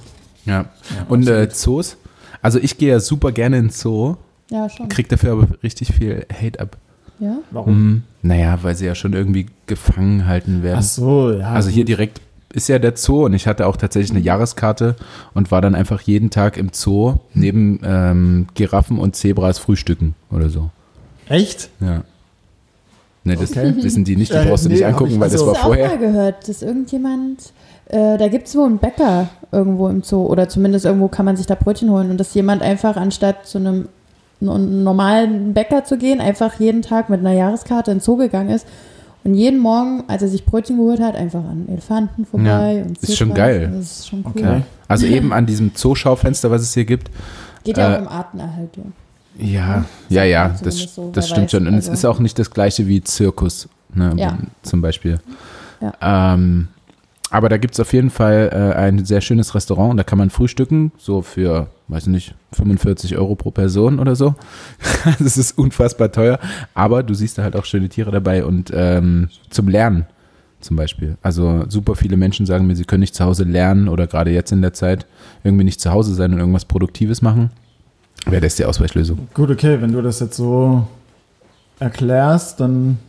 [0.45, 0.65] ja.
[1.09, 1.97] Und äh, Zoos?
[2.43, 4.15] Also ich gehe ja super gerne in Zoo,
[4.51, 4.89] Ja, schon.
[4.89, 6.77] krieg dafür aber richtig viel Hate ab.
[7.19, 7.39] Ja?
[7.51, 7.73] Warum?
[7.73, 8.03] Hm.
[8.21, 10.77] Naja, weil sie ja schon irgendwie gefangen halten werden.
[10.79, 11.49] Ach so, ja.
[11.51, 12.21] Also hier direkt
[12.53, 14.95] ist ja der Zoo und ich hatte auch tatsächlich eine Jahreskarte
[15.33, 20.49] und war dann einfach jeden Tag im Zoo neben ähm, Giraffen und Zebras frühstücken oder
[20.49, 20.69] so.
[21.27, 21.69] Echt?
[21.79, 22.01] Ja.
[23.23, 23.73] Ne, das Okay.
[23.81, 25.53] wissen die nicht, die Ja, brauchst du nee, nicht angucken, ich- weil also- das war
[25.53, 25.87] Hast du auch vorher.
[25.89, 27.53] mal gehört, dass irgendjemand,
[27.87, 31.35] äh, da gibt es wohl einen Bäcker irgendwo im Zoo oder zumindest irgendwo kann man
[31.37, 33.89] sich da Brötchen holen und dass jemand einfach anstatt zu einem
[34.39, 38.65] no- normalen Bäcker zu gehen, einfach jeden Tag mit einer Jahreskarte ins Zoo gegangen ist
[39.23, 42.45] und jeden Morgen, als er sich Brötchen geholt hat, einfach an Elefanten vorbei.
[42.77, 43.71] Ja, und ist schon geil.
[43.75, 44.31] Das ist schon cool.
[44.35, 44.61] Okay.
[44.87, 47.11] Also eben an diesem Zooschaufenster, was es hier gibt.
[47.63, 48.93] Geht ja Äh, auch um Artenerhaltung.
[49.37, 51.67] Ja, Ja, ja, ja, das, so, das stimmt weiß, schon.
[51.67, 54.37] Und also- es ist auch nicht das gleiche wie Zirkus, ne, Ja.
[54.63, 55.19] zum Beispiel.
[55.81, 56.33] Ja.
[56.33, 56.67] Ähm,
[57.29, 60.17] aber da gibt es auf jeden Fall äh, ein sehr schönes Restaurant und da kann
[60.17, 64.35] man frühstücken, so für, weiß ich nicht, 45 Euro pro Person oder so.
[65.19, 66.39] das ist unfassbar teuer,
[66.73, 70.05] aber du siehst da halt auch schöne Tiere dabei und ähm, zum Lernen
[70.61, 71.17] zum Beispiel.
[71.21, 74.51] Also super viele Menschen sagen mir, sie können nicht zu Hause lernen oder gerade jetzt
[74.51, 75.05] in der Zeit
[75.43, 77.49] irgendwie nicht zu Hause sein und irgendwas Produktives machen.
[78.25, 79.27] Wäre das die Ausweichlösung.
[79.33, 80.85] Gut, okay, wenn du das jetzt so
[81.79, 82.99] erklärst, dann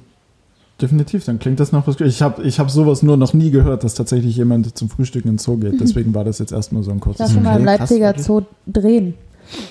[0.83, 2.01] definitiv, dann klingt das nach was.
[2.01, 5.45] Ich habe ich hab sowas nur noch nie gehört, dass tatsächlich jemand zum Frühstücken ins
[5.45, 5.81] Zoo geht.
[5.81, 8.26] Deswegen war das jetzt erstmal so ein kurzes schon mal im Okay, krass, Leipziger wirklich.
[8.26, 9.14] Zoo drehen.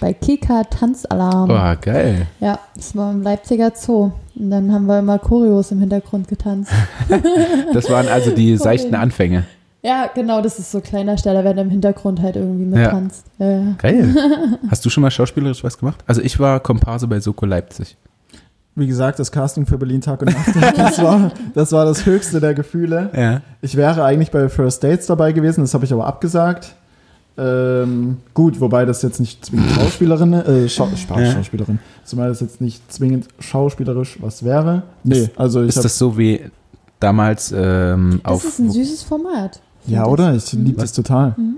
[0.02, 1.50] Bei Kika Tanzalarm.
[1.50, 2.28] Oh, geil.
[2.42, 4.12] Ja, das war im Leipziger Zoo.
[4.36, 6.72] Und dann haben wir immer Choreos im Hintergrund getanzt.
[7.74, 9.46] Das waren also die seichten Anfänge.
[9.82, 12.90] Ja, genau, das ist so kleiner Stelle, wenn im Hintergrund halt irgendwie mit Ja.
[12.90, 13.26] tanzt.
[13.38, 13.76] Ja, ja.
[13.78, 14.14] Geil.
[14.70, 16.04] Hast du schon mal schauspielerisch was gemacht?
[16.06, 17.96] Also ich war Komparse bei Soko Leipzig.
[18.80, 22.40] Wie gesagt, das Casting für Berlin Tag und Nacht, das war, das war das höchste
[22.40, 23.10] der Gefühle.
[23.16, 23.42] Ja.
[23.62, 26.76] Ich wäre eigentlich bei First Dates dabei gewesen, das habe ich aber abgesagt.
[27.38, 31.32] Ähm, gut, wobei das jetzt nicht zwingend Schauspielerin, äh, Schau Ja.
[31.32, 34.84] Schauspielerin, zumal das jetzt nicht zwingend schauspielerisch was wäre.
[35.04, 36.42] Nee, Ist- also ich Ist das so wie
[37.00, 38.44] damals ähm, Das auf.
[38.46, 39.62] ist ein süßes Format.
[39.88, 40.34] Ja, oder?
[40.36, 40.46] ich.
[40.48, 41.34] Ich liebe das total.
[41.38, 41.56] Mhm.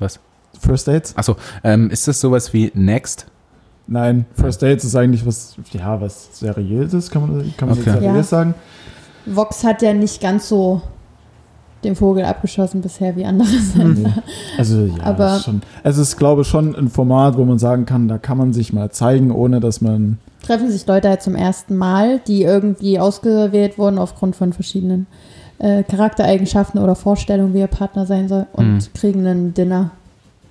[0.00, 0.18] Was?
[0.60, 1.16] First Dates?
[1.16, 3.26] Achso, ähm, ist das sowas wie Next?
[3.86, 7.90] Nein, First Dates ist eigentlich was, ja, was seriöses, kann man, kann man Okay.
[7.90, 8.22] seriös Ja.
[8.38, 8.54] sagen.
[9.26, 10.82] Vox hat ja nicht ganz so
[11.84, 13.58] den Vogel abgeschossen bisher wie andere Nee.
[13.58, 14.22] Sender.
[14.56, 15.62] Also ja, Aber- schon.
[15.82, 18.72] Es ist, glaube ich, schon ein Format, wo man sagen kann, da kann man sich
[18.72, 20.18] mal zeigen, ohne dass man.
[20.46, 25.06] Treffen sich Leute halt zum ersten Mal, die irgendwie ausgewählt wurden aufgrund von verschiedenen
[25.58, 28.80] äh, Charaktereigenschaften oder Vorstellungen, wie ihr Partner sein soll und Mhm.
[28.94, 29.90] kriegen einen Dinner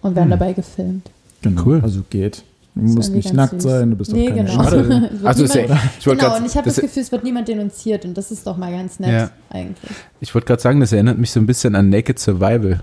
[0.01, 0.31] und werden Mhm.
[0.31, 1.09] dabei gefilmt.
[1.41, 1.79] Genau, Cool.
[1.83, 2.43] Also geht.
[2.73, 3.63] Du musst nicht nackt süß.
[3.63, 4.63] sein, du bist Nee, auch keine genau.
[4.63, 5.09] Schade.
[5.23, 7.11] Also ist ja, niemand- ich wollte Genau, gerade und ich habe das, das Gefühl, es
[7.11, 9.29] wird niemand denunziert und das ist doch mal ganz nett Ja.
[9.49, 9.91] eigentlich.
[10.21, 12.81] ich wollte gerade sagen, das erinnert mich so ein bisschen an Naked Survival.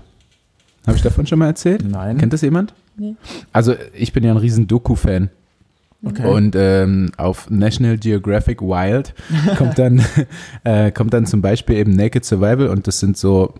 [0.85, 1.83] Habe ich davon schon mal erzählt?
[1.89, 2.17] Nein.
[2.19, 2.73] Kennt das jemand?
[2.97, 3.15] Nee.
[3.51, 5.29] Also ich bin ja ein riesen Doku-Fan.
[6.05, 6.25] Okay.
[6.27, 9.13] Und ähm, auf National Geographic Wild
[9.57, 10.01] kommt dann,
[10.63, 13.53] äh, kommt dann zum Beispiel eben Naked Survival und das sind so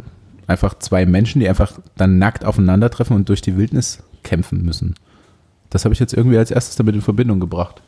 [0.47, 4.95] einfach zwei Menschen, die einfach dann nackt aufeinandertreffen und durch die Wildnis kämpfen müssen.
[5.70, 7.82] Das habe ich jetzt irgendwie als erstes damit in Verbindung gebracht.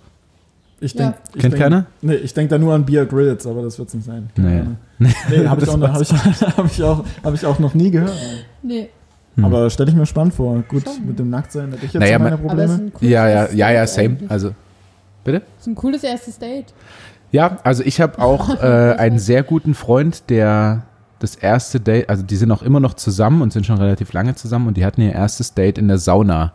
[0.80, 1.04] ich Ja.
[1.06, 1.86] denk, ich Kennt denk, keiner?
[2.02, 4.30] Nee, ich denke da nur an Beer Grylls, aber das wird es nicht sein.
[4.38, 4.64] Nee.
[5.30, 6.12] Nee, habe ich, Das auch noch- hab ich,
[6.58, 8.14] hab ich, auch- hab ich auch noch nie gehört.
[8.64, 8.90] Nee,
[9.36, 9.46] Hm.
[9.46, 10.62] Aber stelle ich mir spannend vor.
[10.68, 11.08] Gut, Schon.
[11.08, 12.92] mit dem Nacktsein hätte ich jetzt Naja, meine Probleme.
[13.00, 14.18] Ja, ja, ja, ja, Date same.
[14.28, 14.54] Also,
[15.24, 16.74] Es ist ein cooles erstes Date.
[17.32, 20.84] ja, also ich habe auch äh, einen sehr guten Freund, der
[21.20, 24.36] das erste Date, also die sind auch immer noch zusammen und sind schon relativ lange
[24.36, 26.52] zusammen und die hatten ihr erstes Date in der Sauna.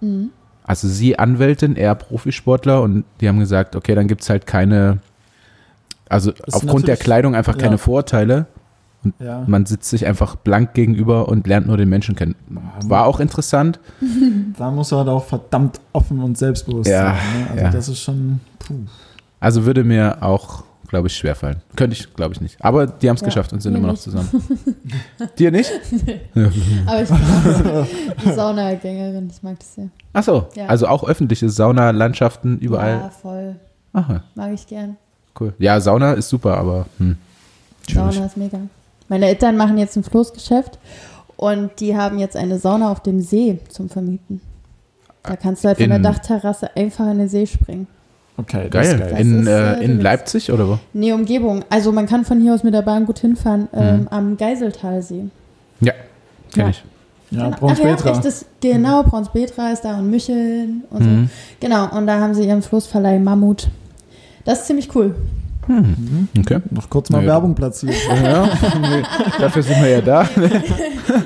[0.00, 0.30] Mhm.
[0.68, 4.98] Also sie Anwältin, er Profisportler und die haben gesagt, okay, dann gibt es halt keine,
[6.10, 7.62] also Ist aufgrund der Kleidung einfach ja.
[7.62, 8.44] keine Vorurteile.
[9.18, 9.44] Ja.
[9.46, 12.34] Man sitzt sich einfach blank gegenüber und lernt nur den Menschen kennen.
[12.84, 13.80] War auch interessant.
[14.58, 17.14] Da muss er halt auch verdammt offen und selbstbewusst Ja, sein.
[17.14, 17.50] Ne?
[17.50, 17.70] Also ja.
[17.70, 18.40] das ist schon.
[18.58, 18.74] Puh.
[19.40, 21.62] Also würde mir auch, glaube ich, schwerfallen.
[21.76, 22.56] Könnte ich, glaube ich, nicht.
[22.64, 24.02] Aber die haben es Ja, geschafft und sind immer noch nicht.
[24.02, 24.28] zusammen.
[25.38, 25.70] Dir nicht?
[26.86, 29.88] Aber ich bin Saunagängerin, ich mag das sehr.
[30.12, 30.66] Ach so, Ja.
[30.66, 32.94] also auch öffentliche Saunalandschaften überall.
[32.98, 33.56] Ja, voll.
[33.92, 34.96] Aha, Mag ich gern.
[35.40, 35.54] cool.
[35.58, 37.16] Ja, Sauna ist super, aber hm,
[37.88, 38.14] schwierig.
[38.14, 38.58] Sauna ist mega.
[39.08, 40.78] Meine Eltern machen jetzt ein Floßgeschäft
[41.36, 44.40] und die haben jetzt eine Sauna auf dem See zum Vermieten.
[45.22, 47.86] Da kannst du halt von der Dachterrasse einfach in den See springen.
[48.38, 49.10] Okay, das ist Geil.
[49.10, 49.20] geil.
[49.20, 50.78] In, Das ist, äh, äh, in die Leipzig oder wo?
[50.92, 51.64] Nee, Umgebung.
[51.70, 54.08] Also man kann von hier aus mit der Bahn gut hinfahren ähm, Mhm.
[54.10, 55.24] am Geiseltalsee.
[55.80, 55.92] Ja,
[56.54, 56.68] kenne Ja.
[56.70, 56.84] ich.
[57.30, 57.56] Ja, Genau.
[57.58, 61.08] Brauns Ach ja, das, genau, Brauns Petra ist da und Mücheln und so.
[61.10, 61.30] Mhm.
[61.60, 63.68] Genau, und da haben sie ihren Floßverleih Mammut.
[64.46, 65.14] Das ist ziemlich cool.
[65.66, 66.28] Mhm.
[66.38, 66.60] Okay.
[66.70, 67.32] Noch kurz mal Naja.
[67.34, 67.94] Werbung platziert.
[68.24, 68.44] Ja,
[68.80, 69.02] nee,
[69.38, 70.26] dafür sind wir ja da.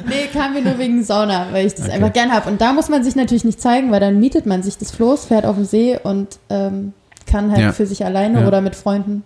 [0.09, 1.95] Nee, kam mir nur wegen Sauna, weil ich das Okay.
[1.97, 2.51] einfach gern habe.
[2.51, 5.27] Und da muss man sich natürlich nicht zeigen, weil dann mietet man sich das Floß,
[5.27, 6.93] fährt auf den See und ähm,
[7.33, 7.73] kann halt Ja.
[7.73, 8.47] für sich alleine Ja.
[8.49, 9.25] oder mit Freunden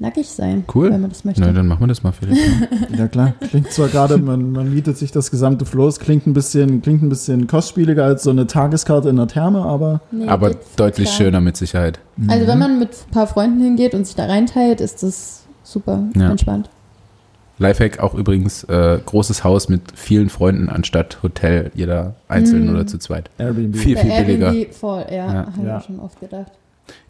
[0.00, 0.92] nackig sein, Cool.
[0.92, 1.40] wenn man das möchte.
[1.40, 2.38] Na, dann machen wir das mal, Felix.
[2.96, 6.82] Ja klar, klingt zwar gerade, man, man mietet sich das gesamte Floß, klingt ein bisschen,
[6.82, 11.08] klingt ein bisschen kostspieliger als so eine Tageskarte in der Therme, aber Nee, Aber deutlich
[11.08, 11.16] klar.
[11.16, 11.98] schöner mit Sicherheit.
[12.28, 12.48] Also Mhm.
[12.48, 16.30] wenn man mit ein paar Freunden hingeht und sich da reinteilt, ist das super Ja.
[16.30, 16.70] entspannt.
[17.60, 22.70] Lifehack auch übrigens äh, großes Haus mit vielen Freunden anstatt Hotel, jeder einzeln Mhm.
[22.74, 23.30] oder zu zweit.
[23.36, 23.74] Airbnb.
[23.76, 24.52] Viel, viel billiger.
[24.52, 25.32] Airbnb voll, ja, Ja.
[25.34, 25.78] habe ich Ja.
[25.78, 26.52] auch schon oft gedacht.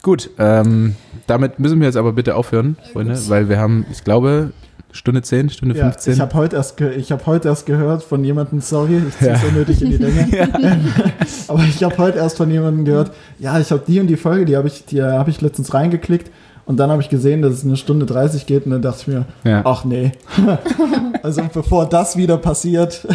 [0.01, 0.95] Gut, ähm,
[1.27, 4.51] damit müssen wir jetzt aber bitte aufhören, Freunde, weil wir haben, ich glaube,
[4.91, 6.13] Stunde 10, Stunde Ja, 15.
[6.13, 9.37] ich habe heute, erst ich hab heute erst gehört von jemandem, sorry, ich ziehe Ja.
[9.37, 10.27] so nötig in die Länge,
[11.47, 14.45] aber ich habe heute erst von jemandem gehört, ja, ich habe die und die Folge,
[14.45, 16.31] die habe ich, die habe ich letztens reingeklickt
[16.65, 19.07] und dann habe ich gesehen, dass es eine Stunde 30 geht und dann dachte ich
[19.07, 19.61] mir, ja.
[19.65, 20.11] ach nee.
[21.23, 23.05] also bevor das wieder passiert,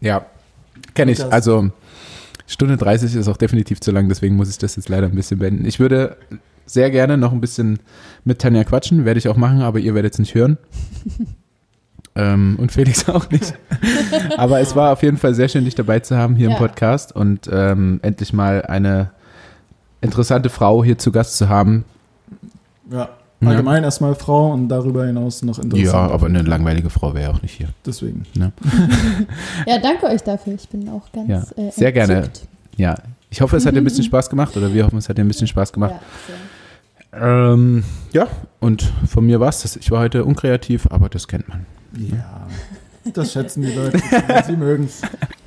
[0.00, 0.26] ja,
[0.94, 1.24] kenne ich.
[1.32, 1.70] Also
[2.52, 5.38] Stunde 30 ist auch definitiv zu lang, deswegen muss ich das jetzt leider ein bisschen
[5.38, 5.64] beenden.
[5.64, 6.16] Ich würde
[6.66, 7.78] sehr gerne noch ein bisschen
[8.24, 10.58] mit Tanja quatschen, werde ich auch machen, aber ihr werdet es nicht hören.
[12.14, 13.54] ähm, und Felix auch nicht.
[14.36, 16.58] aber es war auf jeden Fall sehr schön, dich dabei zu haben hier im Ja.
[16.58, 19.10] Podcast und ähm, endlich mal eine
[20.02, 21.84] interessante Frau hier zu Gast zu haben.
[22.90, 23.08] ja,
[23.48, 25.92] allgemein erstmal Frau und darüber hinaus noch interessant.
[25.92, 27.68] Ja, aber eine langweilige Frau wäre auch nicht hier.
[27.84, 28.26] Deswegen.
[29.66, 30.54] Ja, danke euch dafür.
[30.54, 32.30] Ich bin auch ganz Ja, äh, sehr gerne.
[32.76, 32.96] Ja,
[33.30, 35.22] ich hoffe, es hat dir ein bisschen Spaß gemacht oder wir hoffen, es hat dir
[35.22, 35.94] ein bisschen Spaß gemacht.
[37.12, 37.52] Ja.
[37.52, 38.26] Ähm, ja,
[38.60, 39.76] und von mir war es das.
[39.76, 41.66] Ich war heute unkreativ, aber das kennt man.
[41.96, 42.46] Ja,
[43.12, 43.98] das schätzen die Leute.
[44.46, 45.02] Sie mögen es.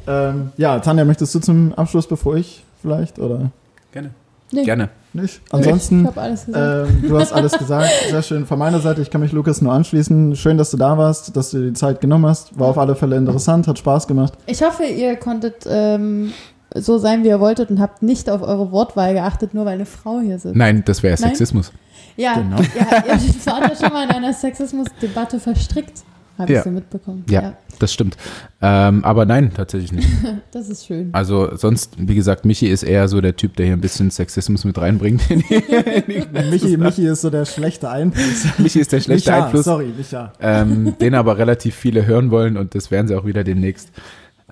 [0.07, 3.51] Ähm, ja, Tanja, möchtest du zum Abschluss, bevor ich vielleicht oder
[3.91, 4.09] Gerne.
[4.51, 4.63] Nee.
[4.65, 4.89] Gerne.
[5.15, 5.41] Nicht?
[5.47, 6.89] Ich Ansonsten, habe alles gesagt.
[6.89, 7.89] ähm, du hast alles gesagt.
[8.09, 8.45] Sehr schön.
[8.45, 10.35] Von meiner Seite, ich kann mich Lukas nur anschließen.
[10.35, 12.57] Schön, dass du da warst, dass du dir die Zeit genommen hast.
[12.59, 14.33] War auf alle Fälle interessant, hat Spaß gemacht.
[14.45, 16.31] Ich hoffe, ihr konntet ähm,
[16.75, 19.85] so sein, wie ihr wolltet und habt nicht auf eure Wortwahl geachtet, nur weil eine
[19.85, 20.55] Frau hier sitzt.
[20.55, 21.17] Nein, das wäre?
[21.17, 21.71] Sexismus.
[22.17, 22.57] Ja, Genau.
[22.57, 26.03] ja, ihr wart ja schon mal in einer Sexismusdebatte verstrickt,
[26.37, 26.59] habe Ja.
[26.59, 27.23] ich so mitbekommen.
[27.29, 28.17] Ja, das stimmt.
[28.61, 30.07] Ähm, aber nein, tatsächlich nicht.
[30.51, 31.09] das ist schön.
[31.13, 34.65] Also sonst, wie gesagt, Michi ist eher so der Typ, der hier ein bisschen Sexismus
[34.65, 35.29] mit reinbringt.
[35.29, 38.45] in die- in die- Michi, Michi ist so der schlechte Einfluss.
[38.57, 40.33] Michi ist der schlechte Micha, Einfluss, Sorry, Micha.
[40.41, 43.89] ähm, den aber relativ viele hören wollen und das werden sie auch wieder demnächst.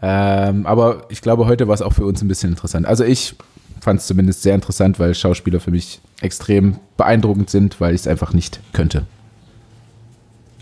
[0.02, 2.86] Ähm, aber ich glaube, heute war es auch für uns ein bisschen interessant.
[2.86, 3.36] Also ich
[3.82, 8.08] fand es zumindest sehr interessant, weil Schauspieler für mich extrem beeindruckend sind, weil ich es
[8.08, 9.04] einfach nicht könnte.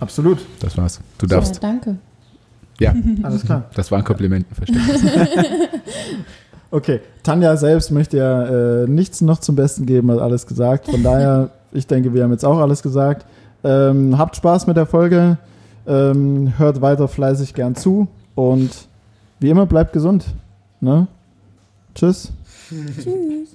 [0.01, 0.39] Absolut.
[0.59, 0.99] Das war's.
[1.17, 1.63] Du Ja, darfst.
[1.63, 1.95] danke.
[2.79, 3.69] Ja, Alles klar.
[3.75, 4.45] das war ein Kompliment.
[4.51, 4.81] Verstehe.
[6.73, 10.89] Okay, Tanja selbst möchte ja äh, nichts noch zum Besten geben, hat alles gesagt.
[10.89, 13.25] Von daher, ich denke, wir haben jetzt auch alles gesagt.
[13.65, 15.37] Ähm, habt Spaß mit der Folge,
[15.85, 18.87] ähm, hört weiter fleißig gern zu und
[19.41, 20.25] wie immer bleibt gesund.
[20.79, 21.07] Ne?
[21.93, 22.31] Tschüss.
[22.69, 23.49] Tschüss.